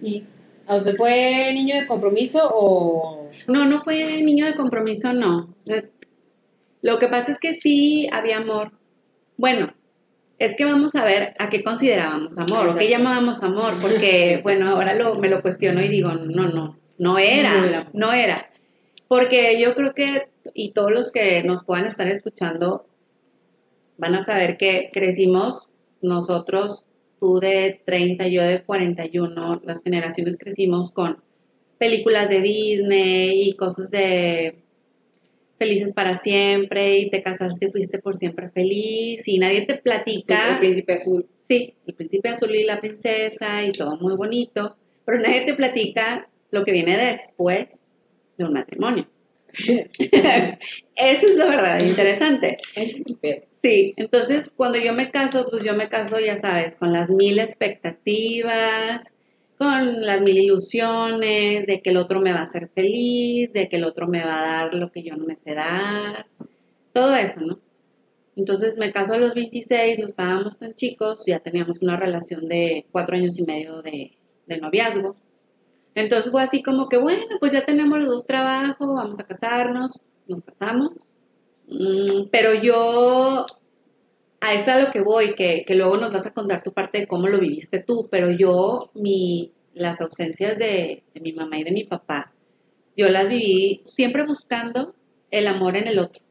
¿Y 0.00 0.24
a 0.66 0.76
usted 0.76 0.96
fue 0.96 1.52
niño 1.54 1.76
de 1.76 1.86
compromiso 1.86 2.40
o...? 2.42 3.30
No, 3.46 3.64
no 3.64 3.82
fue 3.82 4.22
niño 4.22 4.46
de 4.46 4.54
compromiso, 4.54 5.12
no. 5.12 5.54
Lo 6.82 6.98
que 6.98 7.08
pasa 7.08 7.32
es 7.32 7.38
que 7.38 7.54
sí 7.54 8.08
había 8.12 8.38
amor. 8.38 8.72
Bueno, 9.36 9.72
es 10.38 10.54
que 10.54 10.64
vamos 10.64 10.94
a 10.94 11.04
ver 11.04 11.32
a 11.38 11.48
qué 11.48 11.62
considerábamos 11.62 12.36
amor, 12.38 12.76
qué 12.78 12.88
llamábamos 12.88 13.42
amor, 13.42 13.78
porque, 13.80 14.40
bueno, 14.42 14.68
ahora 14.68 14.94
lo, 14.94 15.14
me 15.14 15.28
lo 15.28 15.42
cuestiono 15.42 15.80
y 15.80 15.88
digo, 15.88 16.12
no, 16.12 16.48
no, 16.48 16.78
no 16.98 17.18
era, 17.18 17.88
no 17.92 18.12
era. 18.12 18.50
Porque 19.08 19.58
yo 19.60 19.74
creo 19.74 19.94
que, 19.94 20.28
y 20.52 20.72
todos 20.72 20.90
los 20.90 21.10
que 21.10 21.42
nos 21.42 21.64
puedan 21.64 21.86
estar 21.86 22.06
escuchando, 22.08 22.86
van 23.96 24.14
a 24.14 24.24
saber 24.24 24.56
que 24.56 24.90
crecimos 24.92 25.70
nosotros, 26.02 26.84
tú 27.18 27.40
de 27.40 27.80
30, 27.84 28.26
yo 28.28 28.42
de 28.42 28.62
41, 28.62 29.62
las 29.64 29.82
generaciones 29.82 30.36
crecimos 30.38 30.92
con 30.92 31.22
películas 31.78 32.28
de 32.28 32.40
Disney 32.40 33.48
y 33.48 33.54
cosas 33.54 33.90
de 33.90 34.62
felices 35.58 35.92
para 35.94 36.16
siempre 36.16 36.98
y 36.98 37.10
te 37.10 37.22
casaste 37.22 37.66
y 37.66 37.70
fuiste 37.70 37.98
por 37.98 38.16
siempre 38.16 38.50
feliz 38.50 39.26
y 39.26 39.38
nadie 39.38 39.62
te 39.62 39.76
platica. 39.76 40.54
El 40.54 40.58
príncipe 40.58 40.92
azul. 40.94 41.26
Sí, 41.48 41.74
el 41.86 41.94
príncipe 41.94 42.28
azul 42.28 42.54
y 42.54 42.64
la 42.64 42.80
princesa 42.80 43.64
y 43.64 43.72
todo 43.72 43.96
muy 43.98 44.16
bonito, 44.16 44.76
pero 45.04 45.18
nadie 45.18 45.42
te 45.42 45.54
platica 45.54 46.28
lo 46.50 46.64
que 46.64 46.72
viene 46.72 46.96
después 46.96 47.68
de 48.36 48.44
un 48.44 48.52
matrimonio. 48.52 49.06
Eso 50.96 51.26
es 51.26 51.34
lo 51.36 51.48
verdad 51.48 51.80
interesante. 51.82 52.56
Ese 52.74 52.96
es 52.96 53.06
el 53.06 53.16
peor. 53.16 53.44
Sí, 53.62 53.94
entonces 53.96 54.52
cuando 54.54 54.78
yo 54.78 54.92
me 54.92 55.10
caso, 55.10 55.48
pues 55.50 55.64
yo 55.64 55.74
me 55.74 55.88
caso, 55.88 56.20
ya 56.20 56.36
sabes, 56.40 56.76
con 56.76 56.92
las 56.92 57.08
mil 57.08 57.38
expectativas, 57.38 59.02
con 59.58 60.02
las 60.02 60.20
mil 60.20 60.36
ilusiones 60.36 61.66
de 61.66 61.80
que 61.82 61.90
el 61.90 61.96
otro 61.96 62.20
me 62.20 62.32
va 62.32 62.40
a 62.40 62.44
hacer 62.44 62.68
feliz, 62.74 63.52
de 63.52 63.68
que 63.68 63.76
el 63.76 63.84
otro 63.84 64.06
me 64.06 64.24
va 64.24 64.38
a 64.38 64.46
dar 64.46 64.74
lo 64.74 64.90
que 64.92 65.02
yo 65.02 65.16
no 65.16 65.24
me 65.24 65.36
sé 65.36 65.54
dar, 65.54 66.26
todo 66.92 67.14
eso, 67.14 67.40
¿no? 67.40 67.60
Entonces 68.36 68.76
me 68.76 68.92
caso 68.92 69.14
a 69.14 69.18
los 69.18 69.34
26, 69.34 69.98
no 69.98 70.06
estábamos 70.06 70.58
tan 70.58 70.74
chicos, 70.74 71.24
ya 71.26 71.38
teníamos 71.40 71.80
una 71.80 71.96
relación 71.96 72.48
de 72.48 72.86
cuatro 72.92 73.16
años 73.16 73.38
y 73.38 73.44
medio 73.44 73.80
de, 73.80 74.12
de 74.46 74.58
noviazgo. 74.58 75.16
Entonces 75.94 76.30
fue 76.30 76.42
así 76.42 76.62
como 76.62 76.88
que, 76.88 76.98
bueno, 76.98 77.24
pues 77.40 77.52
ya 77.54 77.64
tenemos 77.64 77.98
los 77.98 78.08
dos 78.08 78.24
trabajos, 78.24 78.94
vamos 78.94 79.18
a 79.18 79.24
casarnos, 79.24 79.98
nos 80.28 80.44
casamos. 80.44 80.92
Mm, 81.68 82.28
pero 82.30 82.54
yo, 82.54 83.46
a 84.46 84.54
eso 84.54 84.72
a 84.72 84.80
lo 84.80 84.90
que 84.90 85.00
voy, 85.00 85.34
que, 85.34 85.64
que, 85.66 85.74
luego 85.74 85.96
nos 85.96 86.12
vas 86.12 86.26
a 86.26 86.32
contar 86.32 86.62
tu 86.62 86.72
parte 86.72 87.00
de 87.00 87.06
cómo 87.06 87.28
lo 87.28 87.38
viviste 87.38 87.80
tú, 87.80 88.08
pero 88.10 88.30
yo, 88.30 88.90
mi, 88.94 89.52
las 89.74 90.00
ausencias 90.00 90.58
de, 90.58 91.02
de 91.14 91.20
mi 91.20 91.32
mamá 91.32 91.58
y 91.58 91.64
de 91.64 91.72
mi 91.72 91.84
papá, 91.84 92.32
yo 92.96 93.08
las 93.08 93.28
viví 93.28 93.82
siempre 93.86 94.24
buscando 94.24 94.94
el 95.30 95.46
amor 95.48 95.76
en 95.76 95.88
el 95.88 95.98
otro, 95.98 96.22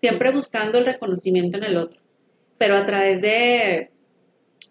siempre 0.00 0.30
buscando 0.32 0.78
el 0.78 0.86
reconocimiento 0.86 1.58
en 1.58 1.64
el 1.64 1.76
otro, 1.76 2.00
pero 2.58 2.76
a 2.76 2.84
través 2.84 3.20
de, 3.20 3.90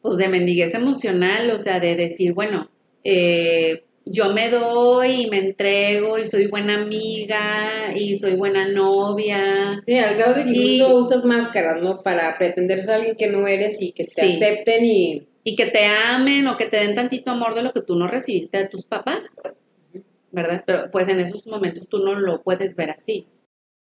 pues 0.02 0.18
de 0.18 0.30
mendiguez 0.30 0.74
emocional, 0.74 1.50
o 1.52 1.60
sea, 1.60 1.80
de 1.80 1.96
decir, 1.96 2.34
bueno, 2.34 2.70
eh, 3.04 3.84
yo 4.12 4.34
me 4.34 4.50
doy 4.50 5.24
y 5.24 5.30
me 5.30 5.40
entrego 5.40 6.18
y 6.18 6.26
soy 6.26 6.48
buena 6.48 6.82
amiga 6.82 7.94
y 7.96 8.16
soy 8.18 8.36
buena 8.36 8.68
novia. 8.68 9.82
Sí, 9.86 9.98
al 9.98 10.16
grado 10.16 10.34
de 10.36 10.44
que 10.44 10.50
incluso 10.50 10.98
usas 10.98 11.26
máscaras, 11.26 11.82
¿no? 11.82 12.02
Para 12.02 12.38
pretender 12.38 12.82
ser 12.82 12.96
alguien 12.96 13.16
que 13.16 13.28
no 13.28 13.48
eres 13.48 13.78
y 13.80 13.92
que 13.92 14.04
te 14.04 14.22
acepten 14.22 14.86
y... 14.86 15.28
Y 15.44 15.56
que 15.56 15.68
te 15.68 15.86
amen 15.86 16.46
o 16.48 16.58
que 16.58 16.66
te 16.66 16.76
den 16.76 16.94
tantito 16.94 17.32
amor 17.32 17.56
de 17.56 17.64
lo 17.64 17.72
que 17.72 17.82
tú 17.82 17.96
no 17.96 18.06
recibiste 18.06 18.58
de 18.58 18.66
tus 18.66 18.86
papás, 18.86 19.30
¿verdad? 20.30 20.62
Pero 20.68 20.92
pues 20.92 21.08
en 21.08 21.22
esos 21.22 21.48
momentos 21.48 21.88
tú 21.88 22.00
no 22.00 22.16
lo 22.20 22.44
puedes 22.44 22.76
ver 22.76 22.90
así. 22.90 23.28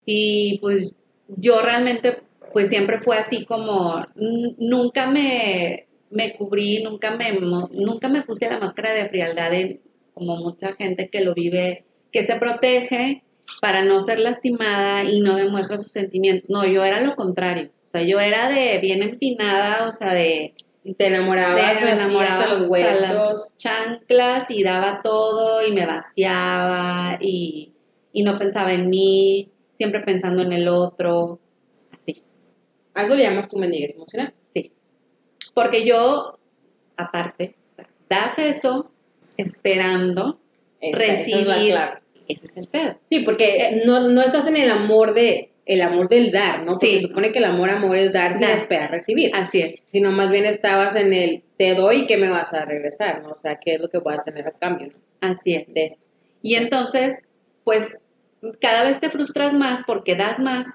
Y 0.06 0.58
pues 0.62 0.96
yo 1.28 1.60
realmente 1.60 2.22
pues 2.54 2.68
siempre 2.68 3.00
fue 3.00 3.16
así 3.16 3.44
como, 3.44 4.02
nunca 4.14 5.10
me, 5.10 5.88
me 6.10 6.34
cubrí, 6.34 6.82
nunca 6.82 7.16
me, 7.16 7.32
nunca 7.32 8.08
me 8.08 8.22
puse 8.22 8.48
la 8.48 8.58
máscara 8.58 8.92
de 8.92 9.08
frialdad 9.08 9.52
en 9.54 9.80
como 10.22 10.36
mucha 10.36 10.74
gente 10.74 11.08
que 11.08 11.20
lo 11.20 11.34
vive, 11.34 11.84
que 12.12 12.24
se 12.24 12.36
protege 12.36 13.24
para 13.60 13.84
no 13.84 14.00
ser 14.00 14.20
lastimada 14.20 15.04
y 15.04 15.20
no 15.20 15.36
demuestra 15.36 15.78
sus 15.78 15.90
sentimientos. 15.90 16.48
No, 16.48 16.64
yo 16.64 16.84
era 16.84 17.00
lo 17.00 17.16
contrario. 17.16 17.70
O 17.86 17.90
sea, 17.90 18.02
yo 18.02 18.20
era 18.20 18.48
de 18.48 18.78
bien 18.78 19.02
empinada, 19.02 19.88
o 19.88 19.92
sea, 19.92 20.14
de... 20.14 20.54
Te 20.98 21.06
enamorabas, 21.06 21.80
de, 21.80 21.90
hasta 21.90 22.48
los 22.48 22.68
huesos. 22.68 23.00
Las 23.00 23.56
chanclas 23.56 24.50
y 24.50 24.64
daba 24.64 25.00
todo 25.00 25.64
y 25.64 25.70
me 25.70 25.86
vaciaba 25.86 27.18
y, 27.20 27.72
y 28.12 28.24
no 28.24 28.36
pensaba 28.36 28.72
en 28.72 28.90
mí, 28.90 29.52
siempre 29.76 30.00
pensando 30.00 30.42
en 30.42 30.52
el 30.52 30.66
otro, 30.66 31.38
así. 31.92 32.24
¿A 32.94 33.04
eso 33.04 33.14
le 33.14 33.22
llamas 33.22 33.48
tu 33.48 33.58
mendiguez 33.58 33.94
emocional? 33.94 34.34
Sí. 34.52 34.72
Porque 35.54 35.86
yo, 35.86 36.36
aparte, 36.96 37.54
o 37.70 37.74
sea, 37.76 37.88
das 38.08 38.40
eso 38.40 38.91
esperando 39.36 40.38
recibir. 40.80 41.74
Ese 42.28 42.46
es 42.46 42.56
el 42.56 42.66
pedo. 42.66 42.98
Sí, 43.08 43.20
porque 43.20 43.56
eh, 43.56 43.82
no, 43.84 44.08
no 44.08 44.22
estás 44.22 44.46
en 44.46 44.56
el 44.56 44.70
amor 44.70 45.14
de 45.14 45.52
el 45.64 45.80
amor 45.80 46.08
del 46.08 46.30
dar, 46.30 46.64
¿no? 46.64 46.72
Porque 46.72 46.98
se 46.98 47.06
supone 47.06 47.30
que 47.30 47.38
el 47.38 47.44
amor, 47.44 47.70
amor 47.70 47.96
es 47.96 48.12
dar 48.12 48.34
sin 48.34 48.48
esperar 48.48 48.90
recibir. 48.90 49.30
Así 49.32 49.60
es. 49.60 49.86
Sino 49.92 50.10
más 50.10 50.30
bien 50.30 50.44
estabas 50.44 50.96
en 50.96 51.12
el 51.12 51.44
te 51.56 51.74
doy 51.74 52.06
que 52.06 52.16
me 52.16 52.28
vas 52.28 52.52
a 52.52 52.64
regresar, 52.64 53.22
¿no? 53.22 53.30
O 53.30 53.38
sea, 53.38 53.58
¿qué 53.60 53.74
es 53.74 53.80
lo 53.80 53.88
que 53.88 53.98
voy 53.98 54.14
a 54.14 54.24
tener 54.24 54.46
a 54.48 54.52
cambio, 54.52 54.88
¿no? 54.88 54.94
Así 55.20 55.54
es. 55.54 55.72
De 55.72 55.86
esto. 55.86 56.04
Y 56.42 56.56
entonces, 56.56 57.30
pues, 57.62 57.98
cada 58.60 58.82
vez 58.82 58.98
te 58.98 59.08
frustras 59.08 59.54
más 59.54 59.82
porque 59.86 60.16
das 60.16 60.40
más 60.40 60.66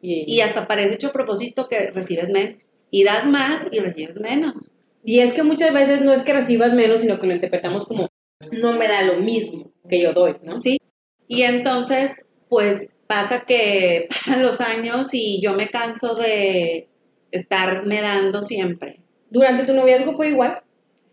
y, 0.00 0.24
y 0.26 0.40
hasta 0.40 0.66
parece 0.66 0.94
hecho 0.94 1.08
a 1.08 1.12
propósito 1.12 1.68
que 1.68 1.90
recibes 1.90 2.30
menos. 2.30 2.70
Y 2.90 3.04
das 3.04 3.26
más 3.26 3.66
y 3.70 3.80
recibes 3.80 4.18
menos. 4.18 4.70
Y 5.04 5.20
es 5.20 5.32
que 5.32 5.42
muchas 5.42 5.72
veces 5.72 6.00
no 6.00 6.12
es 6.12 6.22
que 6.22 6.32
recibas 6.32 6.74
menos, 6.74 7.00
sino 7.00 7.18
que 7.18 7.26
lo 7.26 7.34
interpretamos 7.34 7.86
como 7.86 8.08
no 8.52 8.72
me 8.72 8.88
da 8.88 9.02
lo 9.02 9.16
mismo 9.16 9.72
que 9.88 10.00
yo 10.00 10.12
doy, 10.12 10.36
¿no? 10.42 10.56
Sí. 10.56 10.78
Y 11.26 11.42
entonces, 11.42 12.28
pues 12.48 12.96
pasa 13.06 13.44
que 13.44 14.06
pasan 14.10 14.42
los 14.42 14.60
años 14.60 15.08
y 15.12 15.40
yo 15.42 15.54
me 15.54 15.68
canso 15.68 16.14
de 16.14 16.88
estarme 17.30 18.00
dando 18.00 18.42
siempre. 18.42 19.00
¿Durante 19.30 19.64
tu 19.64 19.74
noviazgo 19.74 20.16
fue 20.16 20.28
igual? 20.28 20.62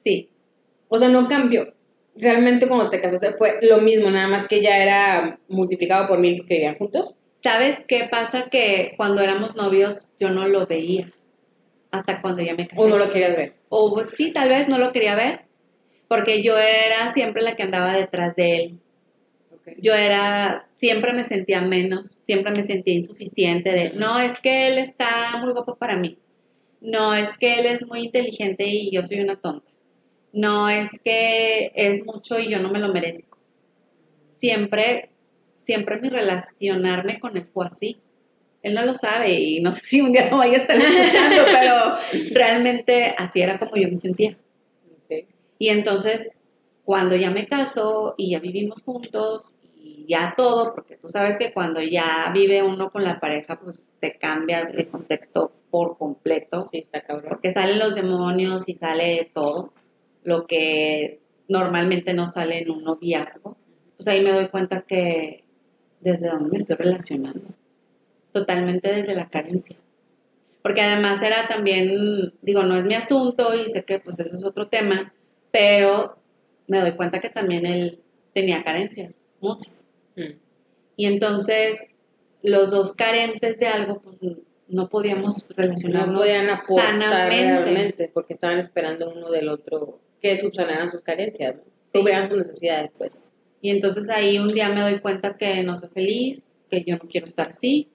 Sí. 0.04 0.30
O 0.88 1.00
sea, 1.00 1.10
no 1.10 1.28
cambió. 1.28 1.74
Realmente 2.16 2.68
cuando 2.68 2.90
te 2.90 3.02
casaste 3.02 3.34
fue 3.34 3.60
lo 3.62 3.80
mismo, 3.80 4.10
nada 4.10 4.28
más 4.28 4.48
que 4.48 4.62
ya 4.62 4.78
era 4.78 5.40
multiplicado 5.50 6.08
por 6.08 6.20
mil 6.20 6.38
porque 6.38 6.56
vivían 6.56 6.78
juntos. 6.78 7.16
¿Sabes 7.44 7.84
qué 7.86 8.08
pasa? 8.10 8.50
Que 8.50 8.94
cuando 8.96 9.22
éramos 9.22 9.56
novios 9.56 10.14
yo 10.18 10.30
no 10.30 10.48
lo 10.48 10.66
veía 10.66 11.12
hasta 11.92 12.22
cuando 12.22 12.42
ya 12.42 12.56
me 12.56 12.68
casé. 12.68 12.82
O 12.82 12.88
no 12.88 12.98
lo 12.98 13.12
querías 13.12 13.36
ver. 13.36 13.56
O 13.78 14.02
sí, 14.06 14.32
tal 14.32 14.48
vez 14.48 14.70
no 14.70 14.78
lo 14.78 14.94
quería 14.94 15.16
ver, 15.16 15.42
porque 16.08 16.42
yo 16.42 16.58
era 16.58 17.12
siempre 17.12 17.42
la 17.42 17.58
que 17.58 17.64
andaba 17.64 17.92
detrás 17.92 18.34
de 18.34 18.56
él. 18.56 18.80
Yo 19.80 19.94
era, 19.94 20.66
siempre 20.78 21.12
me 21.12 21.26
sentía 21.26 21.60
menos, 21.60 22.20
siempre 22.24 22.54
me 22.54 22.64
sentía 22.64 22.94
insuficiente 22.94 23.72
de, 23.72 23.90
no, 23.90 24.18
es 24.18 24.40
que 24.40 24.68
él 24.68 24.78
está 24.78 25.32
muy 25.42 25.52
guapo 25.52 25.76
para 25.76 25.98
mí. 25.98 26.18
No, 26.80 27.14
es 27.14 27.38
que 27.38 27.60
él 27.60 27.66
es 27.66 27.86
muy 27.86 28.06
inteligente 28.06 28.66
y 28.66 28.92
yo 28.92 29.04
soy 29.04 29.20
una 29.20 29.36
tonta. 29.36 29.70
No, 30.32 30.70
es 30.70 30.92
que 31.04 31.74
es 31.76 32.06
mucho 32.06 32.40
y 32.40 32.50
yo 32.50 32.62
no 32.62 32.70
me 32.70 32.80
lo 32.80 32.94
merezco. 32.94 33.38
Siempre, 34.38 35.10
siempre 35.66 36.00
mi 36.00 36.08
relacionarme 36.08 37.20
con 37.20 37.36
él 37.36 37.46
fue 37.54 37.68
así 37.68 37.98
él 38.66 38.74
no 38.74 38.84
lo 38.84 38.96
sabe 38.96 39.40
y 39.40 39.60
no 39.60 39.72
sé 39.72 39.82
si 39.86 40.02
un 40.02 40.12
día 40.12 40.28
lo 40.28 40.40
vaya 40.40 40.58
a 40.58 40.62
estar 40.62 40.76
escuchando, 40.76 41.44
pero 41.46 41.98
realmente 42.32 43.14
así 43.16 43.40
era 43.40 43.60
como 43.60 43.76
yo 43.76 43.88
me 43.88 43.96
sentía. 43.96 44.36
Y 45.60 45.70
entonces, 45.70 46.40
cuando 46.84 47.16
ya 47.16 47.30
me 47.30 47.46
caso 47.46 48.16
y 48.18 48.32
ya 48.32 48.40
vivimos 48.40 48.82
juntos 48.82 49.54
y 49.76 50.08
ya 50.10 50.34
todo, 50.36 50.74
porque 50.74 50.98
tú 50.98 51.10
sabes 51.10 51.38
que 51.38 51.54
cuando 51.54 51.80
ya 51.80 52.32
vive 52.34 52.64
uno 52.64 52.90
con 52.90 53.04
la 53.04 53.20
pareja, 53.20 53.60
pues 53.60 53.88
te 54.00 54.18
cambia 54.18 54.62
el 54.62 54.88
contexto 54.88 55.52
por 55.70 56.00
completo. 56.00 56.66
Sí, 56.72 56.80
está 56.80 57.02
cabrón. 57.02 57.30
Porque 57.30 57.54
salen 57.54 57.78
los 57.78 57.94
demonios 57.94 58.68
y 58.68 58.76
sale 58.76 59.30
todo, 59.32 59.74
lo 60.24 60.48
que 60.48 61.20
normalmente 61.48 62.16
no 62.16 62.28
sale 62.28 62.64
en 62.64 62.72
un 62.72 62.84
noviazgo. 62.84 63.58
Pues 63.96 64.08
ahí 64.08 64.24
me 64.24 64.32
doy 64.32 64.48
cuenta 64.48 64.82
que 64.82 65.44
desde 66.02 66.30
donde 66.30 66.50
me 66.50 66.58
estoy 66.58 66.78
relacionando 66.78 67.54
totalmente 68.36 68.94
desde 68.94 69.16
la 69.16 69.30
carencia. 69.30 69.78
Porque 70.62 70.82
además 70.82 71.22
era 71.22 71.48
también, 71.48 72.34
digo, 72.42 72.64
no 72.64 72.76
es 72.76 72.84
mi 72.84 72.96
asunto 72.96 73.56
y 73.56 73.72
sé 73.72 73.86
que 73.86 74.00
pues 74.00 74.20
eso 74.20 74.36
es 74.36 74.44
otro 74.44 74.68
tema, 74.68 75.14
pero 75.52 76.18
me 76.68 76.82
doy 76.82 76.92
cuenta 76.92 77.22
que 77.22 77.30
también 77.30 77.66
él 77.66 78.02
tenía 78.34 78.62
carencias, 78.64 79.22
muchas. 79.40 79.74
Mm. 80.18 80.34
Y 80.98 81.06
entonces 81.06 81.96
los 82.44 82.72
dos 82.72 82.94
carentes 82.94 83.58
de 83.58 83.68
algo, 83.68 84.02
pues 84.02 84.18
no 84.68 84.90
podíamos 84.90 85.46
relacionarnos 85.56 86.14
no 86.14 86.20
podían 86.20 86.50
aportar 86.50 87.30
realmente 87.30 88.10
porque 88.14 88.34
estaban 88.34 88.58
esperando 88.58 89.12
uno 89.12 89.30
del 89.30 89.48
otro 89.48 90.00
que 90.22 90.36
subsanaran 90.36 90.90
sus 90.90 91.02
carencias, 91.02 91.56
¿no? 91.56 92.28
sus 92.28 92.38
necesidades, 92.38 92.92
pues. 92.98 93.22
Y 93.62 93.70
entonces 93.70 94.10
ahí 94.10 94.38
un 94.40 94.48
día 94.48 94.70
me 94.70 94.82
doy 94.82 95.00
cuenta 95.00 95.38
que 95.38 95.64
no 95.64 95.78
soy 95.78 95.90
feliz, 95.90 96.50
que 96.70 96.84
yo 96.84 96.98
no 96.98 97.08
quiero 97.08 97.28
estar 97.28 97.50
así, 97.50 97.88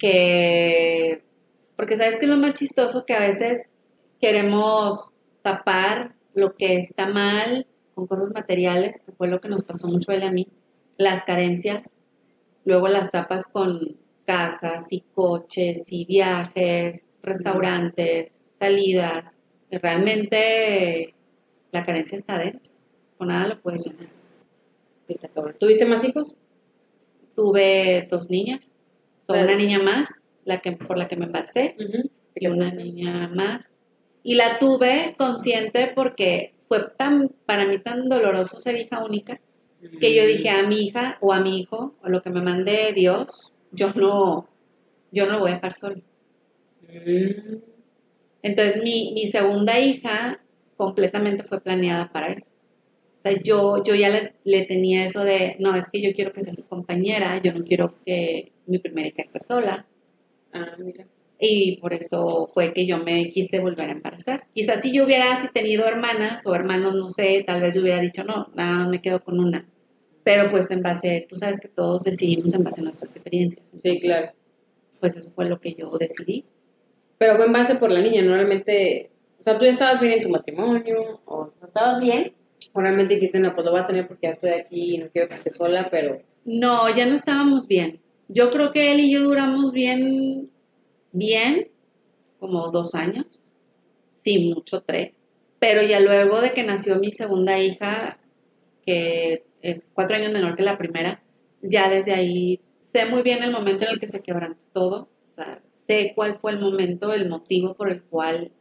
que 0.00 1.22
Porque 1.76 1.96
sabes 1.96 2.16
que 2.16 2.24
es 2.24 2.30
lo 2.30 2.38
más 2.38 2.54
chistoso 2.54 3.04
que 3.06 3.14
a 3.14 3.20
veces 3.20 3.74
queremos 4.20 5.12
tapar 5.42 6.16
lo 6.34 6.56
que 6.56 6.78
está 6.78 7.06
mal 7.06 7.66
con 7.94 8.06
cosas 8.06 8.32
materiales, 8.34 9.02
que 9.04 9.12
fue 9.12 9.28
lo 9.28 9.40
que 9.40 9.48
nos 9.48 9.62
pasó 9.62 9.86
mucho 9.86 10.12
él 10.12 10.22
a 10.22 10.32
mí, 10.32 10.48
las 10.96 11.22
carencias, 11.24 11.96
luego 12.64 12.88
las 12.88 13.10
tapas 13.10 13.46
con 13.46 13.96
casas 14.24 14.86
y 14.90 15.02
coches 15.14 15.90
y 15.90 16.04
viajes, 16.04 17.08
restaurantes, 17.22 18.40
salidas. 18.58 19.24
Y 19.70 19.78
realmente 19.78 21.14
la 21.72 21.84
carencia 21.84 22.18
está 22.18 22.38
dentro. 22.38 22.72
Con 23.18 23.28
nada 23.28 23.48
lo 23.48 23.60
puedes 23.60 23.86
llenar. 23.86 24.08
¿Tuviste 25.58 25.84
más 25.84 26.04
hijos? 26.04 26.36
Tuve 27.34 28.06
dos 28.10 28.30
niñas, 28.30 28.72
Claro. 29.32 29.48
una 29.48 29.56
niña 29.56 29.78
más, 29.78 30.08
la 30.44 30.58
que, 30.60 30.72
por 30.72 30.98
la 30.98 31.08
que 31.08 31.16
me 31.16 31.26
embarcé, 31.26 31.76
y 32.34 32.46
una 32.48 32.70
niña 32.70 33.28
más. 33.28 33.72
Y 34.22 34.34
la 34.34 34.58
tuve 34.58 35.14
consciente 35.16 35.92
porque 35.94 36.54
fue 36.68 36.90
tan, 36.96 37.30
para 37.46 37.66
mí 37.66 37.78
tan 37.78 38.08
doloroso 38.08 38.60
ser 38.60 38.76
hija 38.76 39.04
única, 39.04 39.40
que 39.98 40.14
yo 40.14 40.26
dije 40.26 40.50
a 40.50 40.62
mi 40.66 40.86
hija 40.86 41.18
o 41.20 41.32
a 41.32 41.40
mi 41.40 41.60
hijo, 41.60 41.94
o 42.02 42.08
lo 42.08 42.22
que 42.22 42.30
me 42.30 42.42
mande 42.42 42.92
Dios, 42.94 43.52
yo 43.72 43.90
no, 43.94 44.48
yo 45.10 45.26
no 45.26 45.32
lo 45.32 45.40
voy 45.40 45.50
a 45.52 45.54
dejar 45.54 45.72
solo. 45.72 46.02
Mm. 46.82 47.56
Entonces 48.42 48.82
mi, 48.82 49.12
mi 49.14 49.26
segunda 49.26 49.78
hija 49.78 50.40
completamente 50.76 51.44
fue 51.44 51.60
planeada 51.60 52.10
para 52.12 52.28
eso. 52.28 52.52
O 53.18 53.22
sea, 53.22 53.38
yo, 53.42 53.82
yo 53.84 53.94
ya 53.94 54.08
le, 54.08 54.34
le 54.44 54.64
tenía 54.64 55.04
eso 55.04 55.22
de, 55.24 55.56
no, 55.58 55.74
es 55.76 55.90
que 55.90 56.00
yo 56.00 56.12
quiero 56.14 56.32
que 56.32 56.40
sea 56.40 56.54
su 56.54 56.64
compañera, 56.64 57.40
yo 57.42 57.52
no 57.52 57.64
quiero 57.64 57.94
que 58.06 58.49
mi 58.66 58.78
primera 58.78 59.08
hija 59.08 59.22
esté 59.22 59.40
sola. 59.40 59.86
Ah, 60.52 60.76
mira. 60.78 61.06
Y 61.40 61.78
por 61.80 61.94
eso 61.94 62.50
fue 62.52 62.74
que 62.74 62.86
yo 62.86 62.98
me 62.98 63.30
quise 63.30 63.60
volver 63.60 63.88
a 63.88 63.92
embarazar. 63.92 64.46
Quizás 64.54 64.82
si 64.82 64.92
yo 64.92 65.04
hubiera 65.04 65.40
si 65.40 65.48
tenido 65.48 65.86
hermanas 65.86 66.44
o 66.46 66.54
hermanos, 66.54 66.94
no 66.94 67.08
sé, 67.08 67.42
tal 67.46 67.62
vez 67.62 67.74
yo 67.74 67.80
hubiera 67.80 68.00
dicho, 68.00 68.24
no, 68.24 68.50
nada, 68.54 68.72
más 68.72 68.88
me 68.90 69.00
quedo 69.00 69.24
con 69.24 69.40
una. 69.40 69.66
Pero 70.22 70.50
pues 70.50 70.70
en 70.70 70.82
base, 70.82 71.26
tú 71.26 71.36
sabes 71.36 71.58
que 71.58 71.68
todos 71.68 72.02
decidimos 72.04 72.52
en 72.52 72.62
base 72.62 72.82
a 72.82 72.84
nuestras 72.84 73.16
experiencias. 73.16 73.64
Sí, 73.76 74.00
claro. 74.00 74.26
Pues 75.00 75.16
eso 75.16 75.30
fue 75.30 75.46
lo 75.46 75.60
que 75.60 75.74
yo 75.74 75.90
decidí. 75.98 76.44
Pero 77.16 77.36
fue 77.36 77.46
en 77.46 77.52
base 77.52 77.76
por 77.76 77.90
la 77.90 78.00
niña, 78.00 78.20
no 78.20 78.34
realmente. 78.34 79.10
O 79.40 79.42
sea, 79.42 79.56
tú 79.56 79.64
ya 79.64 79.70
estabas 79.70 79.98
bien 79.98 80.12
en 80.12 80.22
tu 80.22 80.28
matrimonio, 80.28 81.20
o 81.24 81.52
estabas 81.64 82.00
bien, 82.00 82.34
o 82.74 82.80
realmente 82.82 83.14
dijiste, 83.14 83.38
no, 83.38 83.54
pues 83.54 83.64
lo 83.64 83.70
voy 83.70 83.80
a 83.80 83.86
tener 83.86 84.06
porque 84.06 84.26
ya 84.26 84.34
estoy 84.34 84.50
aquí 84.50 84.94
y 84.94 84.98
no 84.98 85.08
quiero 85.08 85.28
que 85.28 85.34
esté 85.34 85.50
sola, 85.50 85.88
pero. 85.90 86.20
No, 86.44 86.94
ya 86.94 87.06
no 87.06 87.14
estábamos 87.14 87.66
bien. 87.66 88.00
Yo 88.32 88.52
creo 88.52 88.70
que 88.72 88.92
él 88.92 89.00
y 89.00 89.12
yo 89.12 89.24
duramos 89.24 89.72
bien, 89.72 90.50
bien, 91.10 91.68
como 92.38 92.70
dos 92.70 92.94
años. 92.94 93.42
Sí, 94.22 94.52
mucho, 94.54 94.82
tres. 94.82 95.16
Pero 95.58 95.82
ya 95.82 95.98
luego 95.98 96.40
de 96.40 96.52
que 96.52 96.62
nació 96.62 96.96
mi 97.00 97.10
segunda 97.10 97.58
hija, 97.58 98.20
que 98.86 99.44
es 99.62 99.84
cuatro 99.92 100.16
años 100.16 100.32
menor 100.32 100.54
que 100.54 100.62
la 100.62 100.78
primera, 100.78 101.24
ya 101.60 101.90
desde 101.90 102.12
ahí 102.12 102.60
sé 102.92 103.04
muy 103.06 103.22
bien 103.22 103.42
el 103.42 103.50
momento 103.50 103.84
en 103.84 103.94
el 103.94 103.98
que 103.98 104.06
se 104.06 104.22
quebrantó 104.22 104.60
todo. 104.72 105.08
Sé 105.88 106.12
cuál 106.14 106.38
fue 106.38 106.52
el 106.52 106.60
momento, 106.60 107.12
el 107.12 107.28
motivo 107.28 107.74
por 107.74 107.90
el 107.90 108.02
cual 108.04 108.52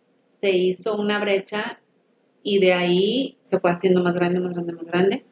se 0.41 0.49
hizo 0.49 0.95
una 0.95 1.19
brecha 1.19 1.79
y 2.41 2.57
de 2.57 2.73
ahí 2.73 3.37
se 3.47 3.59
fue 3.59 3.69
haciendo 3.69 4.01
más 4.01 4.15
grande, 4.15 4.39
más 4.39 4.53
grande, 4.53 4.73
más 4.73 4.85
grande. 4.85 5.25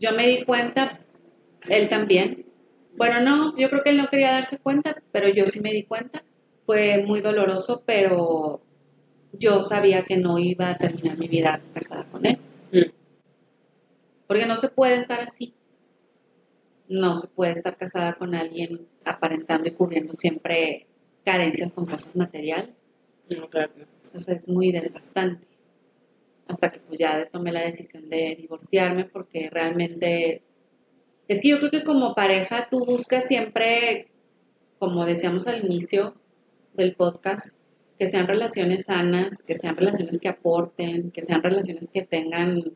Yo 0.00 0.12
me 0.14 0.26
di 0.26 0.42
cuenta, 0.42 0.98
él 1.68 1.88
también. 1.88 2.43
Bueno, 2.96 3.20
no, 3.20 3.56
yo 3.56 3.68
creo 3.70 3.82
que 3.82 3.90
él 3.90 3.96
no 3.96 4.06
quería 4.06 4.32
darse 4.32 4.58
cuenta, 4.58 5.02
pero 5.12 5.28
yo 5.28 5.46
sí 5.46 5.60
me 5.60 5.72
di 5.72 5.82
cuenta. 5.82 6.22
Fue 6.66 7.02
muy 7.04 7.20
doloroso, 7.20 7.82
pero 7.84 8.60
yo 9.32 9.64
sabía 9.66 10.04
que 10.04 10.16
no 10.16 10.38
iba 10.38 10.70
a 10.70 10.78
terminar 10.78 11.18
mi 11.18 11.28
vida 11.28 11.60
casada 11.74 12.04
con 12.04 12.24
él. 12.24 12.38
Mm. 12.72 12.90
Porque 14.26 14.46
no 14.46 14.56
se 14.56 14.68
puede 14.68 14.96
estar 14.96 15.20
así. 15.20 15.54
No 16.88 17.16
se 17.16 17.26
puede 17.26 17.52
estar 17.52 17.76
casada 17.76 18.14
con 18.14 18.34
alguien 18.34 18.86
aparentando 19.04 19.68
y 19.68 19.72
cubriendo 19.72 20.14
siempre 20.14 20.86
carencias 21.24 21.72
con 21.72 21.86
cosas 21.86 22.14
materiales. 22.14 22.74
No, 23.36 23.48
claro. 23.48 23.72
no. 23.76 23.84
Entonces 24.04 24.40
es 24.40 24.48
muy 24.48 24.70
desgastante. 24.70 25.46
Hasta 26.46 26.70
que 26.70 26.78
pues 26.78 27.00
ya 27.00 27.26
tomé 27.26 27.52
la 27.52 27.62
decisión 27.62 28.08
de 28.08 28.36
divorciarme 28.36 29.06
porque 29.06 29.48
realmente 29.50 30.42
es 31.28 31.40
que 31.40 31.48
yo 31.48 31.58
creo 31.58 31.70
que 31.70 31.84
como 31.84 32.14
pareja 32.14 32.68
tú 32.70 32.84
buscas 32.84 33.24
siempre, 33.26 34.08
como 34.78 35.06
decíamos 35.06 35.46
al 35.46 35.64
inicio 35.64 36.14
del 36.74 36.94
podcast, 36.94 37.48
que 37.98 38.08
sean 38.08 38.26
relaciones 38.26 38.86
sanas, 38.86 39.42
que 39.42 39.56
sean 39.56 39.76
relaciones 39.76 40.18
que 40.18 40.28
aporten, 40.28 41.10
que 41.10 41.22
sean 41.22 41.42
relaciones 41.42 41.88
que 41.92 42.02
tengan... 42.02 42.72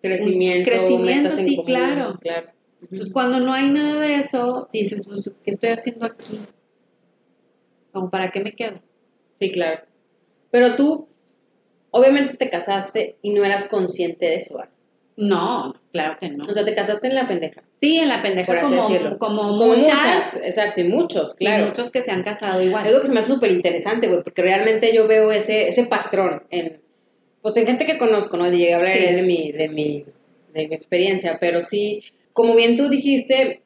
Crecimiento, 0.00 0.70
crecimiento, 0.70 1.30
sí, 1.30 1.56
común, 1.56 1.66
claro. 1.66 2.18
claro. 2.20 2.50
Entonces 2.82 3.12
cuando 3.12 3.40
no 3.40 3.52
hay 3.52 3.70
nada 3.70 4.00
de 4.00 4.14
eso, 4.16 4.68
dices, 4.72 5.02
pues, 5.06 5.34
¿qué 5.42 5.50
estoy 5.50 5.70
haciendo 5.70 6.06
aquí? 6.06 6.38
Como, 7.92 8.08
¿para 8.08 8.30
qué 8.30 8.40
me 8.40 8.52
quedo? 8.52 8.80
Sí, 9.40 9.50
claro. 9.50 9.82
Pero 10.50 10.76
tú, 10.76 11.08
obviamente 11.90 12.34
te 12.34 12.48
casaste 12.48 13.16
y 13.22 13.32
no 13.32 13.44
eras 13.44 13.66
consciente 13.68 14.26
de 14.26 14.34
eso, 14.36 14.56
¿verdad? 14.56 14.77
No, 15.20 15.74
claro 15.92 16.16
que 16.20 16.28
no. 16.30 16.44
O 16.48 16.52
sea, 16.54 16.64
te 16.64 16.74
casaste 16.74 17.08
en 17.08 17.16
la 17.16 17.26
pendeja. 17.26 17.62
Sí, 17.80 17.96
en 17.96 18.08
la 18.08 18.22
pendeja 18.22 18.46
Por 18.46 18.58
así 18.58 18.74
como, 18.76 18.88
decirlo. 18.88 19.18
como 19.18 19.42
Como 19.48 19.66
muchas, 19.74 20.36
Exacto, 20.44 20.80
y 20.80 20.84
muchos, 20.84 21.34
y 21.38 21.44
claro. 21.44 21.66
muchos 21.66 21.90
que 21.90 22.02
se 22.02 22.12
han 22.12 22.22
casado 22.22 22.62
igual. 22.62 22.86
Algo 22.86 23.00
que 23.00 23.08
se 23.08 23.12
me 23.12 23.18
hace 23.18 23.32
súper 23.32 23.50
interesante, 23.50 24.06
güey, 24.06 24.22
porque 24.22 24.42
realmente 24.42 24.94
yo 24.94 25.08
veo 25.08 25.32
ese, 25.32 25.68
ese 25.68 25.84
patrón 25.86 26.44
en, 26.50 26.80
pues 27.42 27.56
en 27.56 27.66
gente 27.66 27.84
que 27.84 27.98
conozco, 27.98 28.36
¿no? 28.36 28.48
Llegué 28.48 28.74
a 28.74 28.76
hablar 28.76 28.96
Sí. 28.96 29.14
de, 29.14 29.22
mi, 29.22 29.50
de, 29.52 29.68
mi, 29.68 30.04
de 30.54 30.68
mi 30.68 30.74
experiencia, 30.74 31.38
pero 31.40 31.62
sí, 31.64 32.02
como 32.32 32.54
bien 32.54 32.76
tú 32.76 32.88
dijiste, 32.88 33.62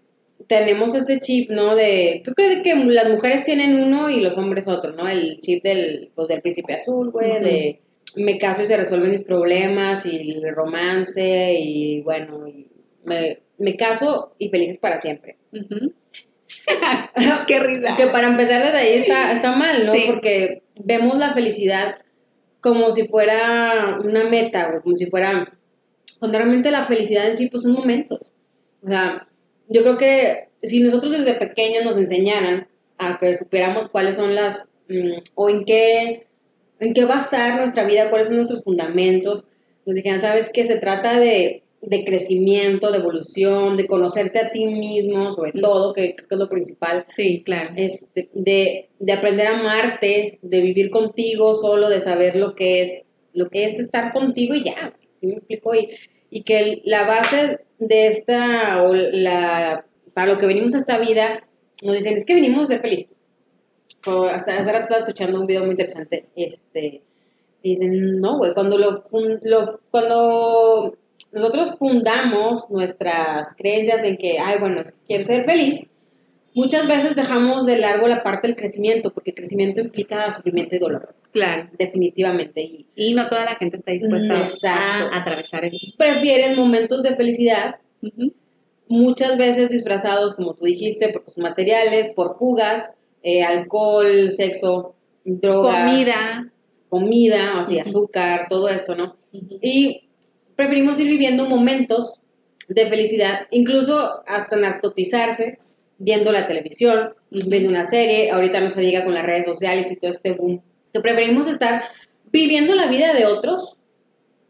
tenemos 0.46 0.94
ese 0.94 1.20
chip, 1.20 1.50
¿no? 1.50 1.76
De, 1.76 2.22
yo 2.26 2.32
creo 2.32 2.62
que 2.62 2.74
las 2.74 3.10
mujeres 3.10 3.44
tienen 3.44 3.78
uno 3.78 4.08
y 4.08 4.20
los 4.20 4.38
hombres 4.38 4.66
otro, 4.68 4.92
¿no? 4.92 5.06
El 5.06 5.38
chip 5.42 5.62
del, 5.62 6.10
pues, 6.14 6.28
del 6.28 6.40
príncipe 6.40 6.72
azul, 6.74 7.10
güey, 7.10 7.32
Ujú. 7.32 7.44
de 7.44 7.80
me 8.16 8.38
caso 8.38 8.62
y 8.62 8.66
se 8.66 8.76
resuelven 8.76 9.10
mis 9.10 9.22
problemas 9.22 10.06
y 10.06 10.32
el 10.32 10.54
romance 10.54 11.54
y 11.58 12.00
bueno, 12.02 12.46
y 12.46 12.68
me, 13.04 13.40
me 13.58 13.76
caso 13.76 14.34
y 14.38 14.48
felices 14.48 14.78
para 14.78 14.98
siempre. 14.98 15.36
Ujú. 15.52 15.92
qué 17.46 17.60
risa. 17.60 17.96
Que 17.96 18.06
para 18.08 18.28
empezar 18.28 18.62
desde 18.62 18.78
ahí 18.78 18.94
está, 18.94 19.32
está 19.32 19.56
mal, 19.56 19.86
¿no? 19.86 19.92
Sí. 19.92 20.04
Porque 20.06 20.62
vemos 20.82 21.18
la 21.18 21.32
felicidad 21.32 21.96
como 22.60 22.90
si 22.92 23.08
fuera 23.08 23.98
una 24.02 24.24
meta, 24.24 24.68
güey, 24.68 24.80
como 24.80 24.96
si 24.96 25.06
fuera... 25.06 25.52
Cuando 26.18 26.38
realmente 26.38 26.70
la 26.70 26.84
felicidad 26.84 27.28
en 27.28 27.36
sí, 27.36 27.48
pues 27.48 27.64
son 27.64 27.72
momentos. 27.72 28.30
O 28.82 28.88
sea, 28.88 29.26
yo 29.68 29.82
creo 29.82 29.98
que 29.98 30.50
si 30.62 30.80
nosotros 30.80 31.12
desde 31.12 31.34
pequeños 31.34 31.84
nos 31.84 31.98
enseñaran 31.98 32.68
a 32.98 33.18
que 33.18 33.36
supiéramos 33.36 33.88
cuáles 33.88 34.14
son 34.14 34.34
las... 34.34 34.68
mm, 34.88 35.22
o 35.34 35.50
en 35.50 35.64
qué, 35.64 36.28
en 36.82 36.94
qué 36.94 37.04
basar 37.04 37.58
nuestra 37.58 37.84
vida, 37.86 38.10
cuáles 38.10 38.28
son 38.28 38.36
nuestros 38.36 38.64
fundamentos, 38.64 39.44
nos 39.86 39.94
dijeran, 39.94 40.20
¿sabes 40.20 40.50
qué? 40.52 40.64
Se 40.64 40.76
trata 40.76 41.18
de, 41.18 41.62
de 41.80 42.04
crecimiento, 42.04 42.90
de 42.92 42.98
evolución, 42.98 43.74
de 43.74 43.86
conocerte 43.86 44.38
a 44.38 44.50
ti 44.50 44.66
mismo, 44.66 45.32
sobre 45.32 45.52
todo, 45.52 45.92
que 45.94 46.14
creo 46.14 46.28
que 46.28 46.34
es 46.34 46.38
lo 46.40 46.48
principal 46.48 47.04
Sí, 47.08 47.42
claro. 47.44 47.70
este, 47.76 48.28
de, 48.32 48.88
de 48.98 49.12
aprender 49.12 49.46
a 49.48 49.58
amarte, 49.58 50.38
de 50.42 50.60
vivir 50.60 50.90
contigo 50.90 51.54
solo, 51.54 51.88
de 51.88 52.00
saber 52.00 52.36
lo 52.36 52.54
que 52.54 52.82
es, 52.82 53.06
lo 53.32 53.48
que 53.48 53.64
es 53.64 53.78
estar 53.80 54.12
contigo 54.12 54.54
y 54.54 54.64
ya, 54.64 54.94
¿sí 55.20 55.26
me 55.26 55.32
explico? 55.34 55.74
Y, 55.74 55.88
y 56.30 56.42
que 56.44 56.58
el- 56.60 56.82
la 56.84 57.06
base 57.06 57.60
de 57.78 58.06
esta, 58.06 58.82
o 58.84 58.94
la, 58.94 59.84
para 60.14 60.32
lo 60.32 60.38
que 60.38 60.46
venimos 60.46 60.74
a 60.74 60.78
esta 60.78 60.98
vida, 60.98 61.42
nos 61.82 61.96
dicen, 61.96 62.16
es 62.16 62.24
que 62.24 62.34
venimos 62.34 62.68
de 62.68 62.78
felices. 62.78 63.16
Hasta 64.06 64.58
hace 64.58 64.72
rato 64.72 64.82
estaba 64.84 65.00
escuchando 65.00 65.40
un 65.40 65.46
video 65.46 65.62
muy 65.62 65.70
interesante, 65.72 66.28
este, 66.34 67.02
y 67.62 67.70
dicen, 67.70 68.20
no, 68.20 68.38
güey, 68.38 68.52
cuando 68.54 68.76
lo, 68.78 69.02
lo- 69.44 69.78
cuando 69.90 70.96
nosotros 71.32 71.76
fundamos 71.78 72.68
nuestras 72.70 73.54
creencias 73.56 74.02
en 74.04 74.16
que, 74.16 74.38
ay, 74.38 74.58
bueno, 74.58 74.82
quiero 75.06 75.24
ser 75.24 75.44
feliz, 75.44 75.86
muchas 76.54 76.86
veces 76.88 77.14
dejamos 77.14 77.64
de 77.64 77.78
largo 77.78 78.08
la 78.08 78.22
parte 78.24 78.48
del 78.48 78.56
crecimiento, 78.56 79.12
porque 79.14 79.30
el 79.30 79.36
crecimiento 79.36 79.80
implica 79.80 80.30
sufrimiento 80.32 80.74
y 80.74 80.78
dolor, 80.80 81.14
Claro. 81.30 81.70
definitivamente. 81.78 82.60
Y 82.60 82.86
Y 82.96 83.14
no 83.14 83.28
toda 83.28 83.44
la 83.44 83.54
gente 83.54 83.76
está 83.76 83.92
dispuesta 83.92 84.36
Exacto. 84.38 85.10
a 85.14 85.18
atravesar 85.20 85.64
eso. 85.64 85.94
prefieren 85.96 86.56
momentos 86.56 87.02
de 87.04 87.14
felicidad, 87.14 87.76
muchas 88.88 89.38
veces 89.38 89.68
disfrazados, 89.70 90.34
como 90.34 90.54
tú 90.54 90.64
dijiste, 90.64 91.08
por 91.10 91.24
cosas 91.24 91.38
materiales, 91.42 92.10
por 92.14 92.36
fugas, 92.36 92.96
eh, 93.22 93.42
alcohol, 93.42 94.30
sexo, 94.30 94.94
drogas, 95.24 95.90
Comida. 95.90 96.52
comida, 96.88 97.58
así, 97.58 97.76
Ujú. 97.76 97.88
azúcar, 97.88 98.46
todo 98.48 98.68
esto, 98.68 98.94
¿no? 98.94 99.16
Ujú. 99.32 99.58
Y 99.62 100.08
preferimos 100.56 100.98
ir 101.00 101.06
viviendo 101.08 101.46
momentos 101.46 102.20
de 102.68 102.88
felicidad, 102.88 103.46
incluso 103.50 104.22
hasta 104.26 104.56
narcotizarse 104.56 105.58
viendo 105.98 106.32
la 106.32 106.46
televisión, 106.46 107.14
viendo 107.30 107.68
una 107.68 107.84
serie, 107.84 108.30
ahorita 108.30 108.60
no 108.60 108.70
se 108.70 108.80
diga 108.80 109.04
con 109.04 109.14
las 109.14 109.24
redes 109.24 109.44
sociales 109.44 109.90
y 109.92 109.96
todo 109.96 110.10
este 110.10 110.32
boom, 110.32 110.60
que 110.92 111.00
preferimos 111.00 111.46
estar 111.46 111.82
viviendo 112.32 112.74
la 112.74 112.88
vida 112.88 113.12
de 113.14 113.26
otros 113.26 113.78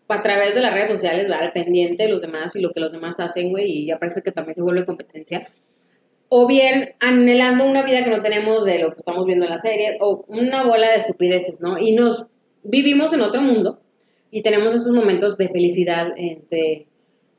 a 0.09 0.23
través 0.23 0.55
de 0.55 0.61
las 0.61 0.73
redes 0.75 0.89
sociales, 0.89 1.25
¿verdad? 1.25 1.43
al 1.45 1.53
pendiente 1.53 2.03
de 2.05 2.09
los 2.11 2.21
demás 2.21 2.55
y 2.57 2.61
lo 2.61 2.71
que 2.73 2.81
los 2.81 2.93
demás 2.93 3.19
hacen, 3.21 3.51
güey, 3.51 3.71
y 3.71 3.87
ya 3.87 3.99
parece 3.99 4.23
que 4.23 4.33
también 4.33 4.57
se 4.57 4.63
vuelve 4.63 4.85
competencia. 4.87 5.49
O 6.35 6.47
bien 6.47 6.95
anhelando 6.99 7.67
una 7.67 7.83
vida 7.83 8.03
que 8.03 8.09
no 8.09 8.21
tenemos 8.21 8.65
de 8.65 8.79
lo 8.79 8.89
que 8.89 8.97
estamos 8.97 9.27
viendo 9.27 9.45
en 9.45 9.51
la 9.51 9.59
serie, 9.59 9.99
o 10.01 10.25
una 10.29 10.65
bola 10.65 10.91
de 10.91 10.97
estupideces, 10.97 11.61
¿no? 11.61 11.79
Y 11.79 11.93
nos 11.93 12.27
vivimos 12.63 13.13
en 13.13 13.21
otro 13.21 13.43
mundo 13.43 13.81
y 14.31 14.41
tenemos 14.41 14.75
esos 14.75 14.93
momentos 14.93 15.37
de 15.37 15.49
felicidad, 15.49 16.09
entre, 16.17 16.87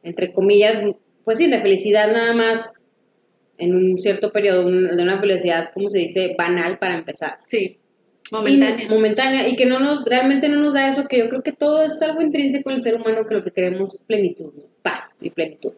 entre 0.04 0.32
comillas, 0.32 0.78
pues 1.24 1.40
sí, 1.40 1.48
de 1.48 1.60
felicidad 1.60 2.14
nada 2.14 2.34
más 2.34 2.84
en 3.58 3.74
un 3.74 3.98
cierto 3.98 4.32
periodo, 4.32 4.70
de 4.70 5.02
una 5.02 5.20
felicidad, 5.20 5.72
como 5.74 5.90
se 5.90 5.98
dice, 5.98 6.36
banal 6.38 6.78
para 6.78 6.96
empezar. 6.96 7.40
Sí. 7.42 7.80
Momentánea. 8.32 8.86
Y, 8.86 8.90
momentánea 8.90 9.48
y 9.48 9.56
que 9.56 9.66
no 9.66 9.80
nos, 9.80 10.06
realmente 10.06 10.50
no 10.50 10.60
nos 10.60 10.76
da 10.76 10.88
eso, 10.88 11.08
que 11.08 11.18
yo 11.18 11.30
creo 11.30 11.42
que 11.42 11.52
todo 11.52 11.82
es 11.82 12.00
algo 12.04 12.22
intrínseco 12.22 12.70
en 12.70 12.76
el 12.76 12.84
ser 12.84 12.94
humano, 12.94 13.26
que 13.26 13.34
lo 13.34 13.44
que 13.44 13.50
queremos 13.50 13.96
es 13.96 14.04
plenitud, 14.04 14.54
paz 14.84 15.18
y 15.20 15.32
plenitud. 15.32 15.74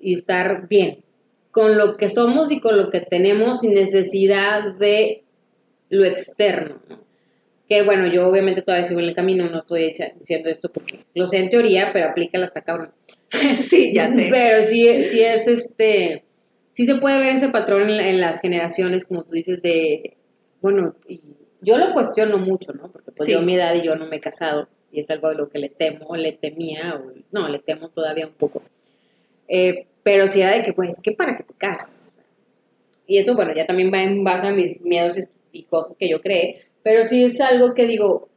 Y 0.00 0.14
estar 0.14 0.66
bien 0.66 1.04
con 1.52 1.76
lo 1.76 1.96
que 1.96 2.08
somos 2.08 2.50
y 2.50 2.58
con 2.58 2.76
lo 2.76 2.90
que 2.90 3.00
tenemos 3.00 3.60
sin 3.60 3.74
necesidad 3.74 4.64
de 4.78 5.22
lo 5.90 6.04
externo. 6.04 6.80
Que 7.68 7.82
bueno, 7.82 8.06
yo 8.06 8.26
obviamente 8.26 8.62
todavía 8.62 8.88
sigo 8.88 9.00
en 9.00 9.06
el 9.06 9.14
camino, 9.14 9.48
no 9.48 9.58
estoy 9.58 9.94
diciendo 10.18 10.48
esto 10.48 10.72
porque 10.72 11.04
lo 11.14 11.26
sé 11.26 11.38
en 11.38 11.50
teoría, 11.50 11.90
pero 11.92 12.08
aplícala 12.08 12.46
hasta 12.46 12.62
cabrón. 12.62 12.92
sí, 13.62 13.92
ya 13.94 14.12
sé. 14.12 14.28
Pero 14.30 14.62
sí, 14.62 15.04
sí 15.04 15.22
es 15.22 15.46
este, 15.46 16.24
sí 16.72 16.86
se 16.86 16.94
puede 16.96 17.20
ver 17.20 17.34
ese 17.34 17.50
patrón 17.50 17.88
en, 17.88 18.20
las 18.20 18.40
generaciones, 18.40 19.04
como 19.04 19.24
tú 19.24 19.34
dices, 19.34 19.60
de, 19.60 20.16
bueno, 20.62 20.96
yo 21.60 21.76
lo 21.76 21.92
cuestiono 21.92 22.38
mucho, 22.38 22.72
¿no? 22.72 22.90
Porque 22.90 23.12
pues 23.12 23.28
yo 23.28 23.42
mi 23.42 23.56
edad 23.56 23.74
y 23.74 23.82
yo 23.82 23.94
no 23.94 24.06
me 24.06 24.16
he 24.16 24.20
casado 24.20 24.68
y 24.90 25.00
es 25.00 25.10
algo 25.10 25.28
de 25.28 25.36
lo 25.36 25.50
que 25.50 25.58
le 25.58 25.68
temo, 25.68 26.16
le 26.16 26.32
temía, 26.32 26.96
o 26.96 27.12
no, 27.30 27.48
le 27.48 27.58
temo 27.58 27.90
todavía 27.90 28.26
un 28.26 28.34
poco. 28.34 28.62
Eh, 29.48 29.86
pero 30.02 30.28
sí 30.28 30.40
era 30.40 30.56
de 30.56 30.62
que, 30.62 30.72
pues, 30.72 31.00
¿qué 31.02 31.12
para 31.12 31.36
que 31.36 31.44
te 31.44 31.54
cases? 31.54 31.90
Y 33.06 33.18
eso, 33.18 33.34
bueno, 33.34 33.52
ya 33.54 33.66
también 33.66 33.92
va 33.92 34.02
en 34.02 34.24
base 34.24 34.46
a 34.46 34.52
mis 34.52 34.80
miedos 34.80 35.16
y 35.52 35.64
cosas 35.64 35.96
que 35.96 36.08
yo 36.08 36.20
creé, 36.20 36.60
pero 36.82 37.04
sí 37.04 37.24
es 37.24 37.40
algo 37.40 37.74
que 37.74 37.86
digo, 37.86 38.28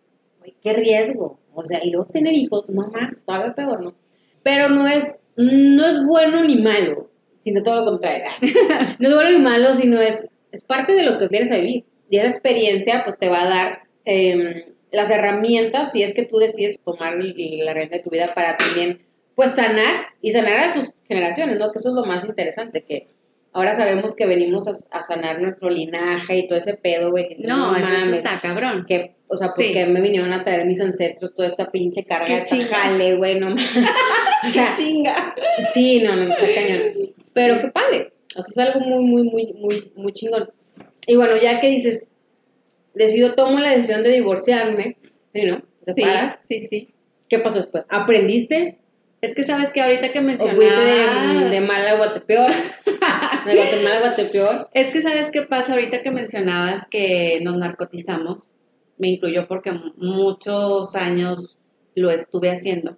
qué 0.64 0.74
riesgo. 0.74 1.40
O 1.54 1.64
sea, 1.64 1.80
y 1.84 1.92
luego 1.92 2.08
tener 2.08 2.34
hijos, 2.34 2.70
no 2.70 2.88
más, 2.88 3.14
todavía 3.26 3.56
peor, 3.56 3.84
¿no? 3.84 3.96
Pero 4.44 4.70
no 4.70 4.88
es, 4.88 5.22
no 5.38 5.88
es 5.88 6.06
bueno 6.06 6.44
ni 6.44 6.62
malo, 6.62 7.10
sino 7.44 7.64
todo 7.64 7.76
lo 7.76 7.86
contrario. 7.86 8.26
no 9.00 9.08
es 9.08 9.16
bueno 9.16 9.32
ni 9.32 9.44
malo, 9.44 9.74
sino 9.74 10.02
es, 10.02 10.34
es 10.52 10.66
parte 10.66 10.94
de 10.94 11.04
lo 11.04 11.18
que 11.18 11.30
vienes 11.30 11.52
a 11.52 11.58
vivir. 11.58 11.86
Y 12.10 12.18
esa 12.18 12.28
experiencia, 12.28 13.04
pues 13.04 13.18
te 13.18 13.30
va 13.30 13.44
a 13.44 13.50
dar 13.50 13.84
em, 14.04 14.66
las 14.92 15.10
herramientas 15.10 15.92
si 15.92 16.04
es 16.04 16.14
que 16.14 16.26
tú 16.26 16.38
decides 16.38 16.80
tomar 16.80 17.16
la 17.18 17.74
renta 17.74 17.98
de 17.98 18.04
tu 18.04 18.10
vida 18.10 18.34
para 18.34 18.58
también, 18.58 19.05
pues 19.36 19.52
sanar 19.52 20.08
y 20.22 20.32
sanar 20.32 20.70
a 20.70 20.74
tus 20.74 20.94
generaciones, 21.08 21.60
¿no? 21.60 21.72
Que 21.72 21.80
eso 21.80 21.90
es 21.90 21.96
lo 21.96 22.06
más 22.06 22.24
interesante, 22.26 22.84
que 22.84 23.10
ahora 23.56 23.74
sabemos 23.74 24.16
que 24.16 24.26
venimos 24.26 24.66
a, 24.68 25.02
sanar 25.02 25.42
nuestro 25.42 25.70
linaje 25.70 26.38
y 26.38 26.48
todo 26.48 26.60
ese 26.60 26.76
pedo, 26.76 27.12
güey. 27.12 27.38
no, 27.48 27.72
no 27.72 27.80
mames, 27.80 28.18
está 28.18 28.40
cabrón. 28.42 28.86
Que, 28.88 29.16
o 29.28 29.38
sea, 29.38 29.48
porque 29.48 29.86
me 29.86 30.02
vinieron 30.02 30.34
a 30.34 30.44
traer 30.44 30.66
mis 30.66 30.82
ancestros 30.82 31.34
toda 31.34 31.48
esta 31.48 31.72
pinche 31.72 32.04
carga 32.04 32.44
de 32.44 32.66
jale, 32.66 33.16
güey, 33.16 33.40
no 33.40 33.56
o 34.44 34.50
sea, 34.50 34.74
chinga. 34.74 35.36
Sí, 35.74 36.02
no, 36.02 36.16
no, 36.16 36.24
está 36.24 36.46
cañón. 36.54 37.14
Pero 37.34 37.60
qué 37.60 37.68
padre. 37.70 38.14
O 38.36 38.42
sea, 38.42 38.66
es 38.66 38.74
algo 38.74 38.86
muy, 38.86 39.04
muy, 39.04 39.24
muy, 39.24 39.54
muy, 39.54 39.92
muy 39.96 40.12
chingón. 40.12 40.52
Y 41.08 41.16
bueno, 41.16 41.38
ya 41.42 41.60
que 41.60 41.68
dices, 41.68 42.08
decido, 42.94 43.36
tomo 43.36 43.60
la 43.60 43.72
decisión 43.72 44.04
de 44.04 44.10
divorciarme, 44.10 44.98
¿no? 45.34 45.62
¿Te 45.84 45.94
separas? 45.94 46.40
Sí, 46.44 46.62
sí, 46.62 46.68
sí. 46.68 46.90
¿Qué 47.30 47.40
pasó 47.40 47.58
después? 47.58 47.86
¿Aprendiste? 47.90 48.80
Es 49.22 49.34
que 49.34 49.44
sabes 49.44 49.74
que 49.74 49.82
ahorita 49.82 50.12
que 50.12 50.22
mencionabas... 50.22 50.58
¿O 50.58 50.62
fuiste 50.62 51.46
de, 51.46 51.50
de 51.50 51.62
mal 51.62 51.88
a 51.88 51.98
Guatepeor? 51.98 52.52
de 53.46 53.56
Guatemala 53.56 53.98
a 53.98 54.02
Guatepeor. 54.02 54.70
Es 54.74 54.92
que 54.92 55.02
sabes 55.02 55.32
qué 55.32 55.42
pasa 55.42 55.74
ahorita 55.74 56.02
que 56.02 56.12
mencionabas 56.12 56.88
que 56.90 57.40
nos 57.42 57.58
narcotizamos. 57.58 58.52
Me 58.98 59.10
incluyó 59.10 59.48
porque 59.48 59.72
muchos 59.98 60.96
años 60.96 61.60
lo 61.96 62.12
estuve 62.12 62.52
haciendo. 62.52 62.98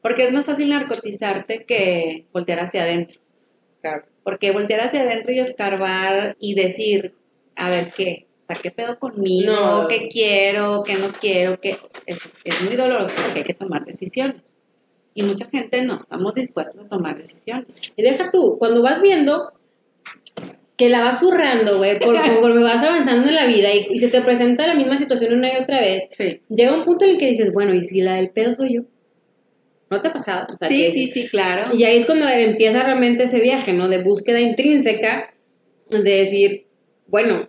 Porque 0.00 0.24
es 0.26 0.32
más 0.32 0.46
fácil 0.46 0.70
narcotizarte 0.70 1.64
que 1.64 2.26
voltear 2.32 2.60
hacia 2.60 2.82
adentro. 2.82 3.20
Claro. 3.80 4.04
Porque 4.22 4.52
voltear 4.52 4.80
hacia 4.80 5.02
adentro 5.02 5.32
y 5.32 5.40
escarbar 5.40 6.36
y 6.40 6.54
decir, 6.54 7.14
a 7.54 7.68
ver 7.70 7.92
qué, 7.92 8.26
o 8.42 8.52
sea, 8.52 8.62
qué 8.62 8.70
pedo 8.70 8.98
conmigo, 8.98 9.86
qué 9.88 10.08
quiero, 10.08 10.84
qué 10.84 10.94
no 10.94 11.12
quiero, 11.12 11.60
qué 11.60 11.78
es, 12.06 12.18
es 12.44 12.62
muy 12.62 12.76
doloroso 12.76 13.14
porque 13.24 13.40
hay 13.40 13.44
que 13.44 13.54
tomar 13.54 13.84
decisiones. 13.84 14.42
Y 15.16 15.22
mucha 15.22 15.46
gente 15.46 15.80
no 15.80 15.96
estamos 15.96 16.34
dispuestos 16.34 16.84
a 16.84 16.88
tomar 16.88 17.16
decisiones. 17.16 17.66
Y 17.96 18.02
deja 18.02 18.30
tú, 18.30 18.56
cuando 18.58 18.82
vas 18.82 19.00
viendo 19.00 19.50
que 20.76 20.90
la 20.90 21.00
vas 21.00 21.20
zurrando, 21.20 21.78
güey, 21.78 21.98
conforme 22.00 22.62
vas 22.62 22.84
avanzando 22.84 23.30
en 23.30 23.34
la 23.34 23.46
vida 23.46 23.68
y, 23.74 23.96
se 23.96 24.08
te 24.08 24.20
presenta 24.20 24.66
la 24.66 24.74
misma 24.74 24.98
situación 24.98 25.32
una 25.32 25.50
y 25.50 25.56
otra 25.56 25.80
vez, 25.80 26.10
llega 26.50 26.76
un 26.76 26.84
punto 26.84 27.06
en 27.06 27.12
el 27.12 27.16
que 27.16 27.30
dices, 27.30 27.50
bueno, 27.54 27.72
¿y 27.72 27.82
si 27.82 28.02
la 28.02 28.16
del 28.16 28.28
pedo 28.28 28.52
soy 28.52 28.74
yo? 28.74 28.82
¿No 29.88 30.02
te 30.02 30.08
ha 30.08 30.12
pasado? 30.12 30.46
sí, 30.68 30.90
sí, 30.92 31.08
sí, 31.08 31.28
claro. 31.28 31.74
Y 31.74 31.84
ahí 31.84 31.96
es 31.96 32.04
cuando 32.04 32.28
empieza 32.28 32.82
realmente 32.82 33.22
ese 33.22 33.40
viaje, 33.40 33.72
¿no? 33.72 33.88
De 33.88 34.02
búsqueda 34.02 34.38
intrínseca, 34.38 35.32
de 35.88 36.02
decir, 36.02 36.66
bueno, 37.06 37.48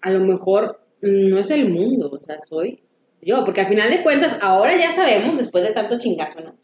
a 0.00 0.10
lo 0.10 0.20
mejor 0.20 0.80
no 1.00 1.38
es 1.38 1.50
el 1.50 1.68
mundo, 1.70 2.08
o 2.12 2.22
sea, 2.22 2.36
soy 2.40 2.84
yo, 3.20 3.44
porque 3.44 3.62
al 3.62 3.68
final 3.68 3.90
de 3.90 4.04
cuentas, 4.04 4.38
ahora 4.42 4.78
ya 4.78 4.92
sabemos, 4.92 5.36
después 5.36 5.64
de 5.64 5.72
tanto 5.72 5.98
chingazo, 5.98 6.40
¿no? 6.40 6.54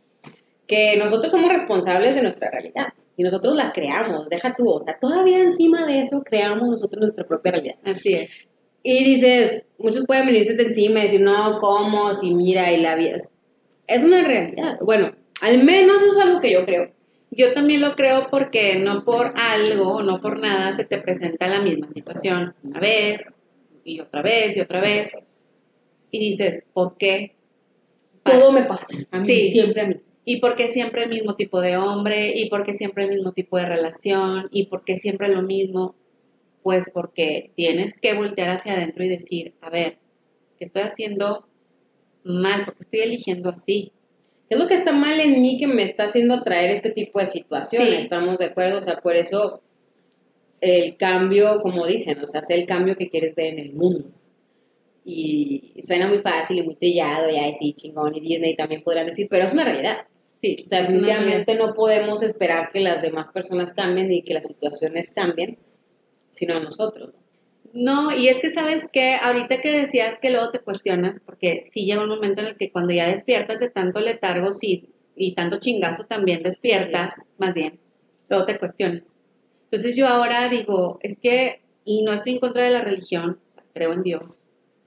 Que 0.66 0.96
nosotros 0.96 1.30
somos 1.30 1.50
responsables 1.50 2.14
de 2.14 2.22
nuestra 2.22 2.50
realidad 2.50 2.86
y 3.16 3.22
nosotros 3.22 3.56
la 3.56 3.72
creamos, 3.72 4.28
deja 4.28 4.54
tú, 4.54 4.68
o 4.68 4.80
sea, 4.80 4.98
todavía 4.98 5.38
encima 5.38 5.86
de 5.86 6.00
eso 6.00 6.22
creamos 6.22 6.68
nosotros 6.68 7.00
nuestra 7.00 7.26
propia 7.26 7.52
realidad. 7.52 7.76
Así 7.84 8.14
es. 8.14 8.48
Y 8.82 9.02
dices, 9.04 9.64
muchos 9.78 10.06
pueden 10.06 10.26
venirse 10.26 10.54
de 10.54 10.64
encima 10.64 11.00
y 11.00 11.04
decir, 11.04 11.20
no, 11.20 11.58
¿cómo? 11.58 12.14
Si 12.14 12.34
mira, 12.34 12.70
y 12.72 12.80
la 12.80 12.94
vida. 12.94 13.16
Es 13.86 14.04
una 14.04 14.22
realidad. 14.22 14.78
Bueno, 14.80 15.12
al 15.42 15.64
menos 15.64 16.02
eso 16.02 16.12
es 16.12 16.18
algo 16.18 16.40
que 16.40 16.52
yo 16.52 16.64
creo. 16.64 16.92
Yo 17.30 17.52
también 17.52 17.80
lo 17.80 17.96
creo 17.96 18.28
porque 18.30 18.76
no 18.78 19.04
por 19.04 19.34
algo, 19.36 20.02
no 20.02 20.20
por 20.20 20.38
nada 20.38 20.74
se 20.74 20.84
te 20.84 20.98
presenta 20.98 21.48
la 21.48 21.60
misma 21.60 21.90
situación 21.90 22.54
una 22.62 22.78
vez 22.78 23.22
y 23.84 24.00
otra 24.00 24.22
vez 24.22 24.56
y 24.56 24.60
otra 24.60 24.80
vez. 24.80 25.10
Y 26.10 26.18
dices, 26.18 26.62
¿por 26.72 26.96
qué? 26.96 27.34
Todo 28.22 28.52
me 28.52 28.64
pasa. 28.64 28.96
A 29.10 29.18
mí, 29.18 29.26
sí. 29.26 29.48
siempre 29.48 29.82
a 29.82 29.86
mí 29.86 29.96
y 30.28 30.40
porque 30.40 30.68
siempre 30.70 31.04
el 31.04 31.08
mismo 31.08 31.36
tipo 31.36 31.60
de 31.60 31.76
hombre, 31.76 32.32
y 32.34 32.50
porque 32.50 32.76
siempre 32.76 33.04
el 33.04 33.10
mismo 33.10 33.32
tipo 33.32 33.58
de 33.58 33.66
relación, 33.66 34.48
y 34.50 34.66
porque 34.66 34.98
siempre 34.98 35.28
lo 35.28 35.40
mismo, 35.40 35.94
pues 36.64 36.90
porque 36.92 37.52
tienes 37.54 38.00
que 38.00 38.12
voltear 38.12 38.50
hacia 38.50 38.72
adentro 38.72 39.04
y 39.04 39.08
decir, 39.08 39.54
a 39.60 39.70
ver, 39.70 39.98
¿qué 40.58 40.64
estoy 40.64 40.82
haciendo 40.82 41.46
mal? 42.24 42.64
porque 42.64 42.80
estoy 42.80 43.00
eligiendo 43.02 43.50
así? 43.50 43.92
¿Qué 44.48 44.56
es 44.56 44.60
lo 44.60 44.66
que 44.66 44.74
está 44.74 44.90
mal 44.90 45.20
en 45.20 45.40
mí 45.40 45.58
que 45.58 45.68
me 45.68 45.84
está 45.84 46.06
haciendo 46.06 46.34
atraer 46.34 46.72
este 46.72 46.90
tipo 46.90 47.20
de 47.20 47.26
situaciones? 47.26 48.00
¿Estamos 48.00 48.36
de 48.38 48.46
acuerdo? 48.46 48.78
O 48.78 48.82
sea, 48.82 48.96
por 48.96 49.14
eso 49.14 49.62
el 50.60 50.96
cambio, 50.96 51.60
como 51.62 51.86
dicen, 51.86 52.18
o 52.18 52.26
sea, 52.26 52.40
hacer 52.40 52.58
el 52.58 52.66
cambio 52.66 52.96
que 52.96 53.08
quieres 53.08 53.32
ver 53.36 53.52
en 53.52 53.58
el 53.60 53.72
mundo. 53.74 54.10
Y 55.04 55.72
suena 55.84 56.08
muy 56.08 56.18
fácil 56.18 56.58
y 56.58 56.62
muy 56.62 56.74
trillado, 56.74 57.30
y 57.30 57.36
ahí 57.36 57.54
sí, 57.54 57.74
chingón, 57.74 58.16
y 58.16 58.20
Disney 58.20 58.56
también 58.56 58.82
podrán 58.82 59.06
decir, 59.06 59.28
pero 59.30 59.44
es 59.44 59.52
una 59.52 59.62
realidad. 59.62 59.98
Sí, 60.40 60.56
o 60.64 60.66
sea, 60.66 60.82
definitivamente 60.82 61.54
no 61.54 61.72
podemos 61.74 62.22
esperar 62.22 62.70
que 62.72 62.80
las 62.80 63.02
demás 63.02 63.28
personas 63.28 63.72
cambien 63.72 64.10
y 64.12 64.22
que 64.22 64.34
las 64.34 64.46
situaciones 64.46 65.10
cambien, 65.10 65.58
sino 66.32 66.60
nosotros. 66.60 67.14
No, 67.72 68.16
y 68.16 68.28
es 68.28 68.38
que 68.38 68.52
sabes 68.52 68.88
que 68.90 69.16
ahorita 69.16 69.60
que 69.60 69.70
decías 69.70 70.18
que 70.20 70.30
luego 70.30 70.50
te 70.50 70.60
cuestionas, 70.60 71.20
porque 71.24 71.64
sí 71.66 71.84
llega 71.84 72.02
un 72.02 72.08
momento 72.08 72.42
en 72.42 72.48
el 72.48 72.56
que 72.56 72.70
cuando 72.70 72.92
ya 72.92 73.08
despiertas 73.08 73.60
de 73.60 73.70
tanto 73.70 74.00
letargo 74.00 74.54
sí, 74.56 74.90
y 75.14 75.34
tanto 75.34 75.58
chingazo 75.58 76.04
también 76.04 76.42
despiertas, 76.42 77.14
más 77.38 77.54
bien, 77.54 77.78
luego 78.28 78.46
te 78.46 78.58
cuestionas. 78.58 79.16
Entonces 79.64 79.96
yo 79.96 80.06
ahora 80.06 80.48
digo, 80.48 80.98
es 81.02 81.18
que, 81.18 81.62
y 81.84 82.02
no 82.02 82.12
estoy 82.12 82.34
en 82.34 82.38
contra 82.40 82.64
de 82.64 82.70
la 82.70 82.82
religión, 82.82 83.40
creo 83.74 83.92
en 83.92 84.02
Dios. 84.02 84.38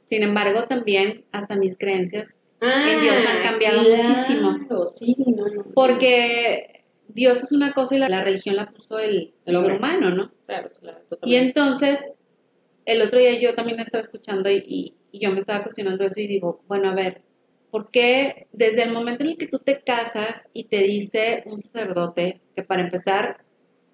Sin 0.10 0.24
embargo, 0.24 0.64
también 0.64 1.26
hasta 1.32 1.56
mis 1.56 1.78
creencias 1.78 2.40
en 2.62 3.02
Dios 3.02 3.16
han 3.28 3.38
ah, 3.38 3.44
cambiado 3.44 3.82
muchísimo. 3.82 4.58
Sí, 4.96 5.16
no, 5.18 5.48
no, 5.48 5.64
Porque 5.74 6.84
Dios 7.08 7.44
es 7.44 7.52
una 7.52 7.74
cosa 7.74 7.96
y 7.96 8.00
la, 8.00 8.24
religión 8.24 8.56
la 8.56 8.72
puso 8.72 9.00
el, 9.00 9.34
el 9.46 9.60
ser 9.60 9.74
humano, 9.74 10.10
¿no? 10.12 10.32
Claro, 10.46 10.70
claro. 10.80 11.00
Y 11.24 11.36
entonces, 11.36 12.00
el 12.86 13.02
otro 13.02 13.20
día 13.20 13.40
yo 13.40 13.56
también 13.56 13.80
estaba 13.80 14.02
escuchando 14.02 14.50
y, 14.50 14.96
y, 15.12 15.20
yo 15.20 15.32
me 15.32 15.40
estaba 15.40 15.64
cuestionando 15.64 16.04
eso 16.04 16.20
y 16.20 16.28
digo, 16.28 16.62
bueno, 16.68 16.90
a 16.90 16.94
ver, 16.94 17.24
¿por 17.72 17.90
qué 17.90 18.48
desde 18.52 18.84
el 18.84 18.92
momento 18.92 19.24
en 19.24 19.32
el 19.32 19.38
que 19.38 19.48
tú 19.48 19.58
te 19.60 19.82
casas 19.82 20.50
y 20.54 20.66
te 20.66 20.84
dice 20.84 21.44
un 21.48 21.60
sacerdote 21.60 22.42
que 22.56 22.64
para 22.64 22.82
empezar 22.82 23.44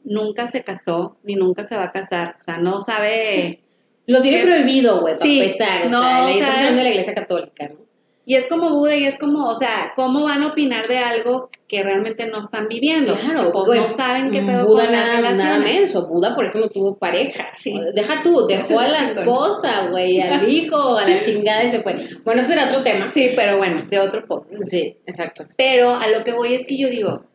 nunca 0.05 0.47
se 0.47 0.63
casó 0.63 1.17
ni 1.23 1.35
nunca 1.35 1.65
se 1.65 1.75
va 1.75 1.85
a 1.85 1.91
casar. 1.91 2.37
O 2.39 2.43
sea, 2.43 2.57
no 2.57 2.79
sabe. 2.79 3.59
Lo 4.07 4.21
tiene 4.21 4.43
prohibido, 4.43 5.01
güey, 5.01 5.15
Sí, 5.15 5.39
para 5.39 5.45
empezar. 5.45 5.87
O 5.87 5.89
no, 5.89 6.01
sea, 6.01 6.21
la 6.21 6.31
instrucción 6.31 6.75
de 6.75 6.83
la 6.83 6.89
iglesia 6.89 7.15
católica, 7.15 7.69
¿no? 7.69 7.85
Y 8.27 8.35
es 8.35 8.47
como 8.47 8.71
Buda 8.71 8.95
y 8.95 9.05
es 9.05 9.19
como, 9.19 9.47
o 9.47 9.55
sea, 9.55 9.93
¿cómo 9.95 10.23
van 10.23 10.41
a 10.41 10.47
opinar 10.47 10.87
de 10.87 10.97
algo 10.97 11.49
que 11.67 11.83
realmente 11.83 12.25
no 12.25 12.39
están 12.39 12.67
viviendo? 12.67 13.13
Claro, 13.13 13.51
pues, 13.51 13.79
no 13.79 13.89
saben 13.89 14.31
qué 14.31 14.41
pedo 14.41 14.65
Buda 14.65 14.85
con 14.85 14.93
las 14.93 15.21
nada, 15.21 15.31
nada 15.33 15.59
menso. 15.59 16.07
Buda 16.07 16.33
por 16.33 16.45
eso 16.45 16.57
no 16.57 16.69
tuvo 16.69 16.97
pareja. 16.97 17.49
Sí. 17.53 17.75
Deja 17.93 18.23
tú, 18.23 18.47
dejó 18.47 18.79
a 18.79 18.87
la 18.87 18.99
esposa, 18.99 19.89
güey, 19.89 20.19
al 20.21 20.49
hijo, 20.49 20.97
a 20.97 21.07
la 21.07 21.21
chingada 21.21 21.63
y 21.63 21.69
se 21.69 21.83
fue. 21.83 21.97
Bueno, 22.23 22.41
ese 22.41 22.53
era 22.53 22.65
otro 22.65 22.83
tema. 22.83 23.11
Sí, 23.13 23.31
pero 23.35 23.57
bueno, 23.57 23.83
de 23.87 23.99
otro 23.99 24.25
podcast. 24.25 24.63
Sí, 24.63 24.97
exacto. 25.05 25.43
Pero 25.55 25.91
a 25.91 26.07
lo 26.07 26.23
que 26.23 26.33
voy 26.33 26.55
es 26.55 26.65
que 26.65 26.79
yo 26.79 26.89
digo, 26.89 27.25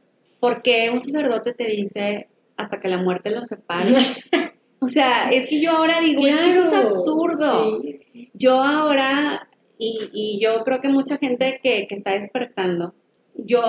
¿por 0.40 0.60
qué 0.60 0.90
un 0.90 1.02
sacerdote 1.02 1.52
te 1.52 1.68
dice 1.68 2.28
hasta 2.56 2.80
que 2.80 2.88
la 2.88 2.98
muerte 2.98 3.30
los 3.30 3.46
separe? 3.46 3.94
o 4.80 4.88
sea, 4.88 5.30
es 5.30 5.46
que 5.46 5.60
yo 5.60 5.70
ahora 5.70 6.00
digo, 6.00 6.26
es 6.26 6.36
que 6.36 6.50
eso 6.50 6.62
es 6.62 6.72
absurdo. 6.72 7.80
Sí. 7.80 8.30
Yo 8.34 8.60
ahora, 8.62 9.48
y, 9.80 10.10
y 10.12 10.40
yo 10.40 10.58
creo 10.58 10.82
que 10.82 10.90
mucha 10.90 11.16
gente 11.16 11.58
que, 11.62 11.86
que 11.86 11.94
está 11.94 12.12
despertando, 12.12 12.94
yo, 13.34 13.62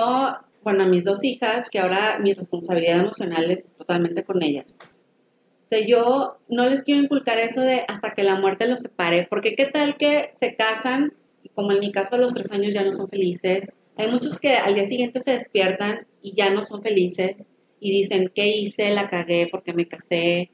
bueno, 0.62 0.84
a 0.84 0.86
mis 0.86 1.04
dos 1.04 1.24
hijas, 1.24 1.70
que 1.70 1.78
ahora 1.78 2.18
mi 2.20 2.34
responsabilidad 2.34 3.00
emocional 3.00 3.50
es 3.50 3.72
totalmente 3.78 4.22
con 4.22 4.42
ellas. 4.42 4.76
O 4.78 5.68
sea, 5.70 5.80
yo 5.86 6.36
no 6.50 6.66
les 6.66 6.82
quiero 6.82 7.00
inculcar 7.00 7.38
eso 7.38 7.62
de 7.62 7.86
hasta 7.88 8.12
que 8.12 8.24
la 8.24 8.38
muerte 8.38 8.68
los 8.68 8.80
separe, 8.80 9.26
porque 9.28 9.54
qué 9.56 9.64
tal 9.64 9.96
que 9.96 10.28
se 10.34 10.54
casan, 10.54 11.14
como 11.54 11.72
en 11.72 11.80
mi 11.80 11.90
caso 11.90 12.14
a 12.14 12.18
los 12.18 12.34
tres 12.34 12.50
años 12.50 12.74
ya 12.74 12.84
no 12.84 12.92
son 12.92 13.08
felices. 13.08 13.72
Hay 13.96 14.08
muchos 14.10 14.38
que 14.38 14.56
al 14.56 14.74
día 14.74 14.86
siguiente 14.86 15.22
se 15.22 15.32
despiertan 15.32 16.06
y 16.20 16.36
ya 16.36 16.50
no 16.50 16.62
son 16.62 16.82
felices 16.82 17.48
y 17.80 17.90
dicen, 17.90 18.30
¿qué 18.34 18.48
hice? 18.48 18.94
La 18.94 19.08
cagué 19.08 19.48
porque 19.50 19.72
me 19.72 19.88
casé. 19.88 20.50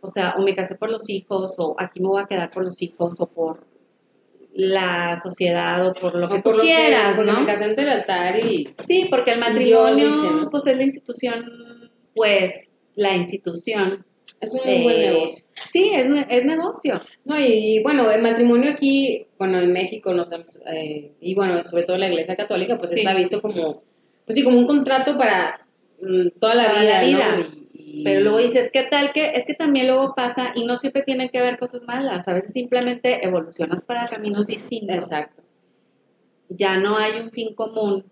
O 0.00 0.10
sea, 0.10 0.34
o 0.36 0.42
me 0.42 0.54
casé 0.54 0.74
por 0.74 0.90
los 0.90 1.08
hijos, 1.08 1.54
o 1.58 1.76
aquí 1.78 2.00
me 2.00 2.08
voy 2.08 2.20
a 2.20 2.26
quedar 2.26 2.50
por 2.50 2.64
los 2.64 2.82
hijos, 2.82 3.20
o 3.20 3.26
por 3.26 3.67
la 4.60 5.16
sociedad, 5.22 5.86
o 5.86 5.92
por 5.94 6.18
lo 6.18 6.26
O 6.26 6.28
que 6.28 6.40
por 6.40 6.52
tú 6.52 6.58
lo 6.58 6.62
que- 6.64 6.68
quieras, 6.68 7.14
porque 7.14 7.30
¿no? 7.30 7.38
me 7.40 7.46
casé 7.46 7.64
ante 7.66 7.82
el 7.82 7.88
altar 7.90 8.36
y... 8.44 8.68
Sí, 8.84 9.06
porque 9.08 9.30
el 9.30 9.38
matrimonio, 9.38 10.06
dice, 10.06 10.30
¿no? 10.34 10.50
pues 10.50 10.66
es 10.66 10.76
la 10.76 10.82
institución, 10.82 11.92
pues 12.12 12.68
la 12.96 13.14
institución. 13.16 14.04
Es 14.40 14.52
un 14.54 14.60
eh, 14.68 14.82
buen 14.82 14.98
negocio. 15.00 15.44
Sí, 15.72 15.90
es, 15.94 16.06
es 16.28 16.44
negocio. 16.44 17.00
No, 17.24 17.38
y, 17.38 17.80
bueno, 17.84 18.10
el 18.10 18.20
matrimonio 18.20 18.72
aquí, 18.72 19.28
bueno, 19.38 19.58
en 19.60 19.72
México, 19.72 20.12
nos, 20.12 20.28
eh, 20.72 21.12
y 21.20 21.34
bueno, 21.36 21.64
sobre 21.64 21.84
todo 21.84 21.96
la 21.96 22.08
iglesia 22.08 22.34
católica, 22.34 22.76
pues 22.78 22.90
Sí. 22.90 22.98
está 23.00 23.14
visto 23.14 23.40
como, 23.40 23.84
pues 24.24 24.34
sí, 24.34 24.42
como 24.42 24.58
un 24.58 24.66
contrato 24.66 25.16
para 25.16 25.66
mm, 26.00 26.30
toda 26.40 26.56
la 26.56 26.64
Toda 26.68 26.80
vida, 26.80 27.00
la 27.00 27.06
vida. 27.06 27.36
¿no? 27.36 27.57
Pero 28.04 28.20
luego 28.20 28.38
dices, 28.38 28.70
¿qué 28.72 28.84
tal 28.84 29.12
que? 29.12 29.32
Es 29.34 29.44
que 29.44 29.54
también 29.54 29.86
luego 29.86 30.14
pasa, 30.14 30.52
y 30.54 30.64
no 30.64 30.76
siempre 30.76 31.02
tiene 31.02 31.30
que 31.30 31.38
haber 31.38 31.58
cosas 31.58 31.82
malas, 31.82 32.26
a 32.28 32.32
veces 32.32 32.52
simplemente 32.52 33.24
evolucionas 33.24 33.84
para 33.84 34.06
caminos 34.06 34.46
distintos. 34.46 34.96
Exacto. 34.96 35.42
Ya 36.48 36.78
no 36.78 36.96
hay 36.98 37.20
un 37.20 37.30
fin 37.30 37.54
común 37.54 38.04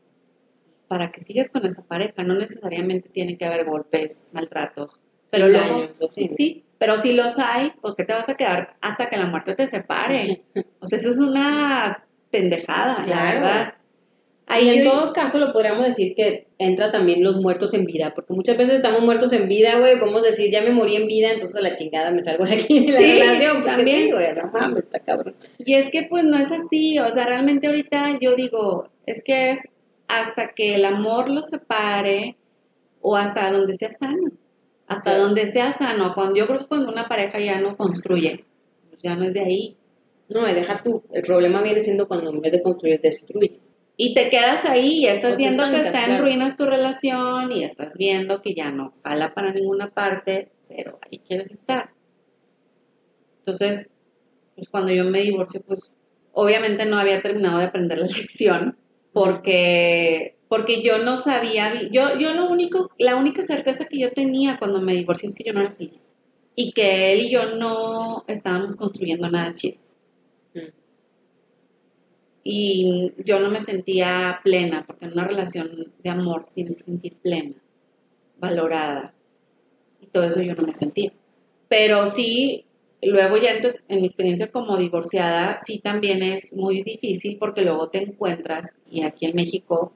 para 0.89 1.11
que 1.11 1.23
sigas 1.23 1.51
con 1.51 1.67
esa 1.67 1.83
pareja, 1.83 2.23
no 2.23 2.35
necesariamente 2.35 3.09
tiene 3.09 3.37
que 3.37 3.45
haber 3.45 3.65
golpes, 3.65 4.27
maltratos. 4.33 5.01
Pero 5.31 5.49
luego, 5.49 5.89
sí. 6.09 6.29
sí, 6.31 6.65
pero 6.79 7.01
si 7.01 7.12
los 7.15 7.39
hay, 7.39 7.73
¿por 7.81 7.97
qué 7.97 8.05
te 8.05 8.12
vas 8.12 8.29
a 8.29 8.37
quedar 8.37 8.77
hasta 8.81 9.09
que 9.09 9.17
la 9.17 9.27
muerte 9.27 9.55
te 9.55 9.67
separe? 9.67 10.45
O 10.81 10.87
sea, 10.87 10.99
eso 11.01 11.11
es 11.11 11.19
una 11.19 12.07
pendejada, 12.31 12.99
la 12.99 13.03
Claro. 13.03 13.75
Y 14.49 14.53
Ahí 14.53 14.69
en 14.79 14.85
todo 14.85 15.13
caso 15.13 15.39
lo 15.39 15.53
podríamos 15.53 15.85
decir 15.85 16.15
que 16.15 16.47
entra 16.59 16.93
también 16.93 17.25
los 17.25 17.41
muertos 17.41 17.75
en 17.75 17.85
vida, 17.85 18.13
porque 18.15 18.33
muchas 18.33 18.57
veces 18.57 18.77
estamos 18.77 19.03
muertos 19.03 19.33
en 19.33 19.49
vida, 19.49 19.77
güey, 19.79 19.99
podemos 19.99 20.23
decir, 20.23 20.51
ya 20.53 20.63
me 20.63 20.71
morí 20.71 20.95
en 20.95 21.09
vida, 21.09 21.33
entonces 21.33 21.57
a 21.57 21.61
la 21.61 21.75
chingada 21.75 22.13
me 22.13 22.23
salgo 22.23 22.45
de 22.45 22.55
aquí 22.55 22.87
de 22.87 22.93
la 22.93 22.99
Sí, 22.99 23.19
relación, 23.19 23.63
también. 23.63 24.11
güey, 24.13 24.35
no 24.37 24.51
mames, 24.53 24.85
está 24.85 25.01
cabrón. 25.01 25.35
Y 25.59 25.75
es 25.75 25.91
que 25.91 26.05
pues 26.05 26.23
no 26.23 26.39
es 26.39 26.53
así, 26.53 26.97
o 27.01 27.11
sea, 27.11 27.27
realmente 27.27 27.67
ahorita 27.67 28.19
yo 28.21 28.37
digo, 28.37 28.89
es 29.05 29.23
que 29.25 29.51
es 29.51 29.59
hasta 30.07 30.53
que 30.55 30.77
el 30.77 30.85
amor 30.85 31.29
los 31.29 31.47
separe 31.51 32.37
o 33.01 33.17
hasta 33.17 33.51
donde 33.51 33.75
sea 33.75 33.91
sano, 33.91 34.31
hasta 34.87 35.13
Sí. 35.15 35.21
donde 35.21 35.49
sea 35.49 35.73
sano, 35.73 36.13
cuando 36.15 36.37
yo 36.37 36.47
creo 36.47 36.61
que 36.61 36.67
cuando 36.67 36.93
una 36.93 37.09
pareja 37.09 37.41
ya 37.41 37.61
no 37.61 37.77
construye, 37.77 38.45
pues 38.91 39.03
ya 39.03 39.17
no 39.17 39.25
es 39.25 39.35
de 39.35 39.41
ahí. 39.41 39.77
No, 40.33 40.49
y 40.49 40.55
deja 40.55 40.83
tú, 40.85 41.03
el 41.13 41.23
problema 41.23 41.63
viene 41.63 41.81
siendo 41.81 42.07
cuando 42.07 42.31
en 42.31 42.41
vez 42.41 42.53
de 42.53 42.63
construir, 42.63 43.01
destruye. 43.01 43.59
Y 43.97 44.15
te 44.15 44.29
quedas 44.29 44.65
ahí 44.67 45.05
y 45.05 45.07
estás 45.07 45.37
viendo 45.37 45.65
que 45.71 45.79
está 45.79 46.05
en 46.05 46.19
ruinas 46.19 46.57
tu 46.57 46.67
relación 46.67 47.51
y 47.53 47.65
estás 47.65 47.95
viendo 47.97 48.43
que 48.43 48.55
ya 48.55 48.71
no 48.71 48.93
jala 49.03 49.33
para 49.33 49.53
ninguna 49.53 49.91
parte, 49.91 50.51
pero 50.69 50.99
ahí 51.03 51.19
quieres 51.27 51.51
estar. 51.51 51.91
Entonces, 53.39 53.91
pues 54.55 54.69
cuando 54.69 54.93
yo 54.93 55.05
me 55.05 55.23
divorcio, 55.23 55.63
pues 55.67 55.93
obviamente 56.33 56.85
no 56.85 56.99
había 56.99 57.23
terminado 57.23 57.59
de 57.59 57.65
aprender 57.65 57.99
la 57.99 58.07
lección 58.19 58.77
porque 59.13 60.37
porque 60.49 60.83
yo 60.83 60.99
no 60.99 61.17
sabía, 61.17 61.73
yo 61.91 62.19
yo 62.19 62.35
lo 62.35 62.49
único 62.49 62.91
la 62.99 63.17
única 63.17 63.43
certeza 63.43 63.87
que 63.87 63.99
yo 63.99 64.13
tenía 64.13 64.59
cuando 64.59 64.81
me 64.81 64.95
divorcié 64.95 65.29
es 65.29 65.35
que 65.35 65.45
yo 65.45 65.53
no 65.53 65.61
era 65.61 65.75
feliz 65.75 66.01
y 66.55 66.73
que 66.73 67.13
él 67.13 67.21
y 67.21 67.31
yo 67.31 67.57
no 67.57 68.25
estábamos 68.29 68.77
construyendo 68.77 69.31
nada 69.31 69.55
chido. 69.55 69.79
Y 72.49 73.13
yo 73.25 73.41
no 73.41 73.51
me 73.51 73.61
sentía 73.61 74.41
plena, 74.45 74.85
porque 74.87 75.07
en 75.07 75.15
una 75.15 75.27
relación 75.27 75.93
de 76.01 76.11
amor 76.11 76.47
tienes 76.55 76.77
que 76.77 76.85
sentir 76.85 77.17
plena, 77.17 77.57
valorada, 78.39 79.15
y 80.01 80.07
todo 80.07 80.23
eso 80.25 80.41
yo 80.43 80.55
no 80.55 80.63
me 80.63 80.73
sentía. 80.73 81.13
Pero 81.67 82.09
sí, 82.09 82.65
luego 83.03 83.37
ya 83.37 83.51
en, 83.51 83.63
tu 83.63 83.69
en 83.89 84.01
mi 84.01 84.07
experiencia 84.07 84.53
como 84.53 84.77
divorciada, 84.77 85.59
sí 85.61 85.81
también 85.81 86.23
es 86.23 86.53
muy 86.53 86.85
difícil 86.85 87.37
porque 87.37 87.63
luego 87.63 87.89
te 87.89 87.99
encuentras, 87.99 88.81
y 88.89 89.03
aquí 89.03 89.27
en 89.27 89.35
México, 89.35 89.93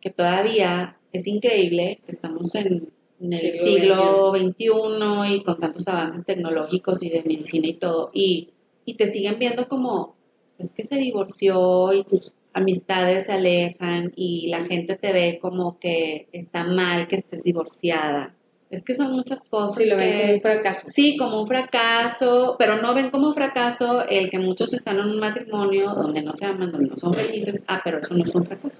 que 0.00 0.08
todavía 0.08 0.96
es 1.12 1.26
increíble, 1.26 2.00
estamos 2.06 2.54
en, 2.54 2.88
en 3.20 3.32
el 3.34 3.52
Siglo 3.52 4.32
siglo 4.32 4.34
XXI 4.34 5.34
y 5.34 5.42
con 5.42 5.60
tantos 5.60 5.86
avances 5.88 6.24
tecnológicos 6.24 7.02
y 7.02 7.10
de 7.10 7.22
medicina 7.22 7.68
y 7.68 7.74
todo, 7.74 8.10
y, 8.14 8.48
y 8.86 8.94
te 8.94 9.10
siguen 9.10 9.38
viendo 9.38 9.68
como, 9.68 10.16
es 10.62 10.72
que 10.72 10.84
se 10.84 10.96
divorció 10.96 11.92
y 11.92 12.04
tus 12.04 12.32
amistades 12.54 13.26
se 13.26 13.32
alejan 13.32 14.12
y 14.16 14.48
la 14.48 14.64
gente 14.64 14.96
te 14.96 15.12
ve 15.12 15.38
como 15.40 15.78
que 15.78 16.28
está 16.32 16.64
mal 16.64 17.08
que 17.08 17.16
estés 17.16 17.42
divorciada. 17.42 18.34
Es 18.70 18.82
que 18.84 18.94
son 18.94 19.12
muchas 19.12 19.44
cosas 19.44 19.82
Sí, 19.84 19.90
lo 19.90 19.96
ven 19.96 20.10
que- 20.10 20.20
como 20.22 20.32
un 20.34 20.40
fracaso. 20.40 20.86
Sí, 20.88 21.16
como 21.18 21.40
un 21.42 21.46
fracaso, 21.46 22.56
pero 22.58 22.80
no 22.80 22.94
ven 22.94 23.10
como 23.10 23.34
fracaso 23.34 24.06
el 24.08 24.30
que 24.30 24.38
muchos 24.38 24.72
están 24.72 24.98
en 24.98 25.06
un 25.06 25.18
matrimonio 25.20 25.90
donde 25.94 26.22
no 26.22 26.32
se 26.34 26.46
aman, 26.46 26.72
donde 26.72 26.88
no 26.88 26.96
son 26.96 27.12
felices. 27.12 27.62
Ah, 27.66 27.82
pero 27.84 27.98
eso 27.98 28.14
no 28.14 28.24
es 28.24 28.34
un 28.34 28.46
fracaso. 28.46 28.78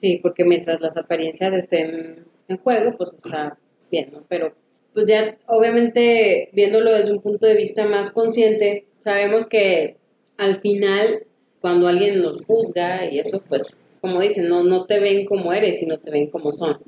Sí, 0.00 0.20
porque 0.22 0.44
mientras 0.44 0.80
las 0.80 0.96
apariencias 0.96 1.52
estén 1.54 2.24
en 2.48 2.56
juego, 2.58 2.96
pues 2.96 3.12
está 3.12 3.58
bien, 3.90 4.10
¿no? 4.12 4.22
Pero 4.28 4.54
pues 4.94 5.06
ya 5.06 5.36
obviamente 5.46 6.48
viéndolo 6.54 6.90
desde 6.92 7.12
un 7.12 7.20
punto 7.20 7.46
de 7.46 7.56
vista 7.56 7.84
más 7.86 8.10
consciente, 8.10 8.86
sabemos 8.98 9.44
que 9.46 9.97
al 10.38 10.60
final 10.60 11.26
cuando 11.60 11.88
alguien 11.88 12.22
nos 12.22 12.44
juzga 12.44 13.10
y 13.10 13.18
eso, 13.18 13.42
pues 13.48 13.76
como 14.00 14.20
dicen, 14.20 14.48
no, 14.48 14.62
no 14.62 14.86
te 14.86 15.00
ven 15.00 15.26
como 15.26 15.52
eres, 15.52 15.80
sino 15.80 15.98
te 15.98 16.10
ven 16.10 16.30
como 16.30 16.52
son. 16.52 16.78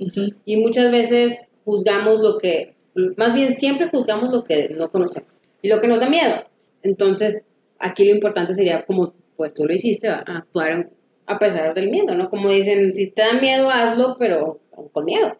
Y 0.45 0.57
muchas 0.57 0.91
veces 0.91 1.49
juzgamos 1.65 2.21
lo 2.21 2.39
que, 2.39 2.75
más 3.17 3.35
bien 3.35 3.53
siempre 3.53 3.89
juzgamos 3.89 4.33
lo 4.33 4.45
que 4.45 4.69
no 4.71 4.91
conocemos 4.91 5.29
y 5.61 5.69
lo 5.69 5.81
que 5.81 5.89
nos 5.89 6.01
da 6.01 6.09
miedo. 6.09 6.45
Entonces, 6.83 7.45
aquí 7.79 8.05
lo 8.05 8.15
importante 8.15 8.55
sería, 8.55 8.87
como 8.87 9.13
pues 9.37 9.53
tú 9.55 9.65
lo 9.67 9.75
hiciste, 9.75 10.09
actuar 10.09 10.73
en- 10.73 10.91
a 11.27 11.39
pesar 11.39 11.75
del 11.75 11.91
miedo, 11.91 12.15
¿no? 12.15 12.29
Como 12.31 12.51
dicen, 12.51 12.93
si 12.95 13.11
te 13.11 13.23
da 13.23 13.35
miedo, 13.41 13.71
hazlo, 13.71 14.17
pero 14.19 14.61
con 14.93 15.05
miedo. 15.05 15.37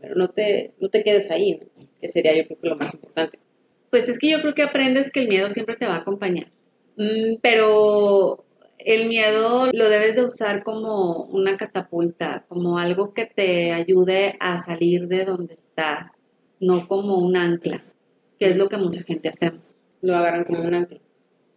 Pero 0.00 0.14
no 0.16 0.28
te, 0.30 0.72
no 0.80 0.88
te 0.88 1.02
quedes 1.04 1.30
ahí, 1.30 1.60
¿no? 1.76 1.86
Que 2.00 2.08
sería 2.08 2.34
yo 2.36 2.44
creo 2.46 2.58
que 2.60 2.68
lo 2.68 2.76
más 2.76 2.92
importante. 2.94 3.38
Pues 3.90 4.08
es 4.08 4.18
que 4.18 4.30
yo 4.30 4.40
creo 4.40 4.54
que 4.54 4.62
aprendes 4.62 5.10
que 5.12 5.20
el 5.20 5.28
miedo 5.28 5.50
siempre 5.50 5.76
te 5.76 5.86
va 5.86 5.94
a 5.94 5.98
acompañar. 5.98 6.50
Mm, 6.96 7.36
pero 7.40 8.44
el 8.78 9.08
miedo 9.08 9.68
lo 9.72 9.88
debes 9.88 10.16
de 10.16 10.24
usar 10.24 10.62
como 10.62 11.24
una 11.24 11.56
catapulta, 11.56 12.44
como 12.48 12.78
algo 12.78 13.14
que 13.14 13.26
te 13.26 13.72
ayude 13.72 14.36
a 14.40 14.58
salir 14.62 15.08
de 15.08 15.24
donde 15.24 15.54
estás, 15.54 16.18
no 16.60 16.88
como 16.88 17.16
un 17.18 17.36
ancla, 17.36 17.84
que 18.38 18.50
es 18.50 18.56
lo 18.56 18.68
que 18.68 18.76
mucha 18.76 19.02
gente 19.02 19.28
hacemos. 19.28 19.62
Lo 20.00 20.16
agarran 20.16 20.44
como 20.44 20.62
un 20.62 20.74
ancla. 20.74 21.00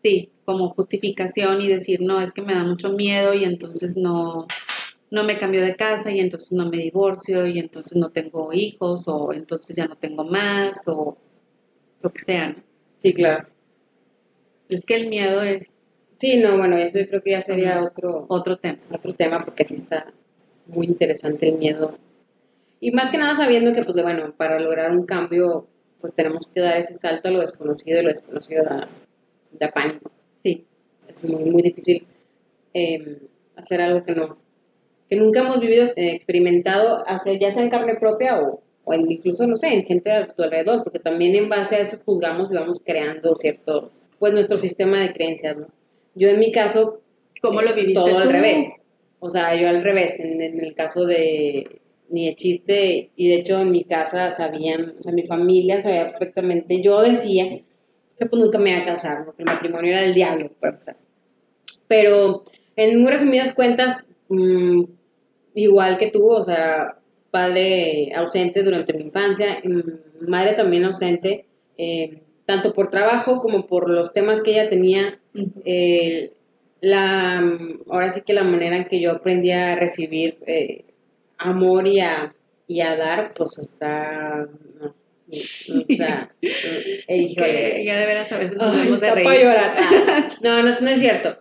Sí, 0.03 0.30
como 0.45 0.70
justificación 0.70 1.62
y 1.62 1.68
decir, 1.68 2.01
no, 2.01 2.22
es 2.22 2.32
que 2.32 2.43
me 2.43 2.53
da 2.53 2.64
mucho 2.64 2.93
miedo 2.93 3.34
y 3.34 3.43
entonces 3.43 3.95
no, 3.97 4.45
no 5.10 5.24
me 5.24 5.38
cambio 5.38 5.64
de 5.64 5.76
casa 5.76 6.12
y 6.12 6.20
entonces 6.20 6.51
no 6.51 6.70
me 6.70 6.78
divorcio 6.78 7.47
y 7.47 7.57
entonces 7.57 7.97
no 7.97 8.12
tengo 8.12 8.53
hijos 8.53 9.07
o 9.07 9.34
entonces 9.34 9.76
ya 9.76 9.88
no 9.88 9.97
tengo 9.97 10.24
más 10.24 10.78
o 10.88 11.18
lo 12.01 12.12
que 12.12 12.20
sea. 12.20 12.49
¿no? 12.49 12.64
Sí, 13.01 13.14
claro. 13.14 13.47
Es 14.70 14.86
que 14.86 14.95
el 14.95 15.07
miedo 15.09 15.41
es 15.41 15.78
Sí, 16.18 16.38
no, 16.38 16.57
bueno, 16.57 16.78
eso 16.78 16.97
yo 16.97 17.05
creo 17.09 17.22
que 17.22 17.32
ya 17.32 17.41
sería 17.41 17.84
otro, 17.84 18.26
otro 18.30 18.57
tema. 18.57 18.80
otro 18.89 19.13
tema 19.13 19.43
porque 19.43 19.66
sí 19.66 19.76
está 19.76 20.13
muy 20.68 20.88
interesante 20.88 21.49
el 21.49 21.57
miedo. 21.57 21.97
Y 22.80 22.91
más 22.91 23.09
que 23.11 23.18
nada 23.18 23.36
sabiendo 23.36 23.74
que, 23.74 23.84
pues, 23.84 24.01
bueno, 24.01 24.34
para 24.36 24.57
lograr 24.59 24.91
un 24.91 25.05
cambio, 25.05 25.68
pues 25.99 26.13
tenemos 26.13 26.47
que 26.47 26.61
dar 26.61 26.78
ese 26.78 26.95
salto 26.95 27.28
a 27.28 27.32
lo 27.32 27.41
desconocido 27.41 27.99
y 27.99 28.03
lo 28.03 28.09
desconocido 28.09 28.63
da, 28.63 28.88
da 29.59 29.72
pánico. 29.72 30.09
Sí. 30.41 30.66
Es 31.09 31.22
muy, 31.26 31.43
muy 31.43 31.61
difícil 31.61 32.07
eh, 32.74 33.18
hacer 33.57 33.82
algo 33.82 34.05
que 34.05 34.13
no, 34.16 34.38
que 35.09 35.18
nunca 35.18 35.41
hemos 35.41 35.59
vivido, 35.59 35.88
eh, 35.97 36.11
experimentado, 36.16 37.03
hacer, 37.07 37.39
ya 37.39 37.51
sea 37.51 37.61
en 37.63 37.70
carne 37.70 37.95
propia 37.95 38.39
o, 38.41 38.61
o 38.86 38.93
en- 38.93 39.11
incluso, 39.11 39.45
no 39.47 39.57
sé, 39.57 39.68
en 39.68 39.84
gente 39.84 40.11
a 40.11 40.28
tu 40.28 40.41
alrededor, 40.43 40.82
porque 40.84 40.99
también 40.99 41.36
en 41.36 41.49
base 41.49 41.76
a 41.76 41.80
eso 41.80 41.97
juzgamos 42.05 42.51
y 42.51 42.55
vamos 42.55 42.82
creando 42.84 43.36
ciertos, 43.36 44.01
pues 44.26 44.34
nuestro 44.34 44.57
sistema 44.57 44.99
de 44.99 45.13
creencias, 45.13 45.55
¿no? 45.55 45.67
Yo 46.15 46.30
en 46.30 46.39
mi 46.39 46.51
caso, 46.51 46.99
¿Cómo 47.43 47.61
lo 47.61 47.76
viviste 47.76 47.93
Todo 47.93 48.09
tú? 48.09 48.17
al 48.17 48.32
revés. 48.32 48.82
O 49.19 49.30
sea, 49.30 49.55
yo 49.55 49.69
al 49.69 49.84
revés, 49.84 50.19
en, 50.19 50.41
en 50.41 50.59
el 50.61 50.73
caso 50.73 51.05
de 51.05 51.80
ni 52.09 52.26
de 52.26 52.34
chiste, 52.34 53.11
y 53.15 53.30
de 53.30 53.36
hecho 53.36 53.61
en 53.61 53.71
mi 53.71 53.84
casa 53.84 54.32
sabían, 54.32 54.95
o 54.97 55.01
sea, 55.03 55.13
mi 55.13 55.28
familia 55.28 55.80
sabía 55.80 56.09
perfectamente, 56.09 56.82
yo 56.82 57.03
decía 57.03 57.61
que 58.17 58.26
pues 58.26 58.41
nunca 58.41 58.57
me 58.57 58.71
iba 58.71 58.80
a 58.80 58.86
casar, 58.86 59.26
porque 59.26 59.43
el 59.43 59.45
matrimonio 59.45 59.91
era 59.91 60.01
del 60.01 60.15
diablo, 60.15 60.49
para 60.59 60.73
empezar. 60.73 60.97
Pero 61.88 62.45
en 62.76 62.99
muy 62.99 63.11
resumidas 63.11 63.53
cuentas, 63.53 64.07
mm, 64.30 64.86
igual 65.53 65.99
que 65.99 66.09
tú, 66.09 66.28
o 66.32 66.43
sea, 66.43 66.97
padre 67.30 68.11
ausente 68.15 68.63
durante 68.63 68.91
mi 68.93 69.03
infancia, 69.03 69.61
mm, 69.63 70.28
madre 70.28 70.53
también 70.53 70.84
ausente, 70.86 71.45
eh, 71.78 72.23
tanto 72.46 72.74
por 72.74 72.89
trabajo 72.89 73.39
como 73.39 73.68
por 73.68 73.89
los 73.89 74.14
temas 74.14 74.41
que 74.41 74.52
ella 74.52 74.70
tenía 74.70 75.20
eh, 75.66 76.32
la, 76.82 77.39
ahora 77.89 78.10
sí 78.12 78.22
que 78.22 78.34
la 78.34 78.43
manera 78.43 78.78
en 78.78 78.86
que 78.86 79.00
yo 79.00 79.12
aprendí 79.12 79.52
a 79.52 79.76
recibir 79.76 80.38
eh, 80.46 80.86
amor 81.38 81.88
y 81.88 82.00
a, 82.00 82.36
y 82.68 82.82
a 82.82 82.96
dar, 82.96 83.34
pues 83.34 83.58
está, 83.60 84.48
no, 84.80 84.86
no, 84.86 84.96
o 85.28 85.96
sea, 85.96 86.32
eh, 86.41 87.18
híjole. 87.18 87.84
Ya 87.84 87.98
de 88.00 88.06
veras 88.06 88.32
a 88.32 88.38
veces 88.38 88.58
nos 88.58 88.68
Ay, 88.74 88.78
debemos 88.80 89.00
de 89.02 89.08
está 89.08 89.16
reír. 89.16 89.28
pa' 89.28 89.36
llorar. 89.43 89.76
No, 90.41 90.62
no, 90.62 90.70
es- 90.70 90.82
no 90.82 90.89
es 90.89 91.00
cierto. 91.00 91.38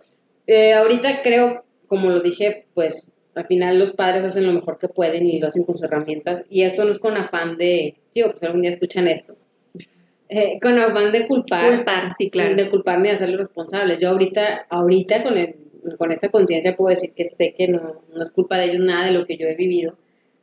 Eh, 0.47 0.73
ahorita 0.73 1.21
creo, 1.21 1.63
como 1.87 2.09
lo 2.09 2.21
dije, 2.21 2.65
pues 2.73 3.11
al 3.35 3.45
final 3.45 3.77
los 3.77 3.91
padres 3.91 4.23
hacen 4.23 4.45
lo 4.47 4.53
mejor 4.53 4.77
que 4.79 4.87
pueden 4.87 5.25
y 5.27 5.39
lo 5.39 5.47
hacen 5.47 5.63
con 5.65 5.75
sus 5.75 5.83
herramientas. 5.83 6.45
Y 6.49 6.63
esto 6.63 6.83
no 6.85 6.91
es 6.91 6.99
con 6.99 7.17
afán 7.17 7.57
de, 7.57 7.95
digo, 8.13 8.31
pues 8.31 8.41
algún 8.43 8.61
día 8.61 8.71
escuchan 8.71 9.07
esto, 9.07 9.35
Eh, 10.27 10.59
con 10.61 10.77
afán 10.79 11.11
de 11.11 11.27
culpar 11.27 11.75
Culpar, 11.75 12.09
sí, 12.17 12.29
claro. 12.31 12.55
de 12.55 12.69
culpar 12.69 12.99
ni 12.99 13.09
de 13.09 13.13
hacerlos 13.13 13.37
responsables. 13.39 13.99
Yo 13.99 14.09
ahorita, 14.09 14.65
ahorita 14.69 15.21
con, 15.23 15.37
el- 15.37 15.55
con 15.99 16.11
esta 16.11 16.29
conciencia 16.29 16.75
puedo 16.75 16.89
decir 16.89 17.13
que 17.13 17.25
sé 17.25 17.53
que 17.55 17.67
no, 17.67 18.01
no 18.13 18.23
es 18.23 18.29
culpa 18.31 18.57
de 18.57 18.65
ellos 18.65 18.79
nada 18.79 19.05
de 19.05 19.11
lo 19.11 19.25
que 19.27 19.37
yo 19.37 19.45
he 19.47 19.55
vivido. 19.55 19.97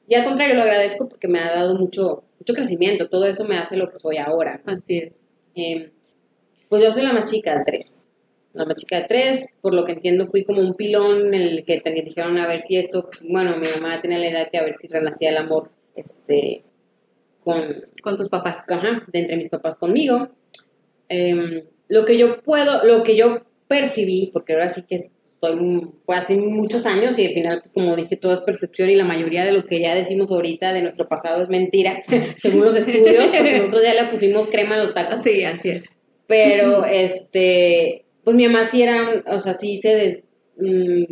Y 0.09 0.15
al 0.15 0.25
contrario, 0.25 0.55
lo 0.55 0.63
agradezco 0.63 1.09
porque 1.09 1.27
me 1.29 1.41
ha 1.41 1.53
dado 1.55 1.75
mucho, 1.77 2.23
mucho 2.39 2.55
crecimiento. 2.55 3.09
Todo 3.09 3.27
eso 3.27 3.45
me 3.45 3.57
hace 3.59 3.77
lo 3.77 3.89
que 3.91 3.97
soy 3.97 4.19
ahora. 4.19 4.61
Así 4.67 4.99
es. 4.99 5.21
Eh, 5.57 5.91
pues 6.69 6.83
yo 6.85 6.93
soy 6.93 7.03
la 7.03 7.13
más 7.13 7.31
chica 7.31 7.57
de 7.59 7.65
tres. 7.65 7.99
La 8.53 8.65
más 8.65 8.75
chica 8.75 9.01
de 9.01 9.07
tres, 9.09 9.55
por 9.63 9.73
lo 9.75 9.85
que 9.85 9.93
entiendo 9.93 10.27
fui 10.27 10.45
como 10.45 10.61
un 10.61 10.75
pilón 10.75 11.35
en 11.35 11.43
el 11.43 11.65
que 11.65 11.81
te 11.81 11.91
dijeron 11.91 12.37
a 12.39 12.47
ver 12.47 12.61
si 12.61 12.77
esto, 12.77 13.09
bueno, 13.29 13.57
mi 13.57 13.67
mamá 13.81 14.01
tenía 14.01 14.19
la 14.19 14.29
edad 14.29 14.49
que 14.51 14.59
a 14.59 14.63
ver 14.63 14.75
si 14.75 14.89
renacía 14.89 15.31
el 15.31 15.39
amor 15.39 15.71
este, 15.97 16.63
con, 17.45 17.63
Con 18.03 18.17
tus 18.17 18.29
papás. 18.29 18.65
ajá, 18.71 19.05
de 19.13 19.19
entre 19.19 19.37
mis 19.37 19.49
papás 19.49 19.77
conmigo. 19.77 20.29
Em, 21.09 21.63
lo 21.89 22.05
que 22.05 22.17
yo 22.17 22.41
puedo, 22.43 22.85
lo 22.85 23.03
que 23.03 23.17
yo 23.17 23.43
percibí, 23.69 24.31
porque 24.33 24.55
ahora 24.55 24.69
sí 24.69 24.83
que 24.83 24.97
estoy, 24.97 25.89
fue 26.07 26.17
hace 26.17 26.37
muchos 26.37 26.87
años 26.87 27.19
y 27.19 27.27
al 27.27 27.35
final, 27.35 27.61
pues, 27.63 27.73
como 27.75 27.97
dije, 27.97 28.17
todo 28.17 28.33
es 28.33 28.41
percepción 28.41 28.91
y 28.91 28.97
la 28.97 29.05
mayoría 29.05 29.45
de 29.45 29.53
lo 29.53 29.67
que 29.67 29.81
ya 29.81 29.95
decimos 29.95 30.31
ahorita 30.31 30.73
de 30.73 30.83
nuestro 30.83 31.09
pasado 31.09 31.43
es 31.43 31.49
mentira, 31.49 32.03
según 32.39 32.65
los 32.65 32.77
estudios, 32.77 33.27
porque 33.27 33.59
nosotros 33.59 33.83
ya 33.83 33.95
le 33.95 34.11
pusimos 34.11 34.47
crema 34.49 34.77
a 34.77 34.79
los 34.79 34.95
tacos. 34.95 35.21
Sí, 35.23 35.43
así 35.45 35.71
es. 35.71 35.85
Pero, 36.27 36.85
este, 36.85 38.05
pues 38.25 38.37
mi 38.37 38.47
mamá 38.47 38.65
sí 38.65 38.83
era, 38.83 39.23
o 39.27 39.41
sea, 39.41 39.53
sí 39.53 39.77
se 39.77 39.95
des... 39.95 40.25
mm, 40.57 41.05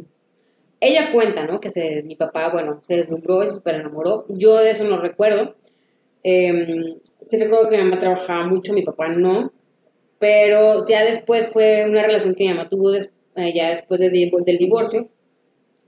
ella 0.81 1.13
cuenta, 1.13 1.47
¿no? 1.47 1.61
Que 1.61 1.69
se, 1.69 2.03
mi 2.05 2.17
papá, 2.17 2.49
bueno, 2.51 2.81
se 2.85 2.97
deslumbró 2.97 3.43
y 3.43 3.49
se 3.49 3.57
super 3.57 3.75
enamoró. 3.75 4.25
Yo 4.29 4.57
de 4.57 4.71
eso 4.71 4.85
no 4.85 4.99
recuerdo. 4.99 5.57
Eh, 6.23 6.97
sí 7.25 7.39
que 7.39 7.47
mi 7.47 7.77
mamá 7.79 7.99
trabajaba 7.99 8.47
mucho, 8.47 8.73
mi 8.73 8.83
papá 8.83 9.09
no. 9.09 9.53
Pero 10.19 10.87
ya 10.87 11.05
después 11.05 11.49
fue 11.49 11.87
una 11.89 12.03
relación 12.03 12.35
que 12.35 12.45
mi 12.45 12.51
mamá 12.51 12.69
tuvo 12.69 12.95
eh, 12.95 13.53
ya 13.55 13.71
después 13.71 14.01
de 14.01 14.11
del 14.11 14.59
divorcio. 14.59 15.09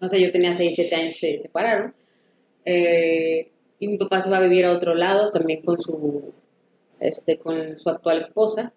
No 0.00 0.08
sé, 0.08 0.20
yo 0.20 0.32
tenía 0.32 0.52
6, 0.52 0.74
7 0.74 0.94
años, 0.96 1.16
se 1.16 1.38
separaron. 1.38 1.94
Eh, 2.64 3.50
y 3.78 3.88
mi 3.88 3.98
papá 3.98 4.20
se 4.20 4.30
va 4.30 4.38
a 4.38 4.42
vivir 4.42 4.64
a 4.64 4.72
otro 4.72 4.94
lado, 4.94 5.30
también 5.30 5.62
con 5.62 5.80
su, 5.80 6.32
este, 7.00 7.38
con 7.38 7.78
su 7.78 7.90
actual 7.90 8.18
esposa 8.18 8.72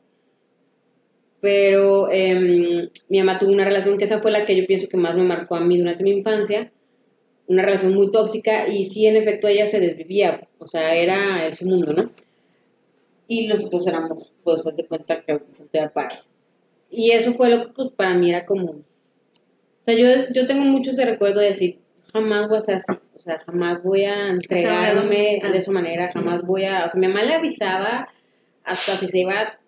pero 1.45 2.10
em, 2.12 2.89
mi 3.08 3.20
mamá 3.20 3.38
tuvo 3.38 3.51
una 3.51 3.66
relación 3.66 3.99
que 3.99 4.06
esa 4.06 4.20
fue 4.20 4.32
la 4.32 4.45
que 4.45 4.56
yo 4.56 4.66
pienso 4.66 4.89
que 4.89 4.97
más 4.97 5.16
me 5.16 5.22
marcó 5.22 5.56
a 5.56 5.60
mí 5.60 5.78
durante 5.78 6.03
mi 6.03 6.10
infancia, 6.10 6.72
una 7.48 7.64
relación 7.64 7.93
muy 7.93 8.10
tóxica 8.12 8.68
y 8.68 8.84
sí, 8.84 9.06
en 9.08 9.16
efecto, 9.18 9.48
ella 9.48 9.66
se 9.66 9.80
desvivía, 9.80 10.48
o 10.60 10.66
sea, 10.66 10.96
era 10.96 11.46
ese 11.48 11.66
mundo, 11.66 11.93
¿no? 11.93 12.12
Y 13.28 13.48
nosotros 13.48 13.86
éramos, 13.88 14.34
pues, 14.43 14.64
de 14.76 14.86
cuenta 14.86 15.22
que 15.22 15.39
te 15.70 15.80
aparte. 15.80 16.18
Y 16.89 17.12
eso 17.12 17.34
fue 17.34 17.50
lo 17.50 17.66
que, 17.66 17.74
pues, 17.74 17.91
para 17.91 18.14
mí 18.14 18.30
era 18.30 18.46
como, 18.46 18.72
o 18.72 18.84
sea, 19.82 19.96
yo, 19.96 20.08
yo 20.34 20.46
tengo 20.46 20.64
mucho 20.64 20.91
ese 20.91 21.06
recuerdo 21.06 21.39
de 21.39 21.48
decir, 21.48 21.80
jamás 22.12 22.48
voy 22.50 22.58
a 22.58 22.62
ser 22.62 22.76
así, 22.76 22.93
o 23.16 23.20
sea, 23.20 23.39
jamás 23.46 23.84
voy 23.84 24.06
a 24.06 24.30
entregarme 24.30 25.39
Ah. 25.43 25.52
de 25.52 25.58
esa 25.58 25.72
manera, 25.72 26.12
jamás 26.14 26.41
voy 26.43 26.66
a, 26.66 26.86
o 26.86 26.89
sea, 26.89 27.00
mi 27.00 27.08
mamá 27.08 27.24
le 27.24 27.34
avisaba 27.34 28.08
hasta 28.64 28.93
si 28.93 29.08
se 29.08 29.20
iba 29.20 29.34
a 29.34 29.60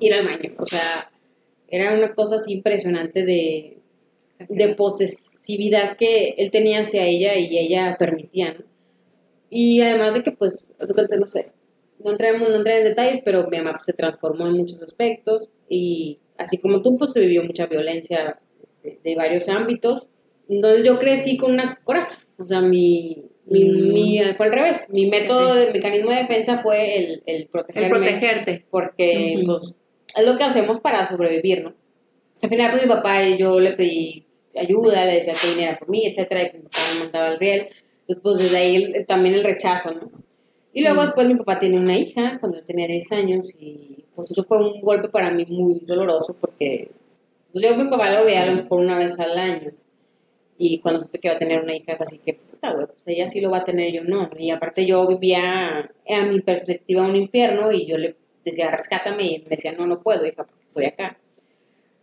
ir 0.00 0.14
al 0.14 0.24
baño, 0.24 0.54
o 0.58 0.66
sea, 0.66 1.10
era 1.66 1.94
una 1.94 2.14
cosa 2.14 2.36
así 2.36 2.52
impresionante 2.52 3.24
de, 3.24 3.77
de 4.48 4.74
posesividad 4.74 5.96
que 5.96 6.34
él 6.38 6.50
tenía 6.50 6.80
hacia 6.80 7.04
ella 7.06 7.36
y 7.36 7.58
ella 7.58 7.96
permitía, 7.98 8.54
¿no? 8.54 8.64
Y 9.50 9.80
además 9.80 10.14
de 10.14 10.22
que, 10.22 10.32
pues, 10.32 10.70
no 10.78 11.26
sé, 11.26 11.52
no 12.04 12.10
entremos, 12.12 12.48
no 12.48 12.56
entré 12.56 12.78
en 12.78 12.84
detalles, 12.84 13.20
pero 13.24 13.48
mi 13.50 13.56
mamá 13.58 13.72
pues, 13.72 13.86
se 13.86 13.92
transformó 13.94 14.46
en 14.46 14.52
muchos 14.58 14.80
aspectos 14.82 15.48
y 15.68 16.18
así 16.36 16.58
como 16.58 16.82
tú, 16.82 16.96
pues 16.98 17.12
se 17.12 17.20
vivió 17.20 17.42
mucha 17.42 17.66
violencia 17.66 18.38
este, 18.60 19.00
de 19.02 19.14
varios 19.16 19.48
ámbitos. 19.48 20.06
Entonces 20.48 20.84
yo 20.84 20.98
crecí 20.98 21.36
con 21.36 21.52
una 21.52 21.80
coraza, 21.82 22.18
o 22.38 22.44
sea, 22.44 22.60
mi, 22.60 23.24
mi, 23.46 23.64
Mm. 23.64 23.92
mi- 23.92 24.20
fue 24.36 24.46
al 24.46 24.52
revés. 24.52 24.86
Mi 24.90 25.06
método, 25.06 25.54
de 25.54 25.72
mecanismo 25.72 26.10
de 26.10 26.16
defensa 26.18 26.60
fue 26.62 26.96
el, 26.98 27.22
el 27.26 27.36
El 27.42 27.48
protegerme 27.48 27.88
protegerte. 27.88 28.64
porque 28.70 29.34
Ujú. 29.38 29.46
pues 29.58 29.76
es 30.16 30.26
lo 30.26 30.36
que 30.38 30.44
hacemos 30.44 30.78
para 30.80 31.04
sobrevivir, 31.06 31.62
¿no? 31.64 31.74
Al 32.42 32.48
final 32.50 32.70
pues 32.70 32.82
mi 32.84 32.88
papá 32.88 33.22
y 33.24 33.36
yo 33.38 33.58
le 33.58 33.72
pedí 33.72 34.24
ayuda, 34.58 35.04
le 35.04 35.14
decía 35.14 35.32
que 35.40 35.50
viniera 35.50 35.78
por 35.78 35.88
mí, 35.88 36.06
etcétera, 36.06 36.42
y 36.42 36.56
mi 36.58 36.62
papá 36.64 36.78
me 36.94 37.00
mandaba 37.00 37.28
al 37.28 37.38
riel, 37.38 37.68
entonces 38.06 38.22
pues 38.22 38.38
desde 38.42 38.56
ahí 38.58 38.76
el- 38.76 39.06
también 39.06 39.34
el 39.34 39.44
rechazo, 39.44 39.92
¿no? 39.92 40.10
Y 40.72 40.82
luego 40.82 41.02
Mm. 41.02 41.04
después 41.06 41.26
mi 41.28 41.34
papá 41.36 41.58
tiene 41.58 41.78
una 41.78 41.96
hija 41.96 42.38
cuando 42.40 42.58
yo 42.58 42.64
tenía 42.64 42.86
10 42.86 43.10
años 43.12 43.46
y 43.58 44.04
pues 44.14 44.30
eso 44.30 44.44
fue 44.44 44.58
un 44.58 44.80
golpe 44.80 45.08
para 45.08 45.30
mí 45.30 45.44
muy 45.48 45.80
doloroso 45.80 46.36
porque 46.40 46.90
pues, 47.52 47.64
yo 47.64 47.76
mi 47.76 47.88
papá 47.90 48.10
lo 48.12 48.24
veía 48.24 48.42
a 48.42 48.46
lo 48.46 48.52
mejor 48.62 48.80
una 48.80 48.96
vez 48.98 49.18
al 49.18 49.36
año 49.38 49.72
y 50.58 50.80
cuando 50.80 51.00
supe 51.00 51.18
que 51.20 51.28
iba 51.28 51.36
a 51.36 51.38
tener 51.38 51.62
una 51.62 51.74
hija, 51.74 51.96
así 52.00 52.18
que, 52.18 52.34
puta, 52.34 52.72
güey, 52.72 52.86
pues 52.86 53.04
ella 53.06 53.26
sí 53.28 53.40
lo 53.40 53.50
va 53.50 53.58
a 53.58 53.64
tener, 53.64 53.92
yo 53.92 54.02
no. 54.02 54.28
Y 54.36 54.50
aparte 54.50 54.84
yo 54.84 55.06
vivía 55.06 55.88
a 56.08 56.22
mi 56.24 56.40
perspectiva 56.40 57.06
un 57.06 57.14
infierno 57.14 57.70
y 57.70 57.86
yo 57.86 57.96
le 57.96 58.16
decía, 58.44 58.68
rescátame, 58.70 59.24
y 59.24 59.38
me 59.38 59.50
decía, 59.50 59.72
no, 59.72 59.86
no 59.86 60.00
puedo, 60.02 60.26
hija, 60.26 60.42
porque 60.44 60.64
estoy 60.66 60.84
acá. 60.86 61.16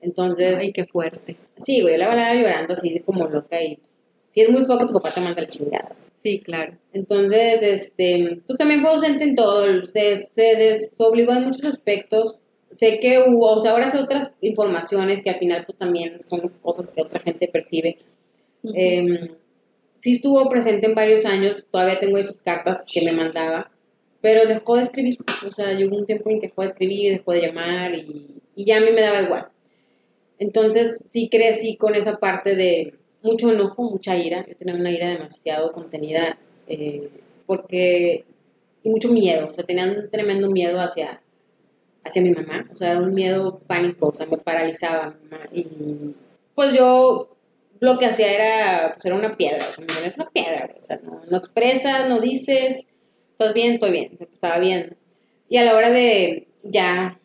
Entonces, 0.01 0.59
Ay, 0.59 0.71
qué 0.71 0.85
fuerte. 0.85 1.35
Sí, 1.57 1.81
güey, 1.81 1.93
yo 1.93 1.99
la 1.99 2.07
balaba 2.07 2.35
llorando 2.35 2.73
así 2.73 2.99
como 2.99 3.27
loca 3.27 3.61
y 3.61 3.79
si 4.31 4.41
es 4.41 4.49
muy 4.49 4.65
poco, 4.65 4.87
tu 4.87 4.93
papá 4.93 5.11
te 5.11 5.21
manda 5.21 5.41
la 5.41 5.47
chingada. 5.47 5.95
Sí, 6.21 6.39
claro. 6.39 6.73
Entonces, 6.91 7.61
este, 7.61 8.41
pues 8.47 8.57
también 8.57 8.81
fue 8.81 8.89
ausente 8.89 9.23
en 9.23 9.35
todo, 9.35 9.65
se, 9.85 10.25
se 10.31 10.55
desobligó 10.57 11.33
en 11.33 11.45
muchos 11.45 11.65
aspectos. 11.65 12.39
Sé 12.71 12.99
que 12.99 13.23
hubo, 13.27 13.53
o 13.53 13.59
sea, 13.61 13.71
ahora 13.71 13.89
sé 13.89 13.99
otras 13.99 14.33
informaciones 14.41 15.21
que 15.21 15.29
al 15.29 15.39
final 15.39 15.63
pues 15.65 15.77
también 15.77 16.19
son 16.19 16.49
cosas 16.61 16.87
que 16.87 17.01
otra 17.01 17.19
gente 17.19 17.47
percibe. 17.47 17.99
Eh, 18.73 19.31
sí 20.01 20.13
estuvo 20.13 20.49
presente 20.49 20.87
en 20.87 20.95
varios 20.95 21.25
años, 21.25 21.65
todavía 21.71 21.99
tengo 21.99 22.17
esas 22.17 22.37
cartas 22.41 22.83
que 22.91 23.05
me 23.05 23.11
mandaba, 23.11 23.71
pero 24.19 24.47
dejó 24.47 24.75
de 24.75 24.81
escribir, 24.81 25.17
o 25.45 25.51
sea, 25.51 25.73
llegó 25.73 25.95
un 25.95 26.05
tiempo 26.05 26.29
en 26.29 26.41
que 26.41 26.47
dejó 26.47 26.63
de 26.63 26.67
escribir, 26.69 27.13
dejó 27.13 27.31
de 27.31 27.41
llamar 27.41 27.93
y, 27.93 28.41
y 28.55 28.65
ya 28.65 28.77
a 28.77 28.81
mí 28.81 28.91
me 28.91 29.01
daba 29.01 29.21
igual. 29.21 29.47
Entonces 30.39 31.05
sí 31.11 31.29
crecí 31.29 31.77
con 31.77 31.95
esa 31.95 32.17
parte 32.17 32.55
de 32.55 32.93
mucho 33.21 33.51
enojo, 33.51 33.83
mucha 33.83 34.15
ira, 34.15 34.45
yo 34.47 34.55
tenía 34.55 34.75
una 34.75 34.91
ira 34.91 35.09
demasiado 35.09 35.71
contenida, 35.71 36.37
eh, 36.67 37.09
porque, 37.47 38.23
y 38.83 38.89
mucho 38.89 39.11
miedo, 39.11 39.49
o 39.49 39.53
sea, 39.53 39.63
tenía 39.63 39.85
un 39.85 40.09
tremendo 40.11 40.49
miedo 40.51 40.79
hacia, 40.79 41.21
hacia 42.03 42.21
mi 42.21 42.31
mamá, 42.31 42.69
o 42.71 42.75
sea, 42.75 42.91
era 42.91 42.99
un 42.99 43.13
miedo 43.13 43.59
pánico, 43.65 44.09
o 44.09 44.15
sea, 44.15 44.27
me 44.27 44.37
paralizaba 44.37 45.15
mi 45.21 45.29
mamá, 45.29 45.45
y 45.51 45.65
pues 46.53 46.73
yo 46.73 47.35
lo 47.79 47.97
que 47.97 48.05
hacía 48.05 48.33
era, 48.33 48.93
pues 48.93 49.05
era 49.05 49.15
una 49.15 49.35
piedra, 49.35 49.65
o 49.69 49.73
sea, 49.73 49.85
mi 49.85 50.07
es 50.07 50.17
una 50.17 50.29
piedra, 50.29 50.75
o 50.79 50.83
sea, 50.83 50.99
no, 51.03 51.21
no 51.29 51.37
expresas, 51.37 52.07
no 52.07 52.19
dices, 52.19 52.85
estás 53.31 53.53
bien, 53.53 53.73
estoy 53.73 53.91
bien, 53.91 54.17
estaba 54.33 54.59
bien. 54.59 54.95
Y 55.49 55.57
a 55.57 55.65
la 55.65 55.75
hora 55.75 55.89
de 55.89 56.47
ya, 56.63 57.19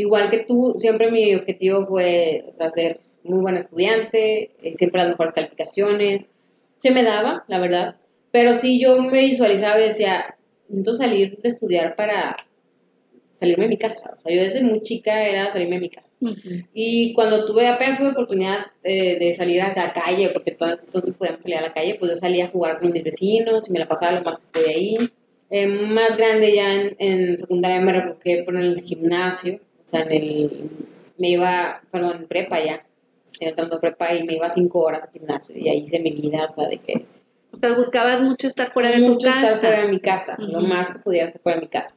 igual 0.00 0.30
que 0.30 0.44
tú, 0.44 0.74
siempre 0.78 1.10
mi 1.10 1.34
objetivo 1.34 1.84
fue 1.86 2.44
o 2.48 2.54
sea, 2.54 2.70
ser 2.70 3.00
muy 3.22 3.40
buen 3.40 3.56
estudiante, 3.56 4.52
eh, 4.62 4.74
siempre 4.74 5.00
las 5.00 5.10
mejores 5.10 5.32
calificaciones, 5.32 6.28
se 6.78 6.90
me 6.90 7.02
daba, 7.02 7.44
la 7.48 7.58
verdad, 7.58 7.96
pero 8.30 8.54
sí 8.54 8.80
yo 8.80 9.00
me 9.00 9.20
visualizaba 9.20 9.80
y 9.80 9.84
decía, 9.84 10.36
necesito 10.68 10.92
salir 10.92 11.38
de 11.38 11.48
estudiar 11.48 11.96
para 11.96 12.36
salirme 13.38 13.64
de 13.64 13.68
mi 13.68 13.78
casa. 13.78 14.14
O 14.16 14.20
sea, 14.20 14.34
yo 14.34 14.42
desde 14.42 14.62
muy 14.62 14.82
chica 14.82 15.24
era 15.24 15.50
salirme 15.50 15.76
de 15.76 15.80
mi 15.80 15.90
casa. 15.90 16.12
Y 16.72 17.12
cuando 17.14 17.44
tuve, 17.44 17.66
apenas 17.66 17.98
tuve 17.98 18.10
oportunidad 18.10 18.66
eh, 18.82 19.18
de 19.18 19.32
salir 19.34 19.60
a 19.62 19.74
la 19.74 19.92
calle, 19.92 20.30
porque 20.30 20.52
todos 20.52 20.78
entonces 20.84 21.14
podíamos 21.14 21.42
salir 21.42 21.58
a 21.58 21.62
la 21.62 21.72
calle, 21.72 21.96
pues 21.98 22.12
yo 22.12 22.16
salía 22.16 22.46
a 22.46 22.48
jugar 22.48 22.80
con 22.80 22.92
mis 22.92 23.04
vecinos 23.04 23.68
y 23.68 23.72
me 23.72 23.78
la 23.78 23.88
pasaba 23.88 24.12
lo 24.12 24.22
más 24.22 24.38
que 24.38 24.60
podía 24.60 24.76
ahí. 24.76 24.96
Eh, 25.48 25.66
más 25.66 26.16
grande 26.16 26.54
ya 26.54 26.72
en, 26.98 27.38
secundaria 27.38 27.80
me 27.80 27.92
refugié 27.92 28.42
por 28.42 28.56
el 28.56 28.80
gimnasio, 28.82 29.60
o 29.86 29.88
sea, 29.88 30.00
en 30.00 30.12
el, 30.12 30.70
me 31.18 31.30
iba, 31.30 31.80
perdón, 31.90 32.16
en 32.22 32.28
prepa 32.28 32.62
ya, 32.62 32.84
entrando 33.40 33.80
prepa 33.80 34.14
y 34.14 34.24
me 34.24 34.34
iba 34.34 34.50
cinco 34.50 34.80
horas 34.80 35.04
al 35.04 35.10
gimnasio 35.10 35.56
y 35.56 35.68
ahí 35.68 35.78
hice 35.84 36.00
mi 36.00 36.10
vida, 36.10 36.46
o 36.50 36.54
sea, 36.54 36.68
de 36.68 36.78
que... 36.78 37.06
O 37.52 37.56
sea, 37.56 37.74
buscabas 37.74 38.20
mucho 38.20 38.46
estar 38.46 38.70
fuera 38.70 38.90
de 38.90 39.06
tu 39.06 39.16
casa. 39.18 39.54
estar 39.54 39.58
fuera 39.58 39.82
de 39.82 39.92
mi 39.92 40.00
casa, 40.00 40.36
lo 40.38 40.60
más 40.60 40.90
que 40.90 40.98
pudiera 40.98 41.28
estar 41.28 41.40
fuera 41.40 41.58
de 41.58 41.66
mi 41.66 41.70
casa. 41.70 41.94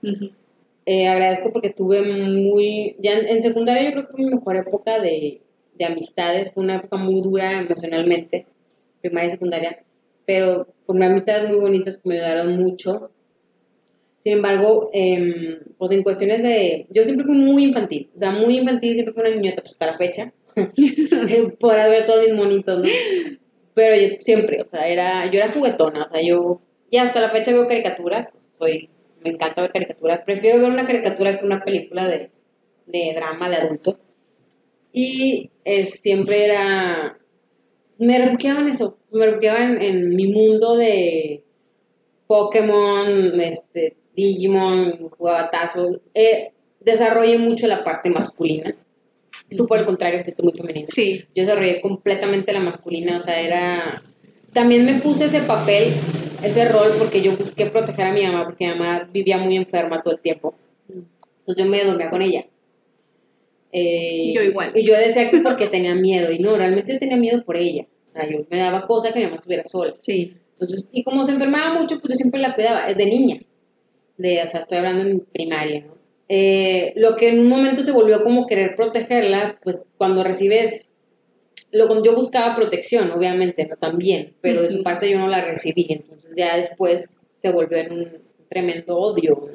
Eh, 0.85 1.07
agradezco 1.07 1.51
porque 1.51 1.69
tuve 1.69 2.01
muy, 2.01 2.95
ya 2.99 3.13
en, 3.13 3.41
secundaria 3.41 3.83
yo 3.83 3.91
creo 3.91 4.07
que 4.07 4.11
fue 4.13 4.25
mi 4.25 4.31
mejor 4.31 4.55
época 4.55 4.99
de, 4.99 5.41
de 5.75 5.85
amistades, 5.85 6.51
fue 6.53 6.63
una 6.63 6.75
época 6.75 6.97
muy 6.97 7.21
dura 7.21 7.59
emocionalmente, 7.59 8.45
primaria 9.01 9.27
y 9.27 9.31
secundaria, 9.31 9.83
pero 10.25 10.67
formé 10.85 11.07
amistades 11.07 11.49
muy 11.49 11.59
bonitas 11.59 11.97
que 11.97 12.09
me 12.09 12.15
ayudaron 12.15 12.55
mucho. 12.55 13.11
Sin 14.19 14.33
embargo, 14.33 14.89
eh, 14.93 15.59
pues 15.77 15.91
en 15.91 16.03
cuestiones 16.03 16.43
de, 16.43 16.87
yo 16.89 17.03
siempre 17.03 17.25
fui 17.25 17.35
muy 17.35 17.63
infantil, 17.63 18.09
o 18.13 18.17
sea, 18.17 18.31
muy 18.31 18.57
infantil, 18.57 18.93
siempre 18.93 19.13
fui 19.13 19.23
una 19.23 19.35
niñota, 19.35 19.61
pues 19.61 19.71
hasta 19.71 19.85
la 19.85 19.97
fecha, 19.97 20.33
podrás 21.59 21.89
ver 21.89 22.05
todos 22.05 22.25
mis 22.25 22.35
monitos, 22.35 22.79
¿no? 22.79 22.89
Pero 23.73 23.95
yo 23.95 24.17
siempre, 24.19 24.61
o 24.61 24.65
sea, 24.65 24.87
era, 24.87 25.25
yo 25.31 25.39
era 25.39 25.51
juguetona, 25.51 26.03
o 26.03 26.09
sea, 26.09 26.21
yo, 26.21 26.61
y 26.91 26.97
hasta 26.97 27.21
la 27.21 27.29
fecha 27.29 27.53
veo 27.53 27.65
caricaturas, 27.65 28.35
soy 28.57 28.89
me 29.23 29.31
encanta 29.31 29.61
ver 29.61 29.71
caricaturas. 29.71 30.21
Prefiero 30.21 30.59
ver 30.59 30.71
una 30.71 30.85
caricatura 30.85 31.37
que 31.37 31.45
una 31.45 31.63
película 31.63 32.07
de, 32.07 32.31
drama 33.13 33.49
de 33.49 33.55
adultos. 33.57 33.97
Y 34.91 35.51
siempre 35.85 36.45
era. 36.45 37.19
Me 37.97 38.17
refugiaba 38.19 38.61
en 38.61 38.69
eso. 38.69 38.97
Me 39.11 39.25
refugiaba 39.25 39.63
en, 39.63 40.15
mi 40.15 40.27
mundo 40.27 40.75
de 40.75 41.43
Pokémon, 42.27 43.39
este, 43.41 43.97
Digimon, 44.25 45.09
jugaba 45.09 45.49
Tazo. 45.49 46.01
Eh, 46.13 46.51
desarrollé 46.79 47.37
mucho 47.37 47.67
la 47.67 47.83
parte 47.83 48.09
masculina. 48.09 48.67
Tú, 49.55 49.67
por 49.67 49.79
el 49.79 49.85
contrario, 49.85 50.21
estoy 50.25 50.45
muy 50.45 50.53
femenina. 50.53 50.87
Sí. 50.93 51.25
Yo 51.35 51.43
desarrollé 51.43 51.81
completamente 51.81 52.53
la 52.53 52.59
masculina. 52.59 53.17
O 53.17 53.19
sea, 53.19 53.41
era. 53.41 54.03
También 54.53 54.85
me 54.85 54.95
puse 54.95 55.25
ese 55.25 55.41
papel 55.41 55.93
ese 56.43 56.65
rol 56.65 56.91
porque 56.97 57.21
yo 57.21 57.35
busqué 57.35 57.65
proteger 57.67 58.07
a 58.07 58.13
mi 58.13 58.23
mamá 58.23 58.45
porque 58.45 58.67
mi 58.67 58.73
mamá 58.73 59.09
vivía 59.11 59.37
muy 59.37 59.55
enferma 59.55 60.01
todo 60.01 60.13
el 60.13 60.21
tiempo. 60.21 60.55
Entonces 60.87 61.65
yo 61.65 61.65
me 61.65 61.83
dormía 61.83 62.09
con 62.09 62.21
ella. 62.21 62.45
Eh, 63.71 64.31
yo 64.33 64.41
igual. 64.41 64.71
Y 64.75 64.83
yo 64.83 64.95
decía 64.95 65.29
que 65.29 65.39
porque 65.39 65.67
tenía 65.67 65.95
miedo. 65.95 66.31
Y 66.31 66.39
no, 66.39 66.55
realmente 66.55 66.93
yo 66.93 66.99
tenía 66.99 67.17
miedo 67.17 67.43
por 67.43 67.57
ella. 67.57 67.85
O 68.07 68.11
sea, 68.11 68.29
yo 68.29 68.45
me 68.49 68.57
daba 68.57 68.87
cosa 68.87 69.11
que 69.11 69.19
mi 69.19 69.25
mamá 69.25 69.35
estuviera 69.35 69.65
sola. 69.65 69.95
Sí. 69.99 70.35
Entonces, 70.59 70.87
y 70.91 71.03
como 71.03 71.23
se 71.23 71.31
enfermaba 71.31 71.73
mucho, 71.73 71.99
pues 71.99 72.13
yo 72.13 72.15
siempre 72.15 72.41
la 72.41 72.53
cuidaba, 72.53 72.93
de 72.93 73.05
niña. 73.05 73.39
De, 74.19 74.43
o 74.43 74.45
sea, 74.45 74.59
estoy 74.59 74.77
hablando 74.77 75.03
en 75.03 75.21
primaria, 75.21 75.85
¿no? 75.87 75.99
Eh, 76.31 76.93
lo 76.95 77.15
que 77.15 77.29
en 77.29 77.39
un 77.39 77.47
momento 77.47 77.81
se 77.81 77.91
volvió 77.91 78.23
como 78.23 78.45
querer 78.45 78.75
protegerla, 78.75 79.59
pues 79.63 79.87
cuando 79.97 80.23
recibes 80.23 80.93
lo, 81.71 82.03
yo 82.03 82.15
buscaba 82.15 82.55
protección, 82.55 83.11
obviamente, 83.11 83.65
¿no? 83.65 83.75
También, 83.77 84.35
pero 84.39 84.61
de 84.61 84.69
su 84.69 84.83
parte 84.83 85.09
yo 85.09 85.17
no 85.17 85.27
la 85.27 85.43
recibí, 85.43 85.87
entonces 85.89 86.35
ya 86.35 86.55
después 86.55 87.27
se 87.35 87.51
volvió 87.51 87.77
en 87.79 87.91
un 87.93 88.11
tremendo 88.47 88.95
odio, 88.95 89.49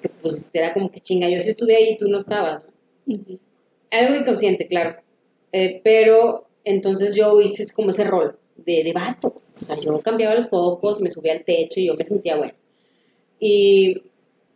Que 0.00 0.08
pues 0.08 0.44
era 0.52 0.74
como 0.74 0.90
que 0.90 1.00
chinga, 1.00 1.28
yo 1.28 1.40
sí 1.40 1.50
estuve 1.50 1.76
ahí 1.76 1.90
y 1.90 1.98
tú 1.98 2.08
no 2.08 2.18
estabas, 2.18 2.64
Algo 3.92 4.16
inconsciente, 4.16 4.66
claro, 4.66 5.00
eh, 5.52 5.80
pero 5.84 6.48
entonces 6.64 7.14
yo 7.14 7.40
hice 7.40 7.66
como 7.72 7.90
ese 7.90 8.02
rol 8.02 8.36
de, 8.56 8.82
de 8.82 8.92
vato, 8.92 9.32
o 9.62 9.64
sea, 9.64 9.76
yo 9.76 10.00
cambiaba 10.00 10.34
los 10.34 10.48
focos, 10.48 11.00
me 11.00 11.10
subía 11.12 11.34
al 11.34 11.44
techo 11.44 11.78
y 11.78 11.86
yo 11.86 11.94
me 11.94 12.04
sentía 12.04 12.36
bueno. 12.36 12.54
Y 13.44 14.02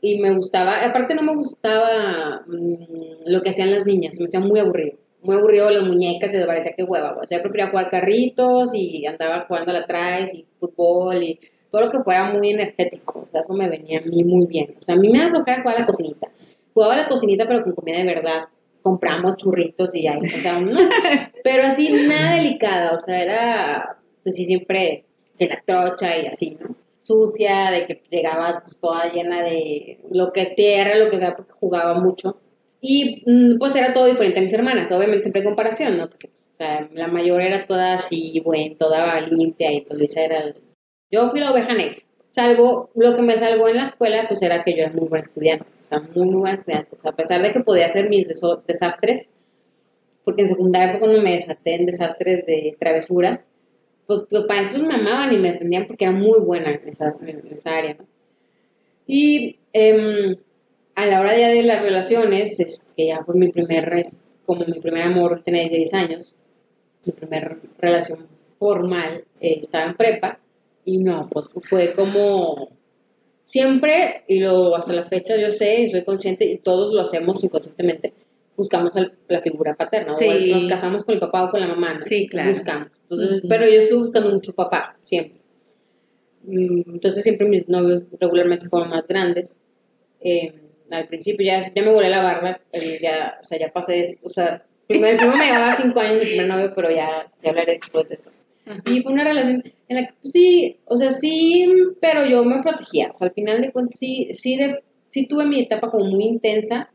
y 0.00 0.18
me 0.20 0.32
gustaba, 0.34 0.84
aparte 0.84 1.14
no 1.14 1.22
me 1.22 1.34
gustaba 1.34 2.44
mm, 2.46 3.24
lo 3.26 3.42
que 3.42 3.50
hacían 3.50 3.72
las 3.72 3.86
niñas, 3.86 4.18
me 4.20 4.26
hacía 4.26 4.40
muy 4.40 4.60
aburrido 4.60 4.98
muy 5.26 5.36
aburrido 5.36 5.68
las 5.70 5.82
muñecas 5.82 6.32
me 6.32 6.46
parecía 6.46 6.72
que 6.72 6.84
hueva. 6.84 7.16
O 7.20 7.26
sea, 7.26 7.38
yo 7.38 7.42
prefería 7.42 7.68
jugar 7.68 7.90
carritos 7.90 8.74
y 8.74 9.04
andaba 9.06 9.44
jugando 9.46 9.72
la 9.72 9.80
atrás 9.80 10.32
y 10.34 10.46
fútbol 10.58 11.22
y 11.22 11.40
todo 11.70 11.82
lo 11.82 11.90
que 11.90 11.98
fuera 12.00 12.32
muy 12.32 12.50
energético. 12.50 13.24
O 13.24 13.28
sea, 13.28 13.40
eso 13.40 13.52
me 13.52 13.68
venía 13.68 13.98
a 13.98 14.02
mí 14.02 14.24
muy 14.24 14.46
bien. 14.46 14.74
O 14.78 14.82
sea, 14.82 14.94
a 14.94 14.98
mí 14.98 15.08
me 15.08 15.18
da 15.18 15.30
jugar 15.30 15.60
a 15.64 15.80
la 15.80 15.84
cocinita. 15.84 16.28
Jugaba 16.72 16.96
la 16.96 17.08
cocinita, 17.08 17.46
pero 17.46 17.62
con 17.62 17.74
comida 17.74 17.98
de 17.98 18.04
verdad. 18.04 18.44
Compramos 18.82 19.36
churritos 19.36 19.94
y 19.94 20.02
ya. 20.04 20.16
O 20.16 20.40
sea, 20.40 20.60
pero 21.44 21.64
así 21.64 21.90
nada 21.90 22.36
delicada. 22.36 22.94
O 22.94 22.98
sea, 23.00 23.20
era, 23.20 23.98
pues 24.22 24.36
sí, 24.36 24.44
siempre 24.44 25.04
en 25.38 25.48
la 25.48 25.62
trocha 25.66 26.16
y 26.18 26.26
así, 26.26 26.56
¿no? 26.60 26.76
Sucia, 27.06 27.70
de 27.70 27.86
que 27.86 28.02
llegaba 28.10 28.62
pues, 28.64 28.78
toda 28.78 29.10
llena 29.12 29.42
de 29.42 30.00
lo 30.10 30.32
que 30.32 30.46
tierra, 30.56 30.96
lo 30.96 31.10
que 31.10 31.18
sea, 31.18 31.36
porque 31.36 31.52
jugaba 31.52 31.94
mucho. 31.94 32.40
Y 32.80 33.22
mm, 33.26 33.58
pues 33.58 33.74
era 33.76 33.92
todo 33.92 34.06
diferente 34.06 34.40
a 34.40 34.42
mis 34.42 34.52
hermanas, 34.52 34.90
obviamente 34.92 35.22
siempre 35.22 35.42
en 35.42 35.48
comparación, 35.48 35.96
¿no? 35.96 36.08
Porque 36.08 36.28
o 36.28 36.56
sea, 36.56 36.88
la 36.94 37.06
mayor 37.06 37.42
era 37.42 37.66
toda 37.66 37.94
así, 37.94 38.40
bueno, 38.42 38.76
toda 38.78 39.20
limpia 39.20 39.70
y 39.72 39.82
todo 39.82 39.98
eso 39.98 40.20
era... 40.20 40.54
Yo 41.10 41.30
fui 41.30 41.40
la 41.40 41.52
oveja 41.52 41.74
negra. 41.74 41.98
Salvo, 42.28 42.88
lo 42.94 43.14
que 43.14 43.20
me 43.20 43.36
salvó 43.36 43.68
en 43.68 43.76
la 43.76 43.82
escuela, 43.82 44.24
pues 44.26 44.40
era 44.40 44.64
que 44.64 44.72
yo 44.72 44.84
era 44.84 44.92
muy 44.92 45.06
buen 45.06 45.20
estudiante, 45.20 45.66
o 45.84 45.86
sea, 45.86 46.00
muy, 46.00 46.26
muy 46.26 46.40
buen 46.40 46.54
estudiante. 46.54 46.96
O 46.96 46.98
sea, 46.98 47.10
a 47.10 47.16
pesar 47.16 47.42
de 47.42 47.52
que 47.52 47.60
podía 47.60 47.86
hacer 47.86 48.08
mis 48.08 48.26
desastres, 48.66 49.28
porque 50.24 50.42
en 50.42 50.48
secundaria 50.48 50.92
fue 50.92 51.00
cuando 51.00 51.20
me 51.20 51.32
desaté 51.32 51.74
en 51.74 51.84
desastres 51.84 52.46
de 52.46 52.74
travesuras, 52.80 53.44
pues 54.06 54.20
los 54.30 54.46
maestros 54.46 54.86
me 54.86 54.94
amaban 54.94 55.32
y 55.32 55.38
me 55.38 55.52
defendían 55.52 55.86
porque 55.86 56.04
era 56.04 56.14
muy 56.14 56.40
buena 56.40 56.70
en 56.70 56.88
esa, 56.88 57.14
en 57.20 57.52
esa 57.52 57.76
área, 57.76 57.94
¿no? 57.94 58.06
Y 59.06 59.58
eh, 59.72 60.36
a 60.96 61.06
la 61.06 61.20
hora 61.20 61.36
ya 61.36 61.48
de 61.50 61.62
las 61.62 61.82
relaciones, 61.82 62.56
que 62.96 63.06
ya 63.06 63.22
fue 63.22 63.34
mi 63.36 63.48
primer, 63.48 64.02
como 64.44 64.64
mi 64.64 64.80
primer 64.80 65.02
amor, 65.02 65.42
tenía 65.44 65.68
16 65.68 65.94
años, 65.94 66.36
mi 67.04 67.12
primera 67.12 67.58
relación 67.78 68.26
formal, 68.58 69.24
eh, 69.40 69.58
estaba 69.60 69.86
en 69.86 69.96
prepa, 69.96 70.40
y 70.84 70.98
no, 70.98 71.28
pues 71.30 71.54
fue 71.62 71.94
como 71.94 72.70
siempre, 73.44 74.24
y 74.26 74.40
lo, 74.40 74.74
hasta 74.74 74.92
la 74.92 75.04
fecha 75.04 75.36
yo 75.36 75.50
sé, 75.50 75.82
y 75.82 75.90
soy 75.90 76.02
consciente, 76.02 76.46
y 76.46 76.58
todos 76.58 76.92
lo 76.92 77.02
hacemos 77.02 77.44
inconscientemente, 77.44 78.12
buscamos 78.56 78.92
la 79.28 79.42
figura 79.42 79.74
paterna, 79.74 80.12
o 80.12 80.20
nos 80.20 80.64
casamos 80.66 81.04
con 81.04 81.14
el 81.14 81.20
papá 81.20 81.44
o 81.44 81.50
con 81.50 81.60
la 81.60 81.68
mamá, 81.68 81.98
Sí, 81.98 82.26
claro. 82.26 82.50
Buscamos. 82.50 82.88
Entonces, 83.02 83.42
pero 83.48 83.66
yo 83.66 83.80
estuve 83.80 84.02
buscando 84.02 84.30
mucho 84.30 84.54
papá, 84.54 84.96
siempre. 85.00 85.40
Mm, 86.44 86.94
entonces 86.94 87.22
siempre 87.22 87.48
mis 87.48 87.68
novios 87.68 88.04
regularmente 88.20 88.68
fueron 88.68 88.90
más 88.90 89.06
grandes. 89.06 89.54
Eh, 90.20 90.54
al 90.90 91.08
principio, 91.08 91.44
ya, 91.44 91.72
ya 91.74 91.82
me 91.82 91.92
volé 91.92 92.08
la 92.08 92.22
barba, 92.22 92.60
eh, 92.72 92.98
ya, 93.02 93.38
o 93.40 93.44
sea, 93.44 93.58
ya 93.58 93.72
pasé, 93.72 94.04
o 94.22 94.28
sea, 94.28 94.64
primero, 94.86 95.18
primero 95.18 95.36
me 95.36 95.46
llevaba 95.46 95.72
cinco 95.72 96.00
años 96.00 96.22
mi 96.22 96.26
primer 96.26 96.46
novio, 96.46 96.72
pero 96.74 96.90
ya, 96.90 97.30
ya 97.42 97.50
hablaré 97.50 97.74
después 97.74 98.08
de 98.08 98.14
eso. 98.14 98.30
Y 98.86 99.00
fue 99.02 99.12
una 99.12 99.24
relación 99.24 99.62
en 99.88 99.96
la 99.96 100.06
que, 100.06 100.14
pues, 100.20 100.32
sí, 100.32 100.78
o 100.86 100.96
sea, 100.96 101.10
sí, 101.10 101.68
pero 102.00 102.26
yo 102.26 102.44
me 102.44 102.62
protegía, 102.62 103.10
o 103.12 103.16
sea, 103.16 103.28
al 103.28 103.34
final 103.34 103.60
de 103.60 103.72
cuentas, 103.72 103.98
sí, 103.98 104.28
sí, 104.32 104.56
de, 104.56 104.82
sí 105.10 105.26
tuve 105.26 105.46
mi 105.46 105.60
etapa 105.60 105.90
como 105.90 106.06
muy 106.06 106.24
intensa, 106.24 106.90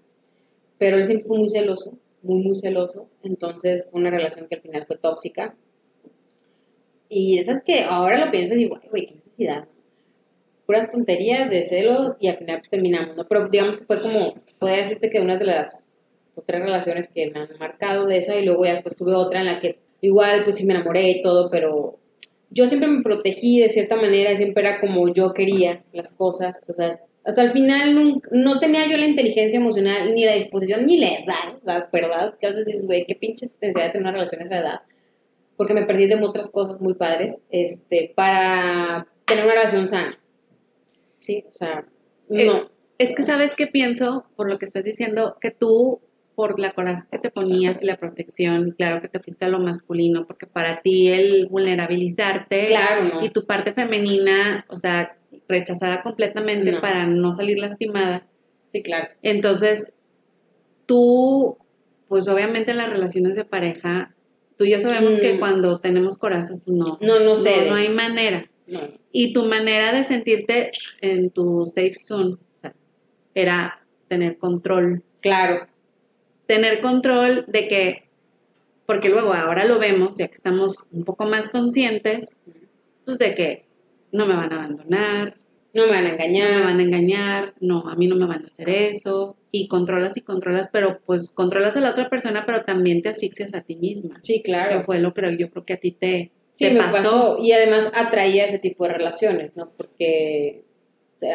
pero 0.81 0.97
él 0.97 1.05
siempre 1.05 1.27
fue 1.27 1.37
muy 1.37 1.47
celoso, 1.47 1.95
muy, 2.23 2.43
muy 2.43 2.55
celoso, 2.55 3.07
entonces 3.21 3.85
una 3.91 4.09
relación 4.09 4.47
que 4.47 4.55
al 4.55 4.61
final 4.61 4.87
fue 4.87 4.97
tóxica. 4.97 5.55
Y 7.07 7.37
esas 7.37 7.61
que 7.63 7.83
ahora 7.83 8.25
lo 8.25 8.31
pienso 8.31 8.55
y 8.55 8.63
digo, 8.63 8.79
güey, 8.89 9.05
qué 9.05 9.13
necesidad, 9.13 9.67
puras 10.65 10.89
tonterías 10.89 11.51
de 11.51 11.61
celos 11.61 12.13
y 12.19 12.29
al 12.29 12.37
final 12.37 12.57
pues 12.57 12.69
terminamos, 12.69 13.15
¿no? 13.15 13.27
Pero 13.27 13.47
digamos 13.49 13.77
que 13.77 13.85
fue 13.85 14.01
como, 14.01 14.33
podría 14.57 14.79
decirte 14.79 15.11
que 15.11 15.21
una 15.21 15.37
de 15.37 15.45
las 15.45 15.87
tres 16.47 16.61
relaciones 16.61 17.07
que 17.13 17.29
me 17.29 17.41
han 17.41 17.49
marcado 17.59 18.07
de 18.07 18.17
esa 18.17 18.35
y 18.35 18.43
luego 18.43 18.65
ya 18.65 18.73
después 18.73 18.95
tuve 18.95 19.13
otra 19.13 19.41
en 19.41 19.45
la 19.45 19.59
que 19.59 19.77
igual 20.01 20.43
pues 20.43 20.55
sí 20.55 20.65
me 20.65 20.73
enamoré 20.73 21.11
y 21.11 21.21
todo, 21.21 21.51
pero 21.51 21.99
yo 22.49 22.65
siempre 22.65 22.89
me 22.89 23.03
protegí 23.03 23.59
de 23.59 23.69
cierta 23.69 23.97
manera, 23.97 24.35
siempre 24.35 24.63
era 24.63 24.79
como 24.79 25.13
yo 25.13 25.31
quería 25.31 25.83
las 25.93 26.11
cosas, 26.11 26.67
o 26.71 26.73
sea, 26.73 26.99
hasta 27.23 27.41
el 27.43 27.51
final 27.51 28.21
no 28.31 28.59
tenía 28.59 28.87
yo 28.87 28.97
la 28.97 29.05
inteligencia 29.07 29.57
emocional, 29.59 30.13
ni 30.13 30.25
la 30.25 30.33
disposición, 30.33 30.85
ni 30.85 30.97
la 30.97 31.07
edad, 31.09 31.59
la 31.63 31.89
verdad, 31.93 32.35
que 32.39 32.47
a 32.47 32.49
veces 32.49 32.65
dices, 32.65 32.85
güey, 32.87 33.05
qué 33.05 33.15
pinche 33.15 33.49
necesidad 33.61 33.85
de 33.85 33.89
tener 33.91 34.01
una 34.07 34.11
relación 34.13 34.41
a 34.41 34.45
esa 34.45 34.57
edad. 34.59 34.81
porque 35.57 35.75
me 35.75 35.83
perdí 35.85 36.07
de 36.07 36.15
otras 36.15 36.49
cosas 36.49 36.81
muy 36.81 36.95
padres, 36.95 37.39
este, 37.51 38.11
para 38.15 39.05
tener 39.25 39.43
una 39.45 39.53
relación 39.53 39.87
sana. 39.87 40.19
Sí, 41.19 41.43
o 41.47 41.51
sea, 41.51 41.85
Eh, 42.31 42.45
no. 42.47 42.71
Es 42.97 43.13
que 43.15 43.21
sabes 43.23 43.55
que 43.55 43.67
pienso, 43.67 44.25
por 44.35 44.49
lo 44.49 44.57
que 44.57 44.65
estás 44.65 44.83
diciendo, 44.83 45.37
que 45.39 45.51
tú, 45.51 46.01
por 46.33 46.59
la 46.59 46.71
coraza 46.71 47.07
que 47.11 47.19
te 47.19 47.29
ponías 47.29 47.81
y 47.81 47.85
la 47.85 47.97
protección, 47.97 48.71
claro 48.75 49.01
que 49.01 49.07
te 49.07 49.19
fuiste 49.19 49.45
a 49.45 49.49
lo 49.49 49.59
masculino, 49.59 50.25
porque 50.25 50.47
para 50.47 50.81
ti 50.81 51.09
el 51.09 51.47
vulnerabilizarte 51.47 52.65
Claro, 52.67 53.03
no. 53.15 53.23
y 53.25 53.29
tu 53.29 53.45
parte 53.45 53.73
femenina, 53.73 54.65
o 54.69 54.77
sea, 54.77 55.15
rechazada 55.47 56.01
completamente 56.03 56.71
No. 56.71 56.81
para 56.81 57.05
no 57.05 57.33
salir 57.33 57.57
lastimada. 57.59 58.27
Sí, 58.73 58.81
claro. 58.83 59.09
Entonces, 59.21 59.99
tú, 60.85 61.57
pues 62.07 62.27
obviamente 62.27 62.71
en 62.71 62.77
las 62.77 62.89
relaciones 62.89 63.35
de 63.35 63.45
pareja, 63.45 64.13
tú 64.57 64.65
y 64.65 64.71
yo 64.71 64.79
sabemos 64.79 65.15
Mm. 65.15 65.19
que 65.19 65.39
cuando 65.39 65.79
tenemos 65.79 66.17
corazas, 66.17 66.61
pues 66.65 66.77
no, 66.77 66.97
No, 67.01 67.19
no 67.19 67.35
cedes. 67.35 67.69
no 67.69 67.75
hay 67.75 67.89
manera. 67.89 68.49
No. 68.67 68.79
Y 69.11 69.33
tu 69.33 69.45
manera 69.45 69.91
de 69.91 70.03
sentirte 70.03 70.71
en 71.01 71.29
tu 71.29 71.65
safe 71.65 71.93
zone 71.95 72.33
o 72.35 72.61
sea, 72.61 72.73
era 73.35 73.85
tener 74.07 74.37
control. 74.37 75.03
Claro. 75.21 75.67
Tener 76.45 76.79
control 76.81 77.45
de 77.47 77.67
que, 77.67 78.09
porque 78.85 79.09
luego 79.09 79.33
ahora 79.33 79.65
lo 79.65 79.79
vemos, 79.79 80.11
ya 80.17 80.27
que 80.27 80.33
estamos 80.33 80.85
un 80.91 81.03
poco 81.03 81.25
más 81.25 81.49
conscientes, 81.49 82.25
pues 83.05 83.17
de 83.19 83.35
que 83.35 83.65
no 84.11 84.25
me 84.25 84.35
van 84.35 84.51
a 84.53 84.55
abandonar, 84.57 85.37
No 85.73 85.85
me 85.85 85.91
van 85.91 86.05
a 86.05 86.11
no 86.11 86.17
me 86.17 86.23
engañar. 86.25 86.63
van 86.65 86.79
a 86.79 86.83
engañar, 86.83 87.53
no, 87.61 87.87
a 87.89 87.95
mí 87.95 88.07
no 88.07 88.15
me 88.15 88.25
van 88.25 88.43
a 88.43 88.47
hacer 88.47 88.69
eso, 88.69 89.37
y 89.51 89.67
controlas 89.67 90.17
y 90.17 90.21
controlas, 90.21 90.69
pero 90.71 90.99
pues 91.05 91.31
controlas 91.31 91.77
a 91.77 91.81
la 91.81 91.91
otra 91.91 92.09
persona, 92.09 92.43
pero 92.45 92.63
también 92.63 93.01
te 93.01 93.09
asfixias 93.09 93.53
a 93.53 93.61
ti 93.61 93.75
misma. 93.77 94.15
Sí, 94.21 94.35
Que 94.37 94.41
claro. 94.43 94.83
fue 94.83 94.99
lo 94.99 95.13
que 95.13 95.37
yo 95.37 95.49
creo 95.49 95.65
que 95.65 95.73
a 95.73 95.77
ti 95.77 95.91
te, 95.91 96.31
Sí, 96.55 96.65
te 96.65 96.73
me 96.73 96.79
pasó. 96.79 96.91
pasó. 96.91 97.37
Y 97.41 97.53
además 97.53 97.89
atraía 97.95 98.45
ese 98.45 98.59
tipo 98.59 98.85
de 98.85 98.93
relaciones, 98.93 99.55
¿no? 99.55 99.67
Porque, 99.77 100.65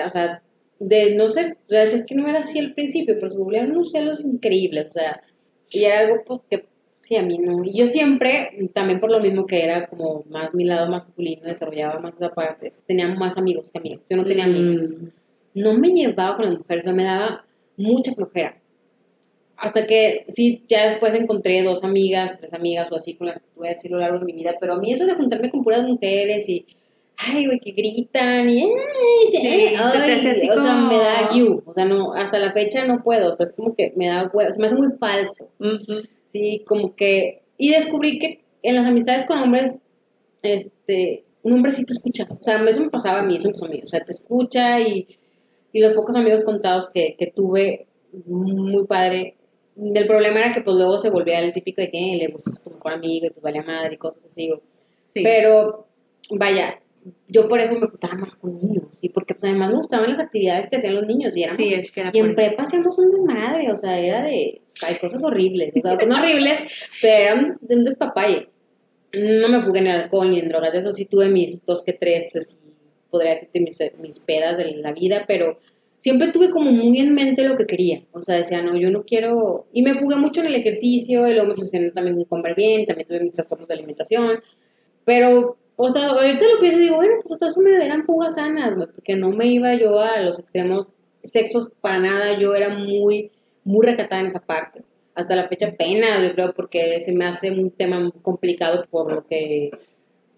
o 0.06 0.10
sea, 0.10 0.42
de 0.78 1.14
no 1.16 1.28
ser, 1.28 1.46
o 1.66 1.70
sea, 1.70 1.82
es 1.84 2.04
que 2.04 2.14
no 2.14 2.28
era 2.28 2.40
así 2.40 2.58
al 2.58 2.74
principio, 2.74 3.14
pero 3.18 3.30
se 3.30 3.38
volvieron 3.38 3.70
unos 3.72 3.90
celos 3.92 4.22
increíbles, 4.24 4.86
o 4.88 4.92
sea, 4.92 5.22
y 5.70 5.84
era 5.84 6.00
algo 6.00 6.16
pues 6.26 6.42
que 6.50 6.66
sí, 7.06 7.16
a 7.16 7.22
mí 7.22 7.38
no. 7.38 7.62
Y 7.62 7.78
yo 7.78 7.86
siempre, 7.86 8.68
también 8.74 8.98
por 8.98 9.12
lo 9.12 9.20
mismo 9.20 9.46
que 9.46 9.62
era 9.62 9.86
como 9.86 10.24
más 10.28 10.52
mi 10.54 10.64
lado 10.64 10.90
masculino, 10.90 11.46
desarrollaba 11.46 12.00
más 12.00 12.16
esa 12.16 12.30
parte, 12.30 12.72
tenía 12.84 13.06
más 13.06 13.36
amigos 13.36 13.70
que 13.70 13.78
amigos, 13.78 14.02
yo 14.10 14.16
no 14.16 14.24
tenía 14.24 14.44
amigos. 14.44 14.88
Mm, 14.88 15.08
no 15.54 15.74
me 15.74 15.88
llevaba 15.90 16.36
con 16.36 16.46
las 16.46 16.58
mujeres, 16.58 16.84
o 16.84 16.88
sea, 16.88 16.94
me 16.94 17.04
daba 17.04 17.44
mucha 17.76 18.12
flojera. 18.12 18.56
Hasta 19.56 19.86
que 19.86 20.24
sí, 20.28 20.64
ya 20.66 20.90
después 20.90 21.14
encontré 21.14 21.62
dos 21.62 21.84
amigas, 21.84 22.36
tres 22.36 22.52
amigas 22.52 22.90
o 22.90 22.96
así 22.96 23.14
con 23.14 23.28
las 23.28 23.40
que 23.40 23.46
tuve 23.54 23.70
así 23.70 23.86
a 23.86 23.90
lo 23.92 23.98
largo 23.98 24.18
de 24.18 24.24
mi 24.24 24.32
vida, 24.32 24.56
pero 24.60 24.74
a 24.74 24.78
mí 24.78 24.92
eso 24.92 25.06
de 25.06 25.14
juntarme 25.14 25.48
con 25.48 25.62
puras 25.62 25.86
mujeres 25.86 26.48
y, 26.48 26.66
ay, 27.18 27.46
güey, 27.46 27.60
que 27.60 27.70
gritan 27.70 28.50
y, 28.50 28.64
ay, 28.64 28.70
sí, 29.30 29.36
ay, 29.46 29.76
se 29.76 29.98
te 29.98 30.12
hace 30.12 30.30
así 30.32 30.50
o 30.50 30.58
sea, 30.58 30.74
me 30.74 30.98
da 30.98 31.32
you, 31.32 31.62
o 31.64 31.72
sea, 31.72 31.84
no, 31.84 32.12
hasta 32.14 32.40
la 32.40 32.52
fecha 32.52 32.84
no 32.84 33.04
puedo, 33.04 33.32
o 33.32 33.36
sea, 33.36 33.44
es 33.44 33.52
como 33.54 33.76
que 33.76 33.92
me 33.94 34.08
da 34.08 34.28
huevo, 34.34 34.50
se 34.50 34.58
me 34.58 34.66
hace 34.66 34.76
muy 34.76 34.90
falso, 34.98 35.48
ujú. 35.60 36.02
Sí, 36.38 36.64
como 36.66 36.94
que, 36.94 37.42
y 37.58 37.70
descubrí 37.72 38.18
que 38.18 38.44
en 38.62 38.74
las 38.76 38.86
amistades 38.86 39.24
con 39.24 39.38
hombres, 39.38 39.80
este, 40.42 41.24
un 41.42 41.52
hombre 41.54 41.72
sí 41.72 41.84
te 41.84 41.92
escucha, 41.92 42.26
o 42.30 42.42
sea, 42.42 42.62
eso 42.68 42.80
me 42.82 42.90
pasaba 42.90 43.20
a 43.20 43.22
mí, 43.22 43.36
eso 43.36 43.48
me 43.48 43.52
pasó 43.54 43.66
a 43.66 43.68
mí, 43.68 43.80
o 43.82 43.86
sea, 43.86 44.04
te 44.04 44.12
escucha 44.12 44.80
y, 44.80 45.06
y 45.72 45.80
los 45.80 45.92
pocos 45.92 46.16
amigos 46.16 46.44
contados 46.44 46.90
que, 46.92 47.16
que 47.18 47.28
tuve, 47.28 47.86
muy 48.26 48.84
padre, 48.86 49.36
el 49.76 50.06
problema 50.06 50.38
era 50.40 50.52
que 50.52 50.62
pues 50.62 50.76
luego 50.76 50.98
se 50.98 51.10
volvía 51.10 51.40
el 51.40 51.52
típico 51.52 51.82
de 51.82 51.90
que 51.90 51.98
eh, 52.14 52.16
le 52.16 52.28
gustas 52.28 52.58
a 52.58 52.62
tu 52.64 52.70
mejor 52.70 52.92
amigo 52.92 53.26
y 53.26 53.30
pues 53.30 53.42
vale 53.42 53.58
a 53.58 53.62
madre 53.62 53.94
y 53.94 53.98
cosas 53.98 54.24
así, 54.26 54.50
o- 54.50 54.60
Sí. 55.14 55.22
pero 55.22 55.86
vaya, 56.38 56.80
yo 57.28 57.46
por 57.48 57.58
eso 57.60 57.74
me 57.74 57.86
juntaba 57.86 58.14
más 58.14 58.34
con 58.34 58.52
niños 58.58 58.98
y 59.00 59.08
porque 59.10 59.34
pues 59.34 59.44
además 59.44 59.70
me 59.70 59.76
gustaban 59.76 60.08
las 60.10 60.20
actividades 60.20 60.66
que 60.68 60.76
hacían 60.76 60.94
los 60.96 61.06
niños 61.06 61.34
y 61.36 61.42
éramos 61.44 61.62
Sí, 61.62 61.72
es 61.74 61.90
que 61.90 62.00
era 62.00 62.10
y 62.12 62.18
en 62.18 62.34
prepa 62.34 62.64
hacíamos 62.64 62.98
un 62.98 63.10
desmadre, 63.10 63.70
o 63.72 63.76
sea, 63.76 63.98
era 63.98 64.22
de. 64.22 64.60
Hay 64.82 64.96
cosas 64.96 65.22
horribles, 65.24 65.74
o 65.76 65.80
sea, 65.80 65.96
no 66.06 66.18
horribles, 66.18 66.60
pero 67.00 67.22
era 67.22 67.34
un, 67.34 67.46
de 67.60 67.76
un 67.76 67.84
despapalle. 67.84 68.48
No 69.12 69.48
me 69.48 69.62
fugué 69.62 69.80
en 69.80 69.88
alcohol 69.88 70.30
ni 70.30 70.40
en 70.40 70.48
drogas, 70.48 70.72
de 70.72 70.80
eso 70.80 70.92
sí 70.92 71.06
tuve 71.06 71.28
mis 71.28 71.64
dos 71.64 71.82
que 71.82 71.92
tres, 71.92 72.34
así, 72.36 72.56
podría 73.10 73.30
decirte 73.30 73.60
mis, 73.60 73.78
mis 73.98 74.18
pedas 74.18 74.58
de 74.58 74.76
la 74.76 74.92
vida, 74.92 75.24
pero 75.26 75.58
siempre 76.00 76.28
tuve 76.28 76.50
como 76.50 76.70
muy 76.70 76.98
en 76.98 77.14
mente 77.14 77.42
lo 77.42 77.56
que 77.56 77.66
quería. 77.66 78.02
O 78.12 78.22
sea, 78.22 78.36
decía, 78.36 78.62
no, 78.62 78.76
yo 78.76 78.90
no 78.90 79.04
quiero. 79.04 79.66
Y 79.72 79.82
me 79.82 79.94
fugué 79.94 80.16
mucho 80.16 80.40
en 80.40 80.46
el 80.46 80.54
ejercicio, 80.54 81.26
y 81.26 81.32
luego 81.32 81.48
me 81.48 81.56
funcionó 81.56 81.90
también 81.92 82.18
en 82.18 82.24
comer 82.24 82.54
bien, 82.54 82.86
también 82.86 83.08
tuve 83.08 83.20
mis 83.20 83.32
trastornos 83.32 83.68
de 83.68 83.74
alimentación, 83.74 84.40
pero. 85.04 85.56
O 85.78 85.90
sea, 85.90 86.06
ahorita 86.06 86.46
lo 86.54 86.58
pienso 86.58 86.78
y 86.78 86.84
digo, 86.84 86.96
bueno, 86.96 87.16
pues 87.22 87.32
hasta 87.32 87.48
eso 87.48 87.60
me 87.60 87.74
eran 87.74 88.02
fugas 88.02 88.36
sanas, 88.36 88.74
güey, 88.74 88.86
porque 88.94 89.14
no 89.14 89.28
me 89.28 89.46
iba 89.46 89.74
yo 89.74 90.00
a 90.00 90.22
los 90.22 90.38
extremos 90.38 90.86
sexos 91.22 91.70
para 91.82 91.98
nada, 91.98 92.38
yo 92.38 92.54
era 92.54 92.70
muy, 92.70 93.30
muy 93.66 93.84
recatada 93.84 94.20
en 94.22 94.28
esa 94.28 94.40
parte. 94.40 94.82
Hasta 95.14 95.34
la 95.34 95.48
fecha 95.48 95.72
pena, 95.76 96.22
yo 96.26 96.32
creo, 96.34 96.52
porque 96.54 97.00
se 97.00 97.12
me 97.12 97.24
hace 97.26 97.50
un 97.50 97.70
tema 97.70 98.10
complicado 98.22 98.84
por 98.90 99.12
lo 99.12 99.26
que, 99.26 99.70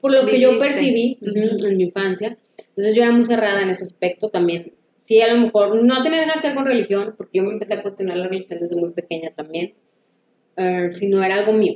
por 0.01 0.13
lo 0.13 0.27
que 0.27 0.41
yo 0.41 0.59
percibí 0.59 1.19
Ujú. 1.21 1.31
ujú, 1.57 1.67
en 1.69 1.77
mi 1.77 1.85
infancia. 1.85 2.37
Entonces 2.71 2.95
yo 2.97 3.03
era 3.03 3.13
muy 3.13 3.25
cerrada 3.25 3.63
en 3.63 3.71
ese 3.71 3.85
aspecto 3.85 4.31
también. 4.31 4.73
Sí, 5.05 5.21
a 5.21 5.33
lo 5.35 5.41
mejor 5.41 5.83
no 5.85 6.03
tenía 6.03 6.25
nada 6.27 6.41
que 6.41 6.49
ver 6.49 6.57
con 6.57 6.67
religión, 6.67 7.15
porque 7.17 7.39
yo 7.39 7.45
me 7.45 7.53
empecé 7.53 7.75
a 7.75 7.83
cuestionar 7.83 8.17
la 8.17 8.29
religión 8.29 8.61
desde 8.61 8.77
muy 8.77 8.91
pequeña 8.91 9.31
también, 9.35 9.75
eh, 10.57 10.91
si 10.93 11.09
no 11.09 11.23
era 11.23 11.37
algo 11.37 11.53
mío. 11.53 11.75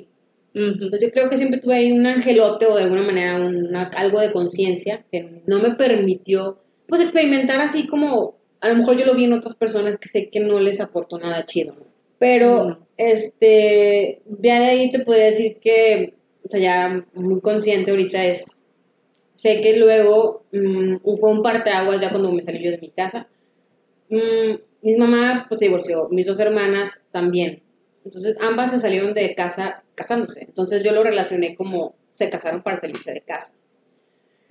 Ujú. 0.55 0.64
Entonces 0.84 1.00
yo 1.03 1.11
creo 1.12 1.28
que 1.30 1.36
siempre 1.36 1.61
tuve 1.61 1.74
ahí 1.74 1.92
un 1.92 2.07
angelote 2.07 2.66
o 2.66 2.76
de 2.76 2.84
alguna 2.84 3.03
manera 3.03 3.36
una- 3.40 3.90
algo 3.96 4.20
de 4.20 4.32
conciencia 4.32 5.05
que 5.11 5.42
no 5.46 5.59
me 5.61 5.74
permitió 5.74 6.59
pues 6.86 7.00
experimentar 7.00 7.61
así 7.61 7.86
como 7.86 8.36
a 8.62 8.68
lo 8.68 8.76
mejor 8.76 8.96
yo 8.96 9.04
lo 9.04 9.14
vi 9.14 9.24
en 9.24 9.34
otras 9.34 9.54
personas 9.54 9.96
que 9.98 10.08
sé 10.08 10.30
que 10.30 10.40
no 10.40 10.58
les 10.60 10.80
aportó 10.80 11.18
nada 11.18 11.44
chido, 11.44 11.74
¿no? 11.74 11.84
Pero 12.18 12.64
No. 12.64 12.86
este 12.96 14.22
ya 14.40 14.60
de 14.60 14.66
ahí 14.66 14.90
te 14.90 15.00
podría 15.00 15.24
decir 15.26 15.58
que 15.60 16.14
o 16.44 16.48
sea 16.50 16.60
ya 16.60 17.06
muy 17.14 17.40
consciente 17.40 17.90
ahorita 17.90 18.24
es 18.24 18.58
sé 19.34 19.60
que 19.60 19.76
luego 19.76 20.44
mm, 20.52 20.96
fue 21.18 21.30
un 21.30 21.42
parteaguas 21.42 22.00
ya 22.00 22.10
cuando 22.10 22.30
me 22.32 22.40
salí 22.42 22.62
yo 22.64 22.70
de 22.70 22.78
mi 22.78 22.90
casa. 22.90 23.26
Mm, 24.08 24.54
mi 24.82 24.96
mamá 24.96 25.46
pues 25.48 25.58
se 25.58 25.66
divorció, 25.66 26.08
mis 26.10 26.26
dos 26.26 26.38
hermanas 26.38 27.00
también. 27.10 27.62
Entonces 28.04 28.36
ambas 28.40 28.70
se 28.70 28.78
salieron 28.78 29.14
de 29.14 29.34
casa 29.34 29.82
casándose. 29.94 30.40
Entonces 30.42 30.82
yo 30.84 30.92
lo 30.92 31.02
relacioné 31.02 31.54
como 31.56 31.94
se 32.14 32.28
casaron 32.30 32.62
para 32.62 32.80
salirse 32.80 33.12
de 33.12 33.20
casa. 33.22 33.52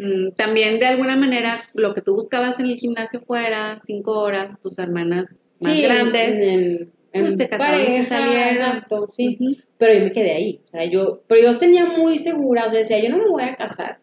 Mm, 0.01 0.31
También 0.35 0.79
de 0.79 0.87
alguna 0.87 1.15
manera 1.15 1.63
lo 1.73 1.93
que 1.93 2.01
tú 2.01 2.15
buscabas 2.15 2.59
en 2.59 2.65
el 2.65 2.75
gimnasio 2.77 3.21
fuera, 3.21 3.77
cinco 3.85 4.19
horas, 4.19 4.59
tus 4.61 4.79
hermanas 4.79 5.39
más 5.61 5.73
Sí, 5.73 5.81
grandes. 5.83 6.37
en, 6.39 6.91
en 7.13 7.21
pues, 7.25 7.37
se 7.37 7.47
casaron 7.47 7.81
y 7.81 8.03
salieron. 8.03 8.47
Exacto, 8.77 9.07
sí. 9.09 9.37
Ujú. 9.39 9.55
Pero 9.77 9.93
yo 9.93 10.03
me 10.05 10.11
quedé 10.11 10.31
ahí. 10.31 10.59
O 10.63 10.67
sea, 10.67 10.85
yo, 10.85 11.21
pero 11.27 11.41
yo 11.51 11.57
tenía 11.57 11.85
muy 11.85 12.17
segura, 12.17 12.65
o 12.65 12.69
sea, 12.71 12.79
decía, 12.79 12.99
yo 12.99 13.09
no 13.09 13.17
me 13.19 13.29
voy 13.29 13.43
a 13.43 13.55
casar 13.55 13.99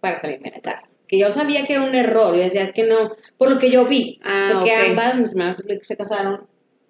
para 0.00 0.16
salirme 0.16 0.50
de 0.50 0.56
la 0.56 0.62
casa. 0.62 0.90
Que 1.06 1.18
yo 1.18 1.30
sabía 1.30 1.66
que 1.66 1.74
era 1.74 1.82
un 1.82 1.94
error. 1.94 2.34
Yo 2.34 2.42
decía, 2.42 2.62
es 2.62 2.72
que 2.72 2.84
no, 2.84 3.12
por 3.36 3.50
lo 3.50 3.58
que 3.58 3.70
yo 3.70 3.86
vi. 3.86 4.18
Ah, 4.24 4.52
porque 4.54 4.72
ambas, 4.74 5.16
mis 5.18 5.32
hermanas 5.32 5.62
que 5.62 5.78
se 5.82 5.96
casaron, 5.96 6.46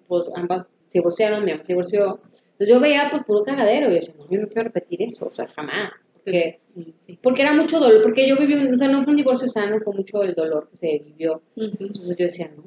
pues 0.07 0.23
ambas 0.35 0.63
se 0.87 0.99
divorciaron, 0.99 1.43
mi 1.43 1.51
mamá 1.51 1.63
se 1.65 1.73
divorció. 1.73 2.21
Entonces 2.53 2.69
yo 2.69 2.79
veía 2.79 3.09
pues 3.11 3.23
puro 3.23 3.43
cagadero. 3.43 3.87
Y 3.87 3.89
yo 3.89 3.95
decía, 3.95 4.13
no, 4.17 4.29
yo 4.29 4.39
no 4.39 4.47
quiero 4.47 4.63
repetir 4.63 5.01
eso, 5.01 5.25
o 5.27 5.33
sea, 5.33 5.47
jamás. 5.47 6.05
Porque, 6.23 6.59
sí. 6.75 7.19
porque 7.21 7.41
era 7.41 7.53
mucho 7.53 7.79
dolor, 7.79 8.01
porque 8.01 8.27
yo 8.27 8.37
viví, 8.37 8.53
un, 8.53 8.73
o 8.73 8.77
sea, 8.77 8.87
no 8.87 9.03
fue 9.03 9.11
un 9.11 9.17
divorcio 9.17 9.47
sano, 9.47 9.79
fue 9.83 9.93
mucho 9.93 10.23
el 10.23 10.33
dolor 10.33 10.69
que 10.69 10.77
se 10.77 11.03
vivió. 11.05 11.41
Entonces 11.55 12.15
yo 12.17 12.25
decía, 12.25 12.51
no. 12.55 12.63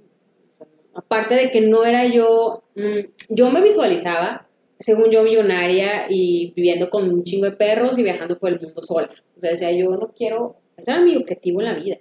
Aparte 0.95 1.35
de 1.35 1.51
que 1.51 1.61
no 1.61 1.85
era 1.85 2.07
yo, 2.07 2.65
mm, 2.75 3.31
yo 3.31 3.51
me 3.51 3.63
visualizaba, 3.63 4.49
según 4.79 5.11
yo, 5.11 5.23
millonaria 5.23 6.07
y 6.09 6.53
viviendo 6.55 6.89
con 6.89 7.09
un 7.11 7.23
chingo 7.23 7.47
de 7.47 7.57
perros 7.57 7.99
y 7.99 8.03
viajando 8.03 8.39
por 8.39 8.51
el 8.51 8.61
mundo 8.61 8.81
sola. 8.83 9.11
O 9.37 9.41
sea, 9.41 9.51
decía, 9.51 9.73
yo 9.73 9.91
no 9.91 10.13
quiero, 10.17 10.57
ese 10.77 10.93
era 10.93 11.01
mi 11.01 11.17
objetivo 11.17 11.61
en 11.61 11.67
la 11.67 11.75
vida. 11.75 11.99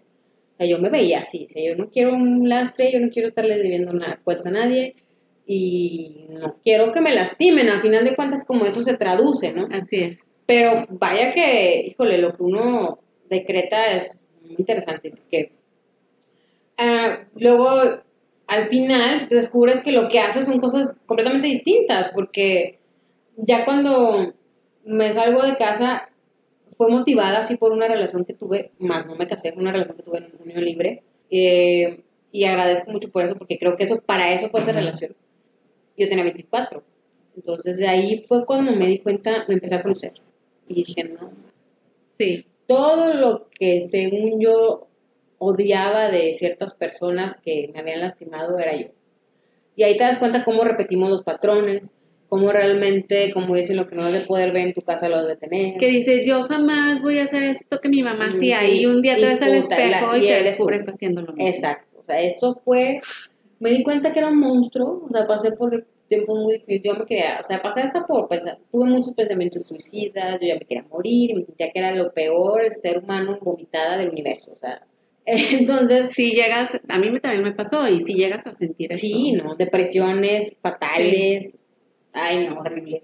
O 0.54 0.58
sea, 0.58 0.68
yo 0.68 0.80
me 0.80 0.90
veía 0.90 1.20
así, 1.20 1.46
o 1.46 1.50
sea, 1.50 1.64
yo 1.66 1.76
no 1.76 1.90
quiero 1.90 2.14
un 2.14 2.48
lastre, 2.48 2.92
yo 2.92 3.00
no 3.00 3.10
quiero 3.10 3.28
estarle 3.28 3.58
debiendo 3.58 3.92
nada, 3.92 4.22
cuentas 4.24 4.46
a 4.48 4.52
nadie 4.52 4.96
y 5.46 6.28
no 6.30 6.56
quiero 6.64 6.92
que 6.92 7.02
me 7.02 7.14
lastimen. 7.14 7.70
A 7.70 7.82
final 7.82 8.04
de 8.06 8.16
cuentas, 8.16 8.46
como 8.46 8.66
eso 8.66 8.82
se 8.82 8.98
traduce, 8.98 9.54
¿no? 9.54 9.68
Así 9.72 9.98
es. 9.98 10.18
Pero 10.46 10.86
vaya 10.90 11.32
que, 11.32 11.86
híjole, 11.88 12.20
lo 12.20 12.34
que 12.34 12.44
uno 12.44 13.00
decreta 13.30 13.88
es 13.88 14.24
muy 14.42 14.56
interesante, 14.60 15.10
porque 15.10 15.52
ah, 16.78 17.26
luego 17.36 18.04
al 18.48 18.70
final 18.70 19.28
descubres 19.30 19.82
que 19.82 19.92
lo 19.92 20.08
que 20.10 20.20
haces 20.20 20.46
son 20.46 20.60
cosas 20.60 20.92
completamente 21.06 21.48
distintas, 21.48 22.10
porque 22.14 22.80
ya 23.38 23.66
cuando 23.66 24.34
me 24.86 25.12
salgo 25.12 25.42
de 25.42 25.56
casa 25.56 26.10
fue 26.78 26.90
motivada 26.90 27.40
así 27.40 27.58
por 27.58 27.72
una 27.72 27.88
relación 27.88 28.26
que 28.26 28.34
tuve, 28.34 28.72
más 28.80 29.06
no 29.06 29.16
me 29.16 29.28
casé, 29.28 29.52
fue 29.52 29.62
una 29.62 29.72
relación 29.72 29.98
que 29.98 30.04
tuve 30.04 30.18
en 30.20 30.32
unión 30.44 30.64
libre, 30.64 31.04
eh, 31.32 32.02
y 32.32 32.46
agradezco 32.46 32.92
mucho 32.92 33.10
por 33.10 33.24
eso, 33.24 33.36
porque 33.36 33.58
creo 33.58 33.78
que 33.78 33.86
eso, 33.86 34.02
para 34.02 34.32
eso 34.32 34.50
fue 34.50 34.60
esa 34.60 34.74
relación. 34.74 35.16
Yo 35.98 36.10
tenía 36.10 36.26
24, 36.26 36.84
entonces 37.36 37.78
de 37.78 37.88
ahí 37.88 38.24
fue 38.28 38.46
cuando 38.46 38.74
me 38.74 38.88
di 38.88 39.00
cuenta, 39.00 39.46
me 39.48 39.56
empecé 39.56 39.76
a 39.76 39.82
conocer, 39.82 40.14
y 40.68 40.76
dije, 40.76 41.04
no, 41.04 41.32
Sí. 42.18 42.46
Todo 42.68 43.14
lo 43.14 43.48
que 43.50 43.82
según 43.82 44.40
yo 44.42 44.88
odiaba 45.38 46.10
de 46.10 46.34
ciertas 46.34 46.74
personas 46.74 47.38
que 47.44 47.70
me 47.74 47.80
habían 47.82 48.00
lastimado 48.00 48.58
era 48.58 48.76
yo. 48.76 48.88
Y 49.76 49.84
ahí 49.84 49.98
te 49.98 50.04
das 50.06 50.18
cuenta 50.18 50.44
cómo 50.44 50.64
repetimos 50.64 51.10
los 51.10 51.22
patrones, 51.24 51.92
cómo 52.30 52.52
realmente, 52.52 53.32
como 53.34 53.54
dicen, 53.56 53.76
lo 53.78 53.86
que 53.88 53.96
no 53.96 54.02
has 54.04 54.14
de 54.14 54.22
poder 54.22 54.52
ver 54.54 54.68
en 54.68 54.74
tu 54.74 54.82
casa 54.82 55.10
lo 55.10 55.18
has 55.18 55.28
de 55.28 55.36
tener. 55.36 55.78
Que 55.78 55.90
dices, 55.90 56.26
yo 56.26 56.42
jamás 56.44 57.04
voy 57.04 57.20
a 57.20 57.24
hacer 57.24 57.44
esto 57.44 57.80
que 57.82 57.90
mi 57.90 58.02
mamá 58.02 58.28
hacía. 58.34 58.62
sí. 58.62 58.80
Y 58.82 58.86
un 58.88 59.02
día 59.02 59.16
te 59.16 59.26
ves 59.26 59.42
al 59.42 59.54
espejo 59.54 60.14
la- 60.14 60.18
y, 60.18 60.24
y 60.24 60.28
te 60.30 60.38
tú. 60.40 60.44
descubres 60.46 60.86
haciendo 60.88 61.22
lo 61.22 61.34
mismo. 61.34 61.48
Exacto. 61.48 62.00
O 62.00 62.04
sea, 62.04 62.22
eso 62.22 62.60
fue. 62.64 63.02
Me 63.60 63.70
di 63.72 63.84
cuenta 63.84 64.12
que 64.14 64.20
era 64.20 64.30
un 64.30 64.40
monstruo. 64.40 65.04
O 65.06 65.12
sea, 65.12 65.28
pasé 65.28 65.52
por 65.52 65.86
tiempos 66.08 66.38
muy 66.38 66.54
difíciles. 66.54 66.82
Yo 66.84 66.96
me 66.96 67.06
quería. 67.06 67.40
O 67.42 67.44
sea, 67.44 67.62
pasé 67.62 67.82
hasta 67.82 68.06
por 68.06 68.28
pensar. 68.28 68.58
Tuve 68.72 68.86
muchos 68.86 69.14
pensamientos 69.14 69.68
suicidas. 69.68 70.40
Yo 70.42 70.48
ya 70.48 70.56
me 70.56 70.66
quería 70.66 70.84
morir. 70.90 71.36
Me 71.36 71.44
sentía 71.44 71.72
que 71.72 71.80
era 71.80 71.94
lo 71.96 72.14
peor, 72.14 72.64
el 72.64 72.72
ser 72.72 73.00
humano 73.00 73.38
vomitada 73.42 73.98
del 73.98 74.10
universo. 74.10 74.52
O 74.54 74.58
sea. 74.58 74.86
Entonces. 75.26 76.12
Si 76.12 76.32
llegas, 76.32 76.80
a 76.88 77.00
mí 77.00 77.20
también 77.20 77.44
me 77.44 77.54
pasó, 77.54 77.88
y 77.90 78.02
si 78.02 78.14
llegas 78.14 78.46
a 78.48 78.54
sentir 78.54 78.92
eso. 78.92 79.02
Sí, 79.02 79.32
¿no? 79.34 79.56
Depresiones 79.56 80.56
fatales. 80.62 81.58
Ay, 82.14 82.48
no, 82.48 82.60
horrible. 82.60 83.04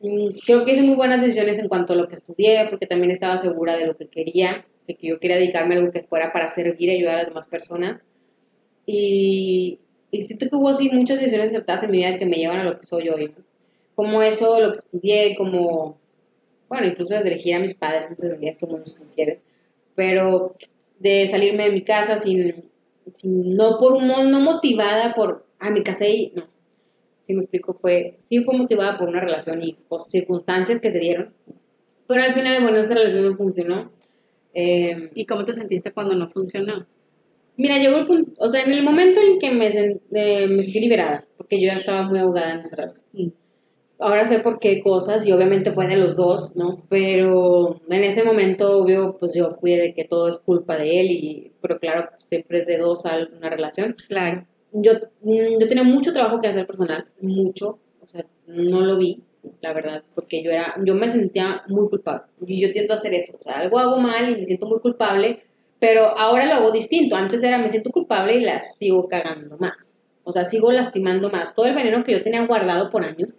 Mm, 0.00 0.28
Creo 0.44 0.64
que 0.64 0.72
hice 0.72 0.82
muy 0.82 0.94
buenas 0.94 1.20
decisiones 1.22 1.58
en 1.58 1.68
cuanto 1.68 1.92
a 1.94 1.96
lo 1.96 2.08
que 2.08 2.14
estudié, 2.14 2.66
porque 2.70 2.86
también 2.86 3.10
estaba 3.10 3.38
segura 3.38 3.76
de 3.76 3.86
lo 3.86 3.96
que 3.96 4.08
quería, 4.08 4.66
de 4.86 4.94
que 4.94 5.08
yo 5.08 5.18
quería 5.18 5.36
dedicarme 5.36 5.74
a 5.74 5.78
algo 5.78 5.92
que 5.92 6.02
fuera 6.02 6.32
para 6.32 6.48
servir 6.48 6.90
y 6.90 6.96
ayudar 6.96 7.14
a 7.14 7.18
las 7.18 7.28
demás 7.28 7.46
personas. 7.46 8.00
Y, 8.84 9.80
y 10.16 10.22
siento 10.22 10.48
que 10.48 10.56
hubo 10.56 10.68
así 10.68 10.90
muchas 10.90 11.18
decisiones 11.18 11.50
acertadas 11.50 11.82
en 11.84 11.90
mi 11.92 11.98
vida 11.98 12.18
que 12.18 12.26
me 12.26 12.36
llevan 12.36 12.58
a 12.60 12.64
lo 12.64 12.78
que 12.78 12.86
soy 12.86 13.08
hoy, 13.08 13.28
¿no? 13.28 13.44
Como 13.94 14.22
eso, 14.22 14.60
lo 14.60 14.72
que 14.72 14.76
estudié, 14.78 15.36
como, 15.36 15.96
bueno, 16.68 16.86
incluso 16.86 17.14
desde 17.14 17.28
elegir 17.28 17.54
a 17.54 17.60
mis 17.60 17.74
padres 17.74 18.06
antes 18.08 18.24
de 18.28 18.34
venir 18.34 18.48
a 18.48 18.52
este 18.52 18.66
mundo, 18.66 18.84
si 18.84 19.02
quieres, 19.14 19.38
pero 19.94 20.54
de 20.98 21.26
salirme 21.26 21.64
de 21.64 21.70
mi 21.72 21.82
casa 21.82 22.18
sin, 22.18 22.64
sin- 23.14 23.56
no 23.56 23.78
por 23.78 23.94
un 23.94 24.08
no 24.08 24.40
motivada 24.40 25.14
por, 25.14 25.46
ah, 25.60 25.70
me 25.70 25.82
casé 25.82 26.10
y, 26.10 26.32
no, 26.34 26.46
si 27.26 27.34
me 27.34 27.42
explico, 27.42 27.74
fue, 27.74 28.16
sí 28.28 28.40
fue 28.44 28.56
motivada 28.56 28.96
por 28.98 29.08
una 29.08 29.20
relación 29.20 29.62
y 29.62 29.74
por 29.88 30.00
circunstancias 30.02 30.80
que 30.80 30.90
se 30.90 31.00
dieron, 31.00 31.32
pero 32.06 32.22
al 32.22 32.34
final, 32.34 32.62
bueno, 32.62 32.78
esa 32.78 32.94
relación 32.94 33.24
no 33.24 33.36
funcionó. 33.36 33.90
Eh, 34.54 35.10
¿Y 35.14 35.26
cómo 35.26 35.44
te 35.44 35.52
sentiste 35.54 35.92
cuando 35.92 36.14
no 36.14 36.30
funcionó? 36.30 36.86
Mira, 37.56 37.78
llegó 37.78 37.96
el 37.98 38.06
punto, 38.06 38.32
o 38.38 38.48
sea, 38.48 38.62
en 38.62 38.72
el 38.72 38.84
momento 38.84 39.20
en 39.20 39.38
que 39.38 39.50
me, 39.50 39.68
eh, 39.68 40.46
me 40.46 40.62
sentí 40.62 40.80
liberada, 40.80 41.26
porque 41.36 41.60
yo 41.60 41.68
ya 41.68 41.74
estaba 41.74 42.02
muy 42.02 42.18
ahogada 42.18 42.52
en 42.52 42.60
esa 42.60 42.76
relación. 42.76 43.06
Mm. 43.12 43.28
Ahora 43.98 44.26
sé 44.26 44.40
por 44.40 44.58
qué 44.58 44.82
cosas 44.82 45.26
y 45.26 45.32
obviamente 45.32 45.70
fue 45.70 45.86
de 45.86 45.96
los 45.96 46.16
dos, 46.16 46.54
¿no? 46.54 46.82
Pero 46.90 47.80
en 47.88 48.04
ese 48.04 48.24
momento, 48.24 48.78
obvio, 48.78 49.16
pues 49.18 49.34
yo 49.34 49.50
fui 49.50 49.74
de 49.74 49.94
que 49.94 50.04
todo 50.04 50.28
es 50.28 50.38
culpa 50.38 50.76
de 50.76 51.00
él 51.00 51.06
y, 51.10 51.52
pero 51.62 51.78
claro, 51.78 52.08
pues, 52.10 52.26
siempre 52.28 52.58
es 52.58 52.66
de 52.66 52.76
dos 52.76 53.06
a 53.06 53.16
una 53.38 53.48
relación. 53.48 53.96
Claro. 54.06 54.46
Yo, 54.72 54.92
mm, 55.22 55.58
yo 55.58 55.66
tenía 55.66 55.84
mucho 55.84 56.12
trabajo 56.12 56.40
que 56.40 56.48
hacer 56.48 56.66
personal, 56.66 57.06
mucho, 57.22 57.78
o 58.02 58.06
sea, 58.06 58.26
no 58.46 58.82
lo 58.82 58.98
vi, 58.98 59.22
la 59.62 59.72
verdad, 59.72 60.02
porque 60.14 60.42
yo 60.42 60.50
era, 60.50 60.74
yo 60.84 60.94
me 60.94 61.08
sentía 61.08 61.62
muy 61.68 61.88
culpable 61.88 62.26
y 62.46 62.60
yo 62.60 62.70
tiendo 62.72 62.92
a 62.92 62.96
hacer 62.96 63.14
eso, 63.14 63.34
o 63.38 63.42
sea, 63.42 63.60
algo 63.60 63.78
hago 63.78 63.98
mal 63.98 64.30
y 64.30 64.36
me 64.36 64.44
siento 64.44 64.66
muy 64.66 64.80
culpable, 64.80 65.40
pero 65.78 66.18
ahora 66.18 66.46
lo 66.46 66.54
hago 66.54 66.72
distinto, 66.72 67.16
antes 67.16 67.42
era 67.42 67.58
me 67.58 67.68
siento 67.68 67.90
culpable 67.90 68.36
y 68.36 68.40
la 68.40 68.60
sigo 68.60 69.08
cagando 69.08 69.56
más, 69.58 69.88
o 70.24 70.32
sea, 70.32 70.44
sigo 70.44 70.72
lastimando 70.72 71.30
más, 71.30 71.54
todo 71.54 71.66
el 71.66 71.74
veneno 71.74 72.04
que 72.04 72.12
yo 72.12 72.22
tenía 72.22 72.44
guardado 72.46 72.90
por 72.90 73.04
años 73.04 73.30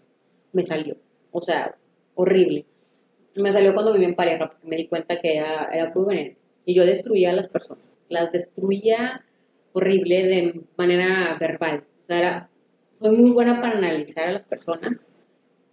me 0.54 0.64
salió, 0.64 0.96
o 1.32 1.42
sea, 1.42 1.76
horrible, 2.16 2.66
me 3.36 3.52
salió 3.52 3.74
cuando 3.74 3.94
viví 3.94 4.06
en 4.06 4.16
pareja, 4.16 4.50
porque 4.50 4.68
me 4.68 4.76
di 4.76 4.88
cuenta 4.88 5.20
que 5.20 5.38
era, 5.38 5.70
era 5.72 5.94
puro 5.94 6.08
veneno, 6.08 6.36
y 6.66 6.76
yo 6.76 6.86
destruía 6.86 7.30
a 7.30 7.34
las 7.34 7.48
personas, 7.48 7.84
las 8.10 8.32
destruía 8.32 9.24
horrible 9.78 10.26
de 10.26 10.62
manera 10.76 11.38
verbal. 11.40 11.84
O 12.04 12.08
sea, 12.08 12.20
era, 12.20 12.50
soy 13.00 13.16
muy 13.16 13.32
buena 13.32 13.62
para 13.62 13.78
analizar 13.78 14.28
a 14.28 14.32
las 14.32 14.44
personas 14.44 15.06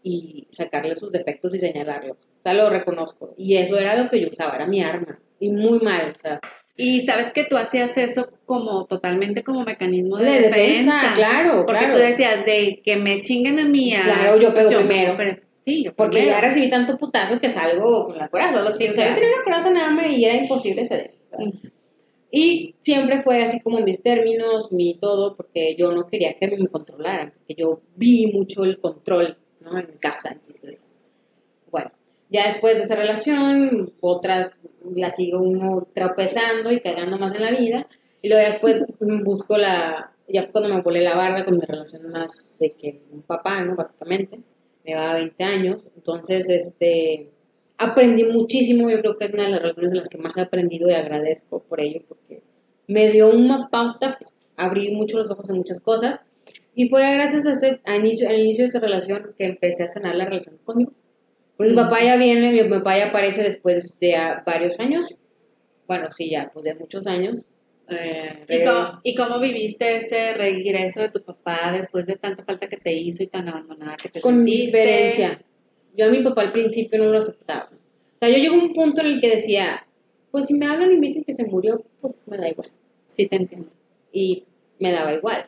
y 0.03 0.47
sacarle 0.51 0.95
sus 0.97 1.11
defectos 1.11 1.55
y 1.55 1.59
señalarlos. 1.59 2.19
O 2.19 2.43
sea, 2.43 2.55
lo 2.55 2.69
reconozco. 2.69 3.35
Y 3.39 3.57
eso 3.57 3.79
era 3.79 3.97
lo 3.97 4.11
que 4.11 4.21
yo 4.21 4.29
usaba, 4.29 4.57
era 4.57 4.67
mi 4.67 4.83
arma. 4.83 5.19
Y 5.41 5.51
muy 5.51 5.79
mal, 5.81 6.13
o 6.17 6.21
sea. 6.21 6.41
Y 6.77 7.03
sabes 7.03 7.33
que 7.33 7.45
tú 7.45 7.57
hacías 7.57 7.97
eso 7.97 8.31
como 8.47 8.87
totalmente 8.87 9.45
como 9.45 9.63
mecanismo 9.65 10.17
de, 10.17 10.25
De 10.25 10.41
defensa, 10.43 11.13
claro, 11.15 11.65
Porque 11.67 11.79
claro. 11.81 11.93
tú 11.95 11.99
decías 12.01 12.45
de 12.45 12.81
que 12.85 12.97
me 12.97 13.23
chinguen 13.23 13.61
a 13.61 13.65
mí. 13.65 13.95
a- 13.95 14.03
Claro, 14.03 14.41
yo 14.41 14.53
pego 14.53 14.69
pues 14.69 14.79
primero. 14.85 15.17
sí, 15.65 15.85
yo 15.85 15.95
Porque 15.95 16.19
primero. 16.19 16.33
ya 16.37 16.41
recibí 16.41 16.69
tanto 16.69 16.99
putazo 16.99 17.39
que 17.41 17.49
salgo 17.49 18.07
con 18.09 18.19
la 18.19 18.27
coraza. 18.29 18.59
O 18.61 18.67
sea, 18.67 18.75
Sí, 18.75 18.87
yo 18.89 18.93
claro. 18.93 19.15
tenía 19.15 19.29
una 19.37 19.45
coraza 19.45 19.69
en 19.69 19.77
arma 19.77 20.07
y 20.09 20.25
era 20.25 20.35
imposible 20.35 20.85
ceder. 20.85 21.15
Y 22.31 22.75
siempre 22.83 23.23
fue 23.23 23.43
así 23.45 23.61
como 23.61 23.79
mis 23.81 24.03
términos, 24.03 24.73
mi 24.73 24.99
todo, 24.99 25.37
porque 25.37 25.77
yo 25.79 25.93
no 25.93 26.09
quería 26.09 26.37
que 26.37 26.49
me 26.49 26.67
controlaran, 26.67 27.33
porque 27.37 27.55
yo 27.57 27.81
vi 27.95 28.27
mucho 28.33 28.65
el 28.65 28.81
control 28.81 29.37
¿no? 29.61 29.79
en 29.79 29.87
casa. 30.01 30.31
Entonces, 30.33 30.91
ya 32.35 32.47
después 32.47 32.75
de 32.75 32.83
esa 32.83 32.97
relación, 32.97 33.93
otras 34.01 34.51
la 34.93 35.11
sigo 35.11 35.41
uno 35.41 35.87
tropezando 35.95 36.73
y 36.73 36.81
cagando 36.81 37.17
más 37.17 37.33
en 37.33 37.43
la 37.43 37.53
vida. 37.53 37.87
Y 38.23 38.29
luego 38.29 38.45
después 38.45 38.83
busco 39.25 39.57
la, 39.57 40.13
ya 40.29 40.43
fue 40.43 40.51
cuando 40.51 40.75
me 40.75 40.83
volé 40.83 41.03
la 41.03 41.15
barda 41.15 41.45
con 41.45 41.55
mi 41.55 41.65
relación 41.65 42.11
más 42.11 42.45
de 42.59 42.73
que 42.73 43.03
un 43.13 43.23
papá, 43.23 43.63
¿no? 43.63 43.77
Básicamente, 43.77 44.41
me 44.85 44.97
va 44.97 45.13
a 45.13 45.15
20 45.15 45.45
años. 45.45 45.85
Entonces, 45.95 46.49
este, 46.49 47.31
aprendí 47.79 48.25
muchísimo, 48.25 48.91
yo 48.91 48.99
creo 48.99 49.17
que 49.17 49.27
es 49.27 49.33
una 49.33 49.45
de 49.45 49.51
las 49.51 49.63
relaciones 49.63 49.93
en 49.93 49.99
las 49.99 50.09
que 50.09 50.19
más 50.19 50.37
he 50.37 50.41
aprendido 50.41 50.91
y 50.91 50.95
agradezco 50.95 51.61
por 51.61 51.81
ello, 51.81 52.03
porque 52.09 52.43
me 52.89 53.11
dio 53.11 53.31
una 53.31 53.69
pauta, 53.71 54.17
pues, 54.19 54.35
abrí 54.57 54.91
mucho 54.97 55.19
los 55.19 55.31
ojos 55.31 55.51
en 55.51 55.59
muchas 55.59 55.81
cosas. 55.81 56.21
Y 56.75 56.89
fue 56.89 57.15
gracias 57.15 57.47
a 57.47 57.53
ese, 57.53 57.81
al 57.85 58.01
inicio 58.41 58.65
de 58.65 58.67
esa 58.67 58.81
relación 58.81 59.35
que 59.39 59.47
empecé 59.47 59.85
a 59.85 59.89
sanar 59.89 60.17
la 60.17 60.25
relación 60.25 60.59
conmigo. 60.65 60.91
Porque 61.57 61.71
mi 61.73 61.77
papá 61.77 62.03
ya 62.03 62.17
viene, 62.17 62.51
mi 62.51 62.69
papá 62.69 62.99
ya 62.99 63.07
aparece 63.09 63.43
después 63.43 63.99
de 64.01 64.17
varios 64.45 64.79
años. 64.81 65.15
Bueno, 65.87 66.11
sí, 66.11 66.31
ya, 66.31 66.51
pues 66.53 66.65
de 66.65 66.75
muchos 66.75 67.07
años. 67.07 67.51
Eh, 67.89 68.45
¿Y 68.49 68.63
cómo, 68.65 69.01
¿Y 69.03 69.15
cómo 69.15 69.41
viviste 69.41 69.99
ese 69.99 70.35
regreso 70.35 71.01
de 71.03 71.11
tu 71.11 71.23
papá 71.23 71.71
después 71.77 72.07
de 72.07 72.17
tanta 72.17 72.43
falta 72.43 72.67
que 72.69 72.79
te 72.79 72.93
hizo 72.95 73.23
y 73.23 73.27
tan 73.27 73.47
abandonada 73.49 73.97
que 74.03 74.09
te 74.09 74.21
con 74.21 74.37
sentiste? 74.37 74.79
diferencia. 74.79 75.43
Yo 75.97 76.07
a 76.07 76.09
mi 76.09 76.23
papá 76.23 76.43
al 76.43 76.53
principio 76.53 76.99
no 76.99 77.11
lo 77.11 77.19
aceptaba. 77.19 77.71
O 77.71 78.19
sea, 78.19 78.29
yo 78.31 78.37
llegué 78.37 78.49
a 78.49 78.53
un 78.53 78.73
punto 78.73 79.03
en 79.03 79.09
el 79.09 79.21
que 79.21 79.29
decía, 79.29 79.87
pues 80.31 80.47
si 80.47 80.55
me 80.55 80.67
hablan 80.67 80.93
y 80.93 80.97
me 80.97 81.07
dicen 81.07 81.25
que 81.25 81.33
se 81.33 81.47
murió, 81.47 81.85
pues 82.01 82.15
me 82.27 82.39
da 82.39 82.49
igual. 82.49 82.71
Sí, 83.17 83.27
te 83.27 83.37
entiendo. 83.37 83.71
Y 84.13 84.45
me 84.79 84.91
daba 84.91 85.13
igual. 85.13 85.47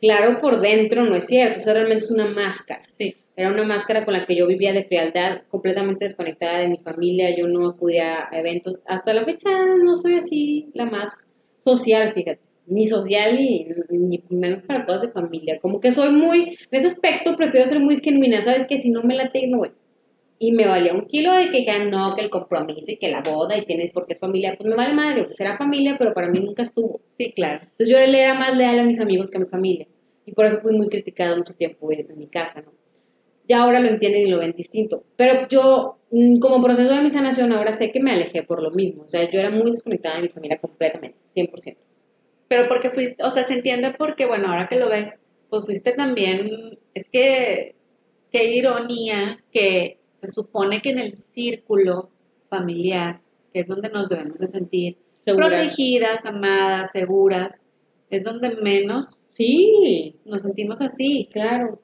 Claro, 0.00 0.40
por 0.40 0.60
dentro 0.60 1.04
no 1.04 1.14
es 1.14 1.26
cierto, 1.26 1.58
eso 1.58 1.72
realmente 1.72 2.04
es 2.04 2.10
una 2.10 2.26
máscara. 2.26 2.82
Sí. 2.98 3.16
Era 3.36 3.50
una 3.52 3.64
máscara 3.64 4.06
con 4.06 4.14
la 4.14 4.24
que 4.24 4.34
yo 4.34 4.46
vivía 4.46 4.72
de 4.72 4.84
frialdad, 4.84 5.42
completamente 5.50 6.06
desconectada 6.06 6.58
de 6.58 6.68
mi 6.68 6.78
familia, 6.78 7.36
yo 7.36 7.46
no 7.46 7.68
acudía 7.68 8.26
a 8.30 8.38
eventos. 8.38 8.80
Hasta 8.86 9.12
la 9.12 9.26
fecha 9.26 9.50
no 9.76 9.94
soy 9.94 10.14
así 10.14 10.70
la 10.72 10.86
más 10.86 11.28
social, 11.62 12.14
fíjate. 12.14 12.40
Ni 12.66 12.86
social 12.86 13.36
ni, 13.36 13.66
ni 13.90 14.24
menos 14.30 14.62
para 14.62 14.86
cosas 14.86 15.02
de 15.02 15.10
familia. 15.10 15.58
Como 15.60 15.80
que 15.80 15.90
soy 15.90 16.14
muy, 16.14 16.56
en 16.70 16.78
ese 16.80 16.86
aspecto 16.86 17.36
prefiero 17.36 17.68
ser 17.68 17.78
muy 17.78 18.00
genuina, 18.00 18.40
¿sabes? 18.40 18.64
Que 18.64 18.78
si 18.78 18.88
no 18.88 19.02
me 19.02 19.14
late, 19.14 19.46
no 19.48 19.58
voy. 19.58 19.70
Y 20.38 20.52
me 20.52 20.66
valía 20.66 20.94
un 20.94 21.06
kilo 21.06 21.32
de 21.32 21.50
que 21.50 21.62
ya 21.62 21.84
no, 21.84 22.16
que 22.16 22.22
el 22.22 22.30
compromiso 22.30 22.90
y 22.90 22.96
que 22.96 23.10
la 23.10 23.20
boda 23.20 23.56
y 23.56 23.66
tienes 23.66 23.90
porque 23.92 24.14
es 24.14 24.18
familia. 24.18 24.54
Pues 24.56 24.68
me 24.68 24.76
vale 24.76 24.94
madre, 24.94 25.24
pues 25.24 25.38
era 25.40 25.58
familia, 25.58 25.96
pero 25.98 26.14
para 26.14 26.30
mí 26.30 26.40
nunca 26.40 26.62
estuvo. 26.62 27.02
Sí, 27.18 27.32
claro. 27.32 27.60
Entonces 27.62 27.90
yo 27.90 27.98
le 27.98 28.22
era 28.22 28.32
más 28.32 28.56
leal 28.56 28.78
a 28.78 28.84
mis 28.84 29.00
amigos 29.00 29.30
que 29.30 29.36
a 29.36 29.40
mi 29.40 29.46
familia. 29.46 29.86
Y 30.24 30.32
por 30.32 30.46
eso 30.46 30.58
fui 30.60 30.74
muy 30.74 30.88
criticada 30.88 31.36
mucho 31.36 31.54
tiempo 31.54 31.92
en, 31.92 32.10
en 32.10 32.18
mi 32.18 32.28
casa, 32.28 32.62
¿no? 32.62 32.72
Ya 33.48 33.62
ahora 33.62 33.80
lo 33.80 33.88
entienden 33.88 34.22
y 34.26 34.30
lo 34.30 34.38
ven 34.38 34.52
distinto. 34.52 35.04
Pero 35.16 35.46
yo, 35.48 35.98
mm, 36.10 36.38
como 36.38 36.62
proceso 36.62 36.94
de 36.94 37.02
mi 37.02 37.10
sanación, 37.10 37.52
ahora 37.52 37.72
sé 37.72 37.92
que 37.92 38.00
me 38.00 38.12
alejé 38.12 38.42
por 38.42 38.62
lo 38.62 38.70
mismo. 38.70 39.04
O 39.04 39.08
sea, 39.08 39.28
yo 39.28 39.38
era 39.38 39.50
muy 39.50 39.70
desconectada 39.70 40.16
de 40.16 40.22
mi 40.22 40.28
familia 40.28 40.58
completamente, 40.58 41.18
100%. 41.34 41.78
Pero 42.48 42.62
porque 42.68 42.90
fuiste, 42.90 43.22
o 43.22 43.30
sea, 43.30 43.44
se 43.44 43.54
entiende 43.54 43.94
porque, 43.96 44.26
bueno, 44.26 44.48
ahora 44.48 44.68
que 44.68 44.76
lo 44.76 44.88
ves, 44.88 45.10
pues 45.48 45.64
fuiste 45.64 45.92
también, 45.92 46.78
es 46.94 47.08
que, 47.08 47.74
qué 48.30 48.54
ironía 48.54 49.42
que 49.52 49.98
se 50.20 50.28
supone 50.28 50.80
que 50.80 50.90
en 50.90 50.98
el 50.98 51.14
círculo 51.14 52.10
familiar, 52.48 53.20
que 53.52 53.60
es 53.60 53.66
donde 53.66 53.90
nos 53.90 54.08
debemos 54.08 54.38
de 54.38 54.48
sentir 54.48 54.98
protegidas, 55.24 56.24
amadas, 56.24 56.90
seguras, 56.92 57.54
es 58.10 58.22
donde 58.22 58.50
menos 58.56 59.18
Sí, 59.36 60.16
nos 60.24 60.42
sentimos 60.42 60.80
así. 60.80 61.28
claro. 61.30 61.82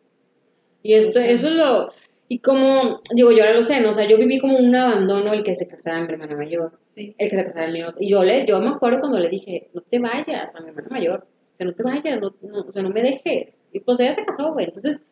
Y 0.82 0.94
esto, 0.94 1.20
eso 1.20 1.48
es 1.48 1.54
lo... 1.54 1.92
Y 2.28 2.38
como, 2.38 3.00
digo, 3.14 3.30
yo 3.30 3.44
ahora 3.44 3.56
lo 3.56 3.62
sé, 3.62 3.80
¿no? 3.80 3.90
O 3.90 3.92
sea, 3.92 4.08
yo 4.08 4.16
viví 4.16 4.38
como 4.38 4.56
un 4.56 4.74
abandono 4.74 5.34
el 5.34 5.42
que 5.42 5.54
se 5.54 5.68
casara 5.68 6.00
mi 6.00 6.12
hermana 6.12 6.34
mayor. 6.34 6.78
Sí. 6.94 7.14
el 7.18 7.30
que 7.30 7.36
se 7.36 7.44
casara 7.44 7.70
mi 7.70 7.82
otra. 7.82 7.96
Y 8.00 8.10
yo, 8.10 8.22
le, 8.22 8.46
yo 8.46 8.58
me 8.60 8.70
acuerdo 8.70 9.00
cuando 9.00 9.18
le 9.18 9.28
dije, 9.28 9.68
no 9.74 9.82
te 9.82 9.98
vayas 9.98 10.54
a 10.54 10.60
mi 10.60 10.68
hermana 10.68 10.88
mayor, 10.90 11.26
o 11.52 11.56
sea, 11.56 11.66
no 11.66 11.74
te 11.74 11.82
vayas, 11.82 12.20
no, 12.20 12.34
no, 12.42 12.60
o 12.60 12.72
sea, 12.72 12.82
no 12.82 12.90
me 12.90 13.02
dejes. 13.02 13.60
Y 13.72 13.80
pues 13.80 14.00
ella 14.00 14.12
se 14.12 14.24
casó, 14.24 14.52
güey. 14.52 14.66
Entonces, 14.66 15.02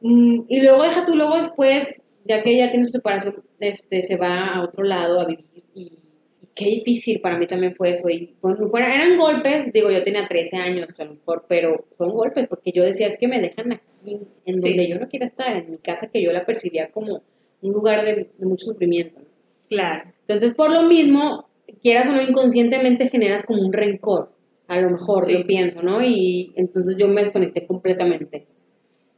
mm, 0.00 0.40
y 0.48 0.60
luego 0.60 0.82
deja 0.82 1.04
tú, 1.04 1.14
luego 1.14 1.36
después 1.36 2.04
ya 2.24 2.42
que 2.42 2.52
ella 2.52 2.70
tiene 2.70 2.86
su 2.86 2.92
separación, 2.92 3.42
este, 3.60 4.02
se 4.02 4.16
va 4.16 4.54
a 4.54 4.62
otro 4.62 4.84
lado 4.84 5.20
a 5.20 5.26
vivir 5.26 5.64
y, 5.74 5.98
y 6.42 6.48
qué 6.54 6.66
difícil 6.66 7.20
para 7.20 7.38
mí 7.38 7.46
también 7.46 7.74
fue 7.74 7.90
eso. 7.90 8.08
Y 8.08 8.34
bueno, 8.40 8.66
fuera, 8.66 8.94
eran 8.94 9.18
golpes, 9.18 9.72
digo, 9.72 9.90
yo 9.90 10.02
tenía 10.02 10.26
13 10.26 10.56
años 10.56 10.98
a 11.00 11.04
lo 11.04 11.14
mejor, 11.14 11.44
pero 11.48 11.84
son 11.90 12.10
golpes 12.10 12.48
porque 12.48 12.72
yo 12.72 12.82
decía, 12.82 13.08
es 13.08 13.18
que 13.18 13.28
me 13.28 13.40
dejan 13.40 13.72
aquí, 13.72 13.84
en 14.12 14.54
Sí. 14.56 14.68
donde 14.68 14.88
yo 14.88 14.98
no 14.98 15.08
quiero 15.08 15.24
estar, 15.24 15.56
en 15.56 15.70
mi 15.70 15.78
casa 15.78 16.08
que 16.12 16.22
yo 16.22 16.32
la 16.32 16.44
percibía 16.44 16.90
como 16.90 17.22
un 17.62 17.72
lugar 17.72 18.04
de, 18.04 18.30
de 18.36 18.46
mucho 18.46 18.66
sufrimiento. 18.66 19.20
¿no? 19.20 19.26
Claro. 19.68 20.10
Entonces, 20.26 20.54
por 20.54 20.70
lo 20.70 20.82
mismo, 20.82 21.46
quieras 21.82 22.08
o 22.08 22.12
no, 22.12 22.22
inconscientemente 22.22 23.08
generas 23.08 23.42
como 23.42 23.62
un 23.62 23.72
rencor, 23.72 24.30
a 24.68 24.80
lo 24.80 24.90
mejor, 24.90 25.24
Sí. 25.24 25.32
yo 25.34 25.46
pienso, 25.46 25.82
¿no? 25.82 26.02
Y 26.02 26.52
entonces 26.56 26.96
yo 26.98 27.08
me 27.08 27.22
desconecté 27.22 27.66
completamente. 27.66 28.46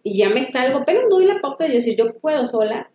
Y 0.02 0.16
ya 0.18 0.28
me 0.30 0.42
salgo, 0.42 0.82
pero 0.86 1.02
no 1.02 1.08
doy 1.16 1.26
la 1.26 1.40
pauta 1.40 1.64
de 1.64 1.70
yo 1.70 1.74
decir, 1.76 1.96
yo 1.96 2.14
puedo 2.18 2.46
sola. 2.46 2.90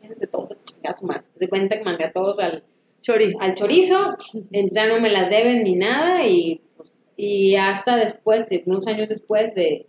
Fíjense 0.00 0.26
todos 0.26 0.50
a 0.84 0.92
su 0.94 1.04
madre. 1.06 1.24
De 1.38 1.48
cuenta 1.48 1.76
que 1.78 1.84
mandé 1.84 2.04
a 2.04 2.12
todos 2.12 2.38
al, 2.38 2.64
Chorizo. 3.02 3.38
al 3.40 3.54
chorizo, 3.54 4.14
ya 4.50 4.86
no 4.86 5.00
me 5.00 5.10
las 5.10 5.30
deben 5.30 5.62
ni 5.64 5.74
nada, 5.74 6.26
y, 6.26 6.60
pues, 6.76 6.94
y 7.16 7.54
hasta 7.56 7.96
después, 7.96 8.46
de, 8.48 8.62
unos 8.66 8.86
años 8.86 9.08
después 9.08 9.54
de, 9.54 9.86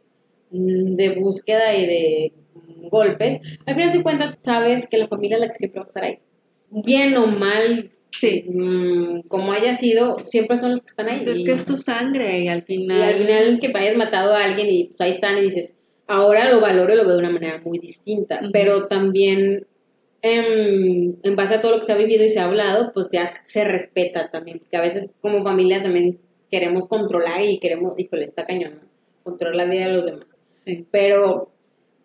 de 0.51 1.15
búsqueda 1.15 1.75
y 1.75 1.85
de 1.85 2.33
mm, 2.53 2.87
golpes, 2.89 3.39
al 3.65 3.75
final 3.75 3.91
de 3.91 4.03
cuentas 4.03 4.37
sabes 4.41 4.87
que 4.87 4.97
la 4.97 5.07
familia 5.07 5.37
es 5.37 5.41
la 5.41 5.47
que 5.49 5.55
siempre 5.55 5.79
va 5.79 5.83
a 5.83 5.85
estar 5.85 6.03
ahí. 6.03 6.19
Bien 6.69 7.15
o 7.17 7.27
mal, 7.27 7.91
Sí. 8.11 8.45
mm, 8.47 9.21
como 9.27 9.51
haya 9.53 9.73
sido, 9.73 10.17
siempre 10.25 10.57
son 10.57 10.71
los 10.71 10.81
que 10.81 10.87
están 10.87 11.09
ahí. 11.09 11.21
Pues 11.23 11.39
es 11.39 11.43
que 11.43 11.51
es 11.53 11.65
tu 11.65 11.77
sangre 11.77 12.39
y 12.39 12.47
al 12.49 12.63
final. 12.63 12.97
y 12.97 13.01
al 13.01 13.13
final 13.15 13.59
que 13.59 13.71
hayas 13.75 13.97
matado 13.97 14.35
a 14.35 14.43
alguien 14.43 14.67
y 14.69 14.83
pues, 14.85 15.01
ahí 15.01 15.11
están 15.11 15.37
y 15.37 15.41
dices, 15.41 15.73
ahora 16.07 16.49
lo 16.51 16.59
valoro 16.59 16.93
y 16.93 16.97
lo 16.97 17.05
veo 17.05 17.13
de 17.13 17.19
una 17.19 17.29
manera 17.31 17.61
muy 17.63 17.79
distinta, 17.79 18.41
pero 18.51 18.87
también 18.87 19.65
em, 20.21 21.15
en 21.23 21.35
base 21.35 21.55
a 21.55 21.61
todo 21.61 21.71
lo 21.71 21.79
que 21.79 21.85
se 21.85 21.93
ha 21.93 21.97
vivido 21.97 22.23
y 22.23 22.29
se 22.29 22.39
ha 22.39 22.45
hablado, 22.45 22.91
pues 22.93 23.07
ya 23.11 23.31
se 23.43 23.63
respeta 23.63 24.29
también, 24.29 24.59
porque 24.59 24.77
a 24.77 24.81
veces 24.81 25.13
como 25.21 25.43
familia 25.43 25.81
también 25.81 26.19
queremos 26.51 26.85
controlar 26.85 27.43
y 27.43 27.59
queremos, 27.59 27.97
híjole, 27.97 28.25
está 28.25 28.45
cañón, 28.45 28.75
¿no? 28.75 28.81
controlar 29.23 29.55
la 29.55 29.65
vida 29.65 29.87
de 29.87 29.93
los 29.93 30.05
demás. 30.05 30.25
Pero, 30.91 31.51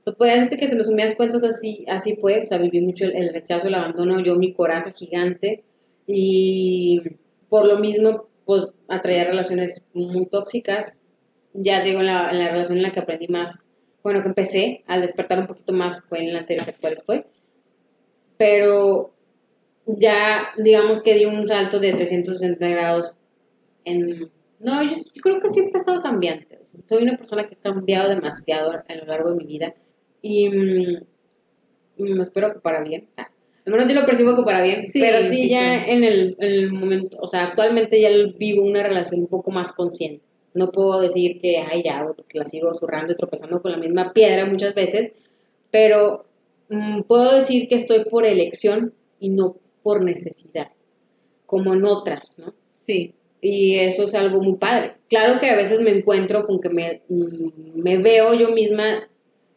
pues 0.04 0.16
podría 0.16 0.36
decirte 0.36 0.56
que 0.56 0.66
en 0.66 0.78
resumidas 0.78 1.14
cuentas 1.14 1.44
así, 1.44 1.84
así 1.88 2.16
fue, 2.20 2.42
o 2.42 2.46
sea, 2.46 2.58
viví 2.58 2.80
mucho 2.80 3.04
el, 3.04 3.32
rechazo, 3.32 3.68
el 3.68 3.74
abandono, 3.74 4.20
yo 4.20 4.36
mi 4.36 4.52
coraza 4.52 4.92
gigante 4.92 5.64
y 6.06 7.02
por 7.48 7.66
lo 7.66 7.78
mismo, 7.78 8.28
pues 8.44 8.68
atraía 8.88 9.24
relaciones 9.24 9.86
muy 9.92 10.26
tóxicas. 10.26 11.00
Ya 11.52 11.82
digo, 11.82 12.02
la, 12.02 12.30
en 12.30 12.38
la 12.38 12.48
relación 12.48 12.78
en 12.78 12.82
la 12.82 12.92
que 12.92 13.00
aprendí 13.00 13.28
más, 13.28 13.64
bueno, 14.02 14.22
que 14.22 14.28
empecé 14.28 14.84
a 14.86 14.98
despertar 15.00 15.38
un 15.40 15.46
poquito 15.46 15.72
más 15.72 16.02
fue 16.08 16.20
en 16.20 16.32
la 16.32 16.40
anterior 16.40 16.64
que 16.64 16.70
actual 16.70 16.92
estoy. 16.94 17.24
Pero 18.38 19.12
ya, 19.86 20.48
digamos 20.58 21.02
que 21.02 21.14
di 21.14 21.24
un 21.24 21.46
salto 21.46 21.78
de 21.78 21.92
360 21.92 22.68
grados 22.68 23.14
en... 23.84 24.30
No, 24.58 24.82
yo 24.82 24.94
creo 25.22 25.40
que 25.40 25.48
siempre 25.48 25.72
he 25.74 25.78
estado 25.78 26.02
cambiante. 26.02 26.55
Sea, 26.66 26.80
soy 26.88 27.02
una 27.04 27.16
persona 27.16 27.46
que 27.46 27.54
ha 27.54 27.58
cambiado 27.58 28.08
demasiado 28.08 28.72
a 28.72 28.94
lo 28.94 29.06
largo 29.06 29.30
de 29.30 29.36
mi 29.36 29.46
vida. 29.46 29.74
Y 30.22 30.48
mm, 30.48 31.02
mm, 31.98 32.20
espero 32.20 32.52
que 32.52 32.60
para 32.60 32.82
bien. 32.82 33.08
Ah, 33.16 33.28
al 33.66 33.72
menos 33.72 33.88
yo 33.88 34.00
lo 34.00 34.06
percibo 34.06 34.36
que 34.36 34.42
para 34.42 34.62
bien. 34.62 34.82
Sí, 34.82 35.00
pero 35.00 35.20
sí, 35.20 35.28
sí, 35.28 35.48
ya 35.50 35.86
en 35.86 36.04
el, 36.04 36.36
en 36.38 36.50
el 36.50 36.72
momento, 36.72 37.18
o 37.20 37.26
sea, 37.26 37.44
actualmente 37.44 38.00
ya 38.00 38.10
vivo 38.38 38.62
una 38.62 38.82
relación 38.82 39.20
un 39.20 39.26
poco 39.26 39.50
más 39.50 39.72
consciente. 39.72 40.28
No 40.54 40.70
puedo 40.70 41.00
decir 41.00 41.40
que, 41.40 41.58
ay, 41.58 41.82
ya, 41.84 42.04
porque 42.06 42.38
la 42.38 42.44
sigo 42.44 42.72
zurrando 42.74 43.12
y 43.12 43.16
tropezando 43.16 43.60
con 43.60 43.72
la 43.72 43.78
misma 43.78 44.12
piedra 44.12 44.46
muchas 44.46 44.74
veces, 44.74 45.12
pero 45.70 46.26
mm, 46.68 47.02
puedo 47.02 47.34
decir 47.34 47.68
que 47.68 47.74
estoy 47.74 48.04
por 48.04 48.24
elección 48.24 48.94
y 49.18 49.30
no 49.30 49.56
por 49.82 50.04
necesidad, 50.04 50.68
como 51.44 51.74
en 51.74 51.84
otras, 51.84 52.38
¿no? 52.38 52.54
Sí. 52.86 53.14
Y 53.40 53.76
eso 53.76 54.04
es 54.04 54.14
algo 54.14 54.42
muy 54.42 54.56
padre. 54.56 54.94
Claro 55.08 55.38
que 55.38 55.50
a 55.50 55.56
veces 55.56 55.80
me 55.80 55.90
encuentro 55.90 56.46
con 56.46 56.60
que 56.60 56.68
me, 56.68 57.02
me 57.08 57.98
veo 57.98 58.34
yo 58.34 58.50
misma 58.50 59.08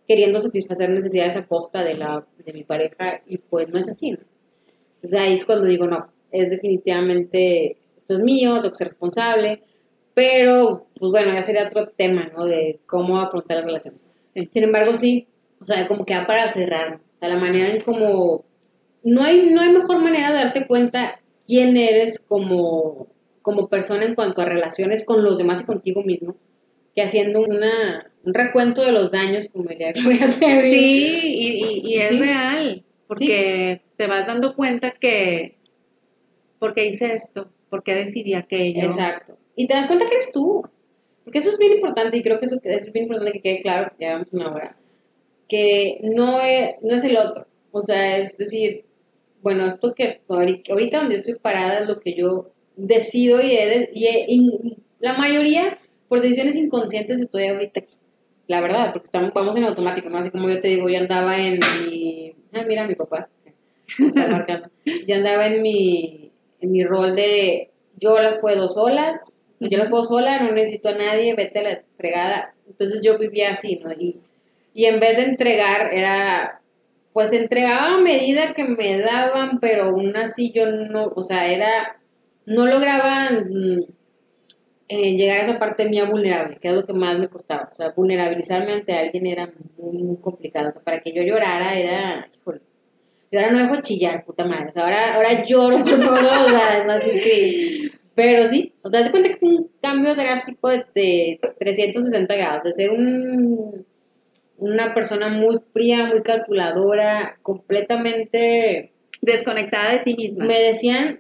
queriendo 0.09 0.39
satisfacer 0.39 0.89
necesidades 0.89 1.38
a 1.38 1.45
costa 1.45 1.84
de, 1.84 1.93
la, 1.93 2.25
de 2.43 2.51
mi 2.51 2.63
pareja 2.63 3.21
y 3.27 3.38
pues 3.38 3.69
no 3.69 3.77
es 3.77 3.88
así, 3.89 4.11
¿no? 4.11 4.17
Entonces 4.95 5.21
ahí 5.21 5.34
es 5.34 5.45
cuando 5.45 5.67
digo, 5.67 5.86
no, 5.86 6.11
es 6.32 6.49
definitivamente, 6.49 7.77
esto 7.95 8.15
es 8.15 8.19
mío, 8.19 8.55
tengo 8.55 8.71
que 8.71 8.75
ser 8.75 8.88
responsable, 8.88 9.61
pero 10.15 10.88
pues 10.99 11.11
bueno, 11.11 11.32
ya 11.34 11.43
sería 11.43 11.65
otro 11.65 11.89
tema, 11.89 12.30
¿no? 12.36 12.45
De 12.45 12.80
cómo 12.88 13.19
afrontar 13.19 13.57
las 13.57 13.65
relaciones. 13.65 14.09
Sin 14.49 14.63
embargo, 14.63 14.95
sí, 14.95 15.27
o 15.61 15.65
sea, 15.65 15.88
como 15.88 16.05
que 16.05 16.15
da 16.15 16.25
para 16.25 16.47
cerrar, 16.47 16.95
o 16.95 17.19
sea, 17.19 17.30
la 17.30 17.38
manera 17.38 17.69
en 17.69 17.82
como, 17.82 18.43
no 19.03 19.23
hay, 19.23 19.51
no 19.51 19.61
hay 19.61 19.69
mejor 19.69 19.99
manera 19.99 20.30
de 20.30 20.36
darte 20.36 20.67
cuenta 20.67 21.21
quién 21.47 21.77
eres 21.77 22.19
como, 22.19 23.07
como 23.50 23.68
persona 23.68 24.06
en 24.06 24.14
cuanto 24.14 24.41
a 24.41 24.45
relaciones 24.45 25.04
con 25.04 25.24
los 25.24 25.38
demás 25.39 25.62
y 25.62 25.66
contigo 25.66 26.04
mismo, 26.04 26.36
que 26.95 27.02
haciendo 27.02 27.41
una, 27.41 28.12
un 28.24 28.34
recuento 28.34 28.84
de 28.84 28.91
los 28.91 29.10
daños, 29.12 29.50
como 29.50 29.70
diría 29.70 29.91
Gloria 29.95 30.28
Trevi. 30.28 30.70
Sí, 30.70 31.36
y, 31.39 31.66
y- 31.66 31.93
y 31.93 31.97
es 32.00 32.10
Sí. 32.10 32.20
real, 32.20 32.84
porque 33.08 33.82
te 33.97 34.06
vas 34.06 34.28
dando 34.28 34.56
cuenta 34.56 34.91
que, 34.91 35.58
¿por 36.60 36.74
qué 36.76 36.86
hice 36.86 37.14
esto? 37.14 37.50
¿Por 37.72 37.82
qué 37.84 37.95
decidí 37.95 38.36
aquello? 38.36 38.84
Exacto. 38.84 39.38
Y 39.56 39.66
te 39.68 39.74
das 39.74 39.88
cuenta 39.88 40.06
que 40.06 40.14
eres 40.14 40.32
tú. 40.32 40.64
Porque 41.24 41.39
eso 41.39 41.50
es 41.50 41.58
bien 41.58 41.74
importante 41.74 42.18
y 42.18 42.24
creo 42.24 42.39
que 42.39 42.45
eso, 42.45 42.60
eso 42.64 42.86
es 42.86 42.93
bien 42.93 43.06
importante 43.06 43.32
que 43.34 43.41
quede 43.41 43.62
claro, 43.62 43.91
ya 44.00 44.14
vamos 44.14 44.28
una 44.32 44.52
hora, 44.54 44.78
que 45.47 46.00
no 46.04 46.39
es, 46.41 46.76
no 46.82 46.95
es 46.95 47.04
el 47.04 47.18
otro. 47.18 47.45
O 47.72 47.82
sea, 47.84 48.18
es 48.18 48.36
decir, 48.38 48.86
bueno, 49.41 49.66
esto 49.68 49.93
que 49.93 50.22
ahorita 50.28 51.00
donde 51.00 51.16
estoy 51.16 51.36
parada 51.36 51.80
es 51.82 51.88
lo 51.88 52.00
que 52.00 52.14
yo 52.16 52.52
decido 52.80 53.41
y, 53.41 53.51
he 53.51 53.89
la 54.99 55.13
mayoría 55.13 55.77
por 56.07 56.21
decisiones 56.21 56.55
inconscientes 56.55 57.19
estoy 57.19 57.47
ahorita 57.47 57.82
aquí. 57.82 57.95
La 58.47 58.61
verdad, 58.61 58.91
porque 58.91 59.05
estamos, 59.05 59.32
vamos 59.34 59.55
en 59.55 59.65
automático, 59.65 60.09
¿no? 60.09 60.17
Así 60.17 60.32
como 60.32 60.49
yo 60.49 60.59
te 60.59 60.69
digo, 60.69 60.89
yo 60.89 60.99
andaba 60.99 61.38
en 61.38 61.59
mi... 61.86 62.34
Ah, 62.51 62.65
mira, 62.67 62.88
mi 62.88 62.95
papá. 62.95 63.30
Está. 63.99 64.69
Yo 65.05 65.15
andaba 65.15 65.45
en 65.45 65.61
mi, 65.61 66.32
en 66.59 66.71
mi 66.71 66.84
rol 66.84 67.15
de 67.15 67.69
yo 67.99 68.17
las 68.17 68.39
puedo 68.39 68.67
solas, 68.67 69.36
yo 69.59 69.77
las 69.77 69.89
puedo 69.89 70.03
sola, 70.03 70.39
no 70.41 70.51
necesito 70.51 70.89
a 70.89 70.93
nadie, 70.93 71.36
vete 71.36 71.59
a 71.59 71.63
la 71.63 71.82
fregada. 71.97 72.55
Entonces 72.67 73.01
yo 73.03 73.17
vivía 73.17 73.51
así, 73.51 73.80
¿no? 73.84 73.91
Y, 73.91 74.17
y 74.73 74.86
en 74.86 74.99
vez 74.99 75.17
de 75.17 75.25
entregar, 75.25 75.93
era, 75.93 76.61
pues 77.13 77.34
entregaba 77.34 77.95
a 77.95 77.99
medida 77.99 78.53
que 78.53 78.63
me 78.63 78.99
daban, 78.99 79.59
pero 79.59 79.86
aún 79.86 80.15
así 80.15 80.51
yo 80.53 80.65
no, 80.67 81.11
o 81.15 81.23
sea, 81.23 81.51
era, 81.51 81.99
no 82.50 82.66
lograba 82.66 83.30
mm, 83.30 83.80
eh, 84.89 85.16
llegar 85.16 85.38
a 85.38 85.41
esa 85.43 85.60
parte 85.60 85.88
mía 85.88 86.06
vulnerable, 86.06 86.58
que 86.60 86.68
es 86.68 86.74
lo 86.74 86.86
que 86.86 86.93
más 86.93 87.18
me 87.20 87.30
costaba. 87.30 87.70
O 87.72 87.76
sea, 87.76 87.91
vulnerabilizarme 87.95 88.74
ante 88.74 88.93
alguien 88.93 89.28
era 89.28 89.54
muy, 89.78 90.04
muy 90.04 90.18
complicado. 90.18 90.70
O 90.70 90.72
sea, 90.72 90.82
para 90.82 91.00
que 91.00 91.14
yo 91.14 91.22
llorara 91.22 91.76
era, 91.78 92.28
híjole. 92.36 92.62
Y 93.32 93.38
ahora 93.38 93.52
no 93.52 93.60
dejo 93.60 93.76
de 93.76 93.82
chillar, 93.84 94.26
puta 94.26 94.45
madre. 94.45 94.70
O 94.70 94.74
sea, 94.74 94.84
ahora, 94.84 95.16
ahora 95.16 95.45
lloro 95.45 95.84
por 95.84 96.02
todo, 96.02 96.45
o 96.45 96.50
sea, 96.50 96.80
es 96.80 96.86
más 96.88 97.06
increíble. 97.08 97.91
Pero 98.16 98.50
sí, 98.50 98.74
o 98.82 98.89
sea, 98.89 99.04
se 99.04 99.12
cuenta 99.12 99.30
que 99.30 99.38
fue 99.38 99.50
un 99.50 99.72
cambio 99.80 100.16
drástico 100.16 100.70
de, 100.70 100.84
de 100.95 101.39
360 101.60 102.36
grados, 102.36 102.64
de 102.64 102.74
ser 102.74 102.89
un, 102.89 103.86
una 104.58 104.93
persona 104.95 105.30
muy 105.30 105.58
fría, 105.72 106.06
muy 106.06 106.22
calculadora, 106.24 107.38
completamente... 107.43 108.91
Desconectada 109.22 109.91
de 109.91 110.00
ti 110.00 110.16
misma. 110.16 110.45
Me 110.45 110.60
decían 110.62 111.20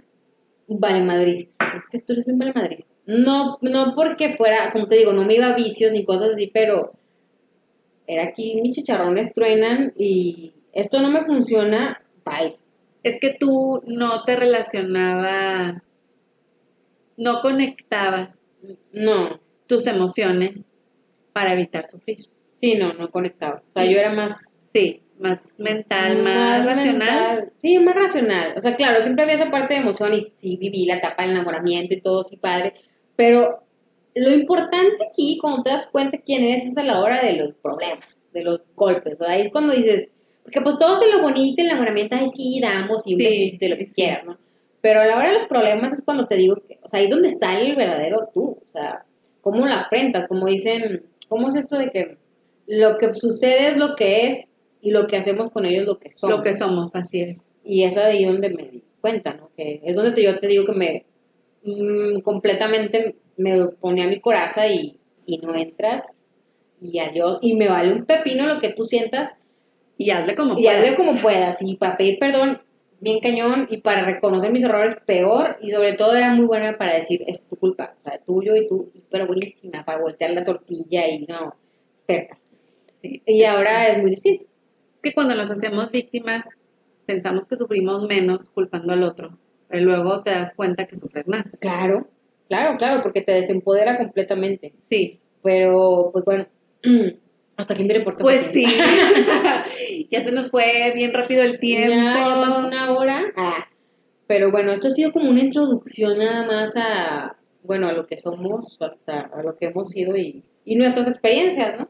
valemadrista. 0.77 1.71
Es 1.75 1.87
que 1.89 1.99
tú 1.99 2.13
eres 2.13 2.25
bien 2.25 2.37
valemadrista. 2.37 2.91
No, 3.05 3.57
no 3.61 3.93
porque 3.95 4.35
fuera, 4.35 4.71
como 4.71 4.87
te 4.87 4.97
digo, 4.97 5.13
no 5.13 5.25
me 5.25 5.35
iba 5.35 5.47
a 5.47 5.55
vicios 5.55 5.91
ni 5.91 6.05
cosas 6.05 6.31
así, 6.31 6.47
pero 6.53 6.93
era 8.07 8.23
aquí 8.23 8.59
mis 8.61 8.75
chicharrones 8.75 9.33
truenan 9.33 9.93
y 9.97 10.53
esto 10.73 11.01
no 11.01 11.09
me 11.09 11.23
funciona, 11.23 12.03
bye. 12.25 12.57
Es 13.03 13.19
que 13.19 13.35
tú 13.39 13.81
no 13.87 14.23
te 14.25 14.35
relacionabas, 14.35 15.89
no 17.17 17.41
conectabas 17.41 18.41
No, 18.91 19.39
tus 19.67 19.87
emociones 19.87 20.69
para 21.33 21.53
evitar 21.53 21.89
sufrir. 21.89 22.17
sí, 22.61 22.75
no, 22.75 22.93
no 22.93 23.09
conectaba. 23.09 23.63
O 23.69 23.73
sea, 23.73 23.89
yo 23.89 23.97
era 23.97 24.13
más... 24.13 24.51
Sí, 24.73 25.01
más 25.19 25.39
mental, 25.57 26.23
más, 26.23 26.65
racional. 26.65 27.35
mental. 27.35 27.51
Sí, 27.57 27.77
más 27.79 27.95
racional. 27.95 28.53
O 28.57 28.61
sea, 28.61 28.75
claro, 28.75 29.01
siempre 29.01 29.23
había 29.23 29.35
esa 29.35 29.51
parte 29.51 29.73
de 29.73 29.81
emoción 29.81 30.13
y 30.13 30.31
sí 30.37 30.57
viví 30.57 30.85
la 30.85 30.97
etapa 30.97 31.23
del 31.23 31.31
enamoramiento 31.33 31.93
y 31.93 32.01
todo, 32.01 32.23
sí, 32.23 32.37
padre. 32.37 32.73
Pero 33.15 33.63
lo 34.15 34.31
importante 34.31 34.97
aquí, 35.09 35.37
cuando 35.39 35.63
te 35.63 35.69
das 35.71 35.87
cuenta 35.87 36.17
quién 36.17 36.43
eres, 36.43 36.65
es 36.65 36.77
a 36.77 36.83
la 36.83 37.01
hora 37.01 37.21
de 37.21 37.33
los 37.33 37.53
problemas, 37.55 38.17
de 38.33 38.43
los 38.43 38.61
golpes. 38.75 39.19
O 39.19 39.25
sea, 39.25 39.33
ahí 39.33 39.41
es 39.41 39.49
cuando 39.51 39.73
dices, 39.73 40.09
porque 40.43 40.61
pues 40.61 40.77
todo 40.77 40.93
es 40.93 41.13
lo 41.13 41.21
bonito, 41.21 41.61
el 41.61 41.67
enamoramiento, 41.67 42.15
ay, 42.15 42.25
sí, 42.25 42.59
damos 42.61 43.01
y 43.05 43.13
un 43.13 43.19
Sí, 43.19 43.23
besito 43.25 43.65
y 43.65 43.69
lo 43.69 43.77
que 43.77 43.87
sí. 43.87 43.93
quieras, 43.93 44.25
¿no? 44.25 44.37
Pero 44.81 45.01
a 45.01 45.05
la 45.05 45.17
hora 45.17 45.27
de 45.27 45.33
los 45.33 45.43
problemas 45.47 45.91
es 45.91 46.01
cuando 46.03 46.25
te 46.25 46.37
digo, 46.37 46.55
que, 46.67 46.79
o 46.81 46.87
sea, 46.87 46.99
ahí 46.99 47.05
es 47.05 47.11
donde 47.11 47.27
sale 47.29 47.69
el 47.69 47.75
verdadero 47.75 48.29
tú. 48.33 48.57
O 48.65 48.67
sea, 48.71 49.03
cómo 49.41 49.65
la 49.65 49.81
afrentas, 49.81 50.25
como 50.27 50.47
dicen, 50.47 51.03
¿cómo 51.27 51.49
es 51.49 51.55
esto 51.55 51.77
de 51.77 51.89
que 51.89 52.17
lo 52.67 52.97
que 52.97 53.13
sucede 53.15 53.67
es 53.67 53.77
lo 53.77 53.95
que 53.95 54.27
es 54.27 54.47
y 54.81 54.91
lo 54.91 55.07
que 55.07 55.17
hacemos 55.17 55.51
con 55.51 55.65
ellos 55.65 55.85
lo 55.85 55.97
que 55.99 56.11
somos. 56.11 56.37
Lo 56.37 56.43
que 56.43 56.53
somos, 56.53 56.95
así 56.95 57.21
es. 57.21 57.45
Y 57.63 57.83
es 57.83 57.97
ahí 57.97 58.25
donde 58.25 58.49
me 58.49 58.63
di 58.63 58.83
cuenta, 59.01 59.33
¿no? 59.33 59.49
Que 59.55 59.81
es 59.83 59.95
donde 59.95 60.11
te- 60.11 60.23
yo 60.23 60.39
te 60.39 60.47
digo 60.47 60.65
que 60.65 60.73
me 60.73 61.05
mm, 61.63 62.21
completamente 62.21 63.15
me 63.37 63.67
pone 63.79 64.03
a 64.03 64.07
mi 64.07 64.19
coraza 64.19 64.67
y, 64.67 64.97
y 65.25 65.37
no 65.39 65.55
entras 65.55 66.21
y 66.81 66.99
adiós. 66.99 67.39
Y 67.41 67.55
me 67.55 67.67
vale 67.67 67.93
un 67.93 68.05
pepino 68.05 68.45
lo 68.47 68.59
que 68.59 68.69
tú 68.69 68.83
sientas 68.83 69.35
Y 69.97 70.11
hable 70.11 70.35
como 70.35 70.57
y 70.57 70.63
puedas. 70.63 70.77
hazle 70.83 70.95
como 70.95 71.21
puedas. 71.21 71.61
Y 71.61 71.75
para 71.77 71.97
pedir 71.97 72.19
perdón, 72.19 72.61
bien 73.01 73.19
cañón. 73.19 73.67
Y 73.69 73.77
para 73.77 74.03
reconocer 74.05 74.51
mis 74.51 74.63
errores, 74.63 74.97
peor. 75.05 75.57
Y 75.61 75.69
sobre 75.71 75.93
todo 75.93 76.15
era 76.15 76.33
muy 76.33 76.45
buena 76.45 76.77
para 76.77 76.95
decir, 76.95 77.23
es 77.27 77.41
tu 77.43 77.55
culpa. 77.57 77.95
O 77.97 78.01
sea, 78.01 78.17
tuyo 78.25 78.55
y 78.55 78.67
tú, 78.67 78.91
pero 79.09 79.27
buenísima 79.27 79.83
para 79.85 79.99
voltear 80.01 80.31
la 80.31 80.43
tortilla 80.43 81.07
y 81.09 81.25
no, 81.25 81.55
experta. 81.97 82.39
Sí. 83.01 83.21
Y 83.25 83.43
ahora 83.43 83.87
es 83.89 84.01
muy 84.01 84.11
distinto. 84.11 84.45
Que 85.01 85.13
cuando 85.13 85.35
nos 85.35 85.49
hacemos 85.49 85.91
víctimas, 85.91 86.43
pensamos 87.05 87.45
que 87.45 87.57
sufrimos 87.57 88.07
menos 88.07 88.49
culpando 88.49 88.93
al 88.93 89.03
otro, 89.03 89.37
pero 89.67 89.83
luego 89.85 90.21
te 90.23 90.31
das 90.31 90.53
cuenta 90.53 90.85
que 90.85 90.95
sufres 90.97 91.27
más. 91.27 91.43
Claro, 91.59 92.07
claro, 92.47 92.77
claro, 92.77 93.01
porque 93.03 93.21
te 93.21 93.31
desempodera 93.31 93.97
completamente. 93.97 94.73
Sí, 94.89 95.19
Pero, 95.41 96.09
pues 96.11 96.25
bueno, 96.25 96.47
hasta 97.57 97.73
aquí 97.73 97.83
me 97.85 97.93
reporta. 97.93 98.23
pues 98.23 98.41
sí. 98.41 98.65
ya 100.11 100.23
se 100.23 100.31
nos 100.31 100.51
fue 100.51 100.91
bien 100.95 101.13
rápido 101.13 101.43
el 101.43 101.59
tiempo. 101.59 101.89
Ya, 101.89 102.27
ya 102.27 102.35
pasó 102.41 102.59
una 102.59 102.91
hora. 102.91 103.21
Ah, 103.37 103.67
pero 104.27 104.51
bueno, 104.51 104.71
esto 104.71 104.87
ha 104.89 104.91
sido 104.91 105.11
como 105.11 105.29
una 105.29 105.39
introducción 105.41 106.17
nada 106.17 106.45
más 106.45 106.75
a, 106.75 107.37
bueno, 107.63 107.87
a 107.87 107.93
lo 107.93 108.05
que 108.05 108.17
somos, 108.17 108.77
hasta 108.81 109.21
a 109.33 109.41
lo 109.43 109.55
que 109.55 109.67
hemos 109.67 109.89
sido 109.89 110.15
y, 110.15 110.43
y 110.65 110.75
nuestras 110.75 111.07
experiencias, 111.07 111.79
¿no? 111.79 111.89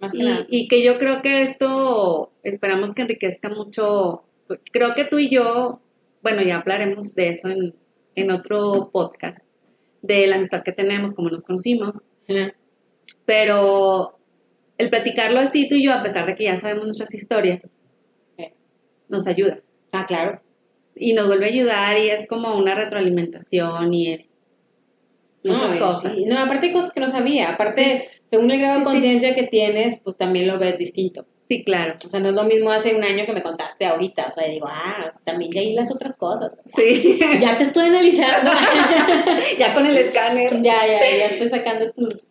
Más 0.00 0.12
que 0.12 0.18
Y, 0.18 0.22
nada. 0.22 0.46
y 0.48 0.68
que 0.68 0.82
yo 0.82 0.98
creo 0.98 1.22
que 1.22 1.42
esto 1.42 2.32
esperamos 2.42 2.94
que 2.94 3.02
enriquezca 3.02 3.48
mucho. 3.48 4.24
Creo 4.72 4.94
que 4.94 5.04
tú 5.04 5.18
y 5.18 5.28
yo, 5.28 5.80
bueno, 6.22 6.42
ya 6.42 6.56
hablaremos 6.58 7.14
de 7.14 7.28
eso 7.30 7.48
en, 7.48 7.74
en 8.14 8.30
otro 8.30 8.90
podcast, 8.92 9.46
de 10.02 10.26
la 10.26 10.36
amistad 10.36 10.62
que 10.62 10.72
tenemos, 10.72 11.12
cómo 11.12 11.28
nos 11.28 11.44
conocimos, 11.44 12.04
pero 13.24 14.18
el 14.78 14.90
platicarlo 14.90 15.40
así 15.40 15.68
tú 15.68 15.74
y 15.74 15.84
yo, 15.84 15.92
a 15.92 16.02
pesar 16.02 16.26
de 16.26 16.34
que 16.36 16.44
ya 16.44 16.58
sabemos 16.58 16.84
nuestras 16.86 17.12
historias, 17.14 17.70
nos 19.08 19.26
ayuda. 19.26 19.60
Ah, 19.92 20.04
claro. 20.06 20.40
Y 20.94 21.14
nos 21.14 21.26
vuelve 21.26 21.46
a 21.46 21.48
ayudar 21.48 21.98
y 21.98 22.10
es 22.10 22.26
como 22.26 22.56
una 22.56 22.74
retroalimentación 22.74 23.94
y 23.94 24.12
es 24.12 24.32
muchas 25.44 25.74
No, 25.74 25.78
cosas. 25.86 26.12
sí. 26.16 26.24
No, 26.26 26.38
aparte 26.38 26.66
hay 26.66 26.72
cosas 26.72 26.92
que 26.92 27.00
no 27.00 27.08
sabía. 27.08 27.50
Aparte, 27.50 28.08
según 28.30 28.50
el 28.50 28.60
grado 28.60 28.74
Sí, 28.74 28.80
de 28.80 28.86
sí. 28.86 28.92
conciencia 28.92 29.34
que 29.34 29.44
tienes, 29.44 29.96
pues 30.02 30.16
también 30.16 30.46
lo 30.46 30.58
ves 30.58 30.76
distinto. 30.78 31.26
Sí, 31.48 31.64
claro. 31.64 31.94
O 32.06 32.10
sea, 32.10 32.20
no 32.20 32.28
es 32.28 32.34
lo 32.34 32.44
mismo 32.44 32.70
hace 32.70 32.94
un 32.94 33.02
año 33.02 33.24
que 33.24 33.32
me 33.32 33.42
contaste 33.42 33.86
ahorita. 33.86 34.28
O 34.28 34.32
sea, 34.34 34.46
digo, 34.48 34.66
ah, 34.68 35.10
también 35.24 35.50
leí 35.52 35.72
las 35.72 35.90
otras 35.90 36.14
cosas. 36.14 36.52
Sí. 36.76 37.18
Ya 37.40 37.56
te 37.56 37.62
estoy 37.64 37.86
analizando. 37.86 38.50
ya 39.58 39.72
con 39.74 39.86
el 39.86 39.96
escáner. 39.96 40.60
ya, 40.62 40.86
ya, 40.86 40.98
ya 40.98 41.26
estoy 41.26 41.48
sacando 41.48 41.90
tus... 41.92 42.30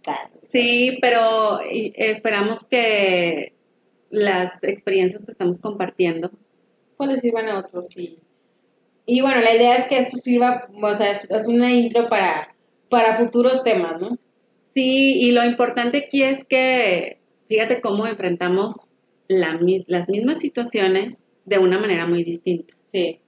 Sí, 0.52 0.98
pero 1.02 1.60
esperamos 1.96 2.64
que 2.66 3.54
las 4.12 4.64
experiencias 4.64 5.24
que 5.24 5.32
estamos 5.32 5.60
compartiendo, 5.60 6.32
pues 6.96 7.10
les 7.10 7.20
sirvan 7.22 7.50
a 7.50 7.60
otros 7.60 7.98
y, 7.98 8.20
y 9.06 9.22
bueno, 9.22 9.42
la 9.42 9.54
idea 9.56 9.76
es 9.76 9.86
que 9.88 9.98
esto 9.98 10.16
sirva, 10.18 10.68
o 10.82 10.94
sea, 10.94 11.12
es, 11.12 11.30
es 11.30 11.48
una 11.48 11.72
intro 11.72 12.08
para, 12.08 12.56
para 12.90 13.16
futuros 13.18 13.64
temas, 13.64 14.00
¿no? 14.02 14.18
sí, 14.74 15.20
y 15.22 15.32
lo 15.32 15.44
importante 15.44 15.98
aquí 15.98 16.22
es 16.24 16.44
que 16.44 17.20
fíjate 17.50 17.82
cómo 17.82 18.06
enfrentamos 18.06 18.92
la 19.28 19.58
mis- 19.58 19.86
las 19.88 20.08
mismas 20.08 20.40
situaciones 20.40 21.26
de 21.46 21.58
una 21.58 21.80
manera 21.80 22.06
muy 22.06 22.24
distinta. 22.24 22.76
Sí, 22.92 23.20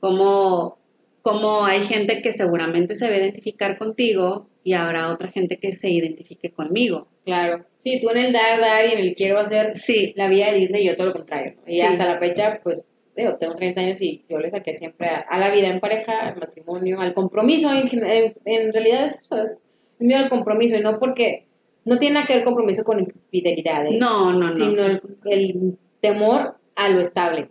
Como, 0.00 0.78
como 1.22 1.64
hay 1.64 1.82
gente 1.82 2.22
que 2.22 2.32
seguramente 2.32 2.94
se 2.94 3.08
va 3.08 3.14
a 3.14 3.18
identificar 3.18 3.78
contigo 3.78 4.48
y 4.64 4.74
habrá 4.74 5.08
otra 5.10 5.28
gente 5.30 5.58
que 5.58 5.72
se 5.72 5.90
identifique 5.90 6.50
conmigo. 6.50 7.08
claro. 7.24 7.64
Sí, 7.84 7.98
tú 8.00 8.10
en 8.10 8.18
el 8.18 8.32
dar, 8.32 8.60
dar 8.60 8.86
y 8.86 8.92
en 8.92 8.98
el 9.00 9.14
quiero 9.16 9.40
hacer 9.40 9.76
Sí, 9.76 10.12
la 10.14 10.28
vida 10.28 10.52
de 10.52 10.58
Disney, 10.60 10.86
yo 10.86 10.94
todo 10.94 11.08
lo 11.08 11.12
contrario. 11.14 11.54
¿no? 11.56 11.62
Y 11.72 11.74
Sí. 11.74 11.80
hasta 11.80 12.06
la 12.06 12.20
fecha, 12.20 12.60
pues, 12.62 12.84
digo, 13.16 13.36
tengo 13.36 13.54
30 13.54 13.80
años 13.80 14.00
y 14.00 14.24
yo 14.28 14.38
le 14.38 14.50
saqué 14.50 14.74
siempre 14.74 15.08
a, 15.08 15.18
a 15.20 15.38
la 15.38 15.50
vida 15.50 15.68
en 15.68 15.80
pareja, 15.80 16.18
al 16.28 16.36
matrimonio, 16.36 17.00
al 17.00 17.14
compromiso. 17.14 17.70
En, 17.72 17.88
en, 18.04 18.34
en 18.44 18.72
realidad 18.72 19.04
es 19.04 19.16
eso, 19.16 19.42
es 19.42 19.62
miedo 19.98 20.20
al 20.22 20.28
compromiso 20.30 20.76
y 20.76 20.80
no 20.80 20.98
porque 20.98 21.46
no 21.84 21.98
tiene 21.98 22.14
nada 22.14 22.26
que 22.26 22.34
ver 22.36 22.44
compromiso 22.44 22.84
con 22.84 23.00
infidelidad, 23.00 23.86
¿eh? 23.86 23.98
no, 23.98 24.32
no, 24.32 24.38
no. 24.46 24.50
sino 24.50 24.84
el, 24.86 25.00
el 25.26 25.78
temor 26.00 26.56
a 26.76 26.88
lo 26.88 27.00
estable. 27.00 27.50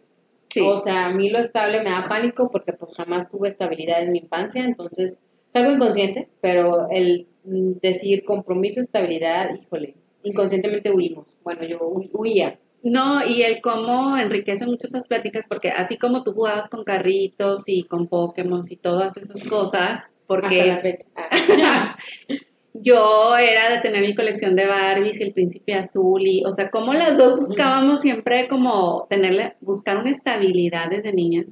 Sí. 0.50 0.62
O 0.62 0.78
sea, 0.78 1.06
a 1.06 1.14
mí 1.14 1.30
lo 1.30 1.40
estable 1.40 1.82
me 1.82 1.92
da 1.92 2.04
pánico 2.10 2.50
porque 2.52 2.74
pues 2.74 2.96
jamás 2.96 3.30
tuve 3.30 3.48
estabilidad 3.48 4.02
en 4.04 4.12
mi 4.12 4.20
infancia, 4.20 4.64
entonces 4.64 5.22
es 5.50 5.56
algo 5.56 5.72
inconsciente, 5.72 6.28
pero 6.42 6.88
el 6.92 7.28
decir 7.44 8.24
compromiso, 8.26 8.80
estabilidad, 8.82 9.50
híjole, 9.54 9.96
inconscientemente 10.24 10.92
huimos. 10.92 11.28
Bueno, 11.44 11.64
yo 11.64 11.80
hu- 11.80 12.10
huía. 12.14 12.60
No, 12.84 13.26
y 13.26 13.44
el 13.44 13.62
cómo 13.62 14.18
enriquece 14.18 14.66
mucho 14.66 14.88
esas 14.88 15.08
pláticas, 15.08 15.46
porque 15.48 15.70
así 15.70 15.98
como 15.98 16.24
tú 16.24 16.34
jugabas 16.34 16.68
con 16.68 16.84
carritos 16.84 17.64
y 17.68 17.84
con 17.84 18.08
Pokémon 18.08 18.62
y 18.68 18.76
todas 18.78 19.18
esas 19.18 19.44
cosas, 19.44 19.92
Hasta 20.00 20.08
la 20.08 20.10
porque 20.28 20.80
fecha. 20.82 21.08
Ah. 21.16 21.96
yo 22.74 23.38
era 23.38 23.70
de 23.70 23.82
tener 23.82 24.02
mi 24.02 24.16
colección 24.16 24.56
de 24.56 24.66
Barbies 24.66 25.20
y 25.20 25.24
el 25.24 25.34
príncipe 25.34 25.74
azul, 25.76 26.26
y, 26.26 26.44
o 26.46 26.52
sea, 26.52 26.70
como 26.70 26.94
las 26.94 27.18
dos 27.18 27.36
buscábamos 27.36 28.02
siempre 28.02 28.48
como 28.48 29.06
tenerle, 29.10 29.56
buscar 29.62 29.98
una 29.98 30.10
estabilidad 30.10 30.90
desde 30.90 31.12
niñas, 31.14 31.48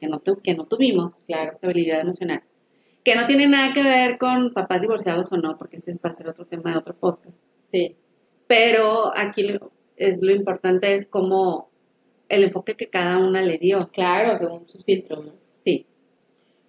que 0.00 0.08
no, 0.08 0.18
tu- 0.18 0.40
que 0.42 0.54
no 0.54 0.66
tuvimos, 0.66 1.22
claro, 1.26 1.52
estabilidad 1.52 2.00
emocional, 2.00 2.42
que 3.04 3.14
no 3.14 3.26
tiene 3.26 3.46
nada 3.46 3.72
que 3.72 3.82
ver 3.84 4.18
con 4.18 4.52
papás 4.52 4.80
divorciados 4.82 5.30
o 5.32 5.36
no, 5.36 5.56
porque 5.56 5.76
ese 5.76 5.92
va 6.04 6.10
a 6.10 6.14
ser 6.14 6.28
otro 6.28 6.44
tema 6.44 6.72
de 6.72 6.78
otro 6.78 6.94
podcast. 6.94 7.36
Sí, 7.70 7.96
Pero 8.48 9.12
aquí 9.16 9.44
lo, 9.44 9.70
es, 9.96 10.18
lo 10.22 10.32
importante 10.34 10.94
es 10.94 11.06
como 11.06 11.68
el 12.28 12.44
enfoque 12.44 12.74
que 12.74 12.88
cada 12.88 13.18
una 13.18 13.42
le 13.42 13.58
dio. 13.58 13.78
claro, 13.92 14.36
según 14.36 14.68
sus 14.68 14.84
filtros, 14.84 15.24
¿no? 15.26 15.32
Sí, 15.64 15.86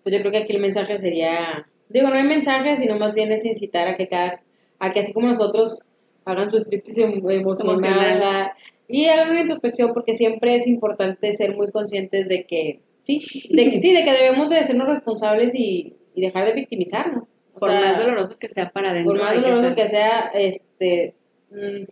Pues 0.03 0.13
yo 0.15 0.19
creo 0.21 0.31
que 0.31 0.37
aquí 0.39 0.53
el 0.53 0.61
mensaje 0.61 0.97
sería, 0.97 1.67
digo, 1.89 2.09
no 2.09 2.15
hay 2.15 2.23
mensaje, 2.23 2.77
sino 2.77 2.97
más 2.97 3.13
bien 3.13 3.31
es 3.31 3.43
incitar 3.45 3.87
a 3.87 3.95
que 3.95 4.07
cada, 4.07 4.41
a 4.79 4.93
que 4.93 4.99
así 5.01 5.13
como 5.13 5.27
nosotros 5.27 5.87
hagan 6.25 6.49
su 6.49 6.57
striptease 6.57 7.03
em- 7.03 7.29
emocional, 7.29 7.75
Emocional. 7.75 8.51
y 8.87 9.05
hagan 9.05 9.31
una 9.31 9.41
introspección 9.41 9.93
porque 9.93 10.13
siempre 10.13 10.55
es 10.55 10.67
importante 10.67 11.31
ser 11.33 11.55
muy 11.55 11.71
conscientes 11.71 12.27
de 12.29 12.45
que, 12.45 12.81
sí, 13.03 13.19
de 13.51 13.71
que 13.71 13.81
sí, 13.81 13.93
de 13.93 14.03
que 14.03 14.11
debemos 14.11 14.49
de 14.49 14.57
hacernos 14.59 14.87
responsables 14.87 15.53
y, 15.55 15.95
y 16.13 16.21
dejar 16.21 16.45
de 16.45 16.53
victimizarnos. 16.53 17.23
O 17.55 17.59
por 17.59 17.71
sea, 17.71 17.81
más 17.81 17.97
doloroso 17.97 18.37
que 18.37 18.49
sea 18.49 18.69
para 18.69 18.91
adentro. 18.91 19.13
por 19.13 19.21
más 19.23 19.33
que 19.33 19.39
doloroso 19.41 19.63
ser- 19.69 19.75
que 19.75 19.87
sea, 19.87 20.31
este, 20.35 21.15
mm, 21.49 21.85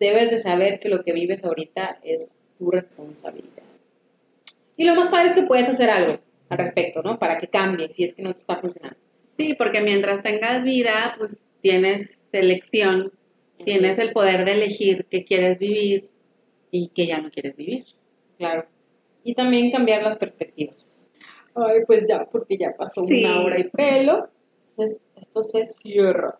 debes 0.00 0.30
de 0.30 0.38
saber 0.38 0.80
que 0.80 0.88
lo 0.88 1.04
que 1.04 1.12
vives 1.12 1.44
ahorita 1.44 2.00
es 2.02 2.42
tu 2.58 2.70
responsabilidad. 2.70 3.62
Y 4.76 4.84
lo 4.84 4.94
más 4.94 5.08
padre 5.08 5.28
es 5.28 5.34
que 5.34 5.42
puedes 5.42 5.68
hacer 5.68 5.90
algo 5.90 6.18
al 6.48 6.58
respecto, 6.58 7.02
¿no? 7.02 7.18
Para 7.18 7.38
que 7.38 7.46
cambie 7.46 7.90
si 7.90 8.02
es 8.04 8.14
que 8.14 8.22
no 8.22 8.32
te 8.32 8.38
está 8.40 8.56
funcionando. 8.60 8.96
Sí, 9.36 9.54
porque 9.54 9.80
mientras 9.82 10.22
tengas 10.22 10.64
vida, 10.64 11.14
pues 11.18 11.46
tienes 11.60 12.18
selección, 12.32 13.12
tienes 13.64 13.98
el 13.98 14.12
poder 14.12 14.44
de 14.44 14.52
elegir 14.52 15.06
qué 15.10 15.24
quieres 15.24 15.58
vivir 15.58 16.08
y 16.70 16.88
qué 16.88 17.06
ya 17.06 17.18
no 17.20 17.30
quieres 17.30 17.54
vivir. 17.56 17.84
Claro. 18.38 18.66
Y 19.22 19.34
también 19.34 19.70
cambiar 19.70 20.02
las 20.02 20.16
perspectivas. 20.16 20.86
Ay, 21.54 21.80
pues 21.86 22.08
ya, 22.08 22.24
porque 22.24 22.56
ya 22.56 22.74
pasó 22.76 23.02
Sí. 23.02 23.24
una 23.24 23.42
hora 23.42 23.58
y 23.60 23.68
pelo. 23.68 24.28
Entonces, 24.70 25.04
esto 25.16 25.42
se 25.42 25.64
cierra. 25.66 26.38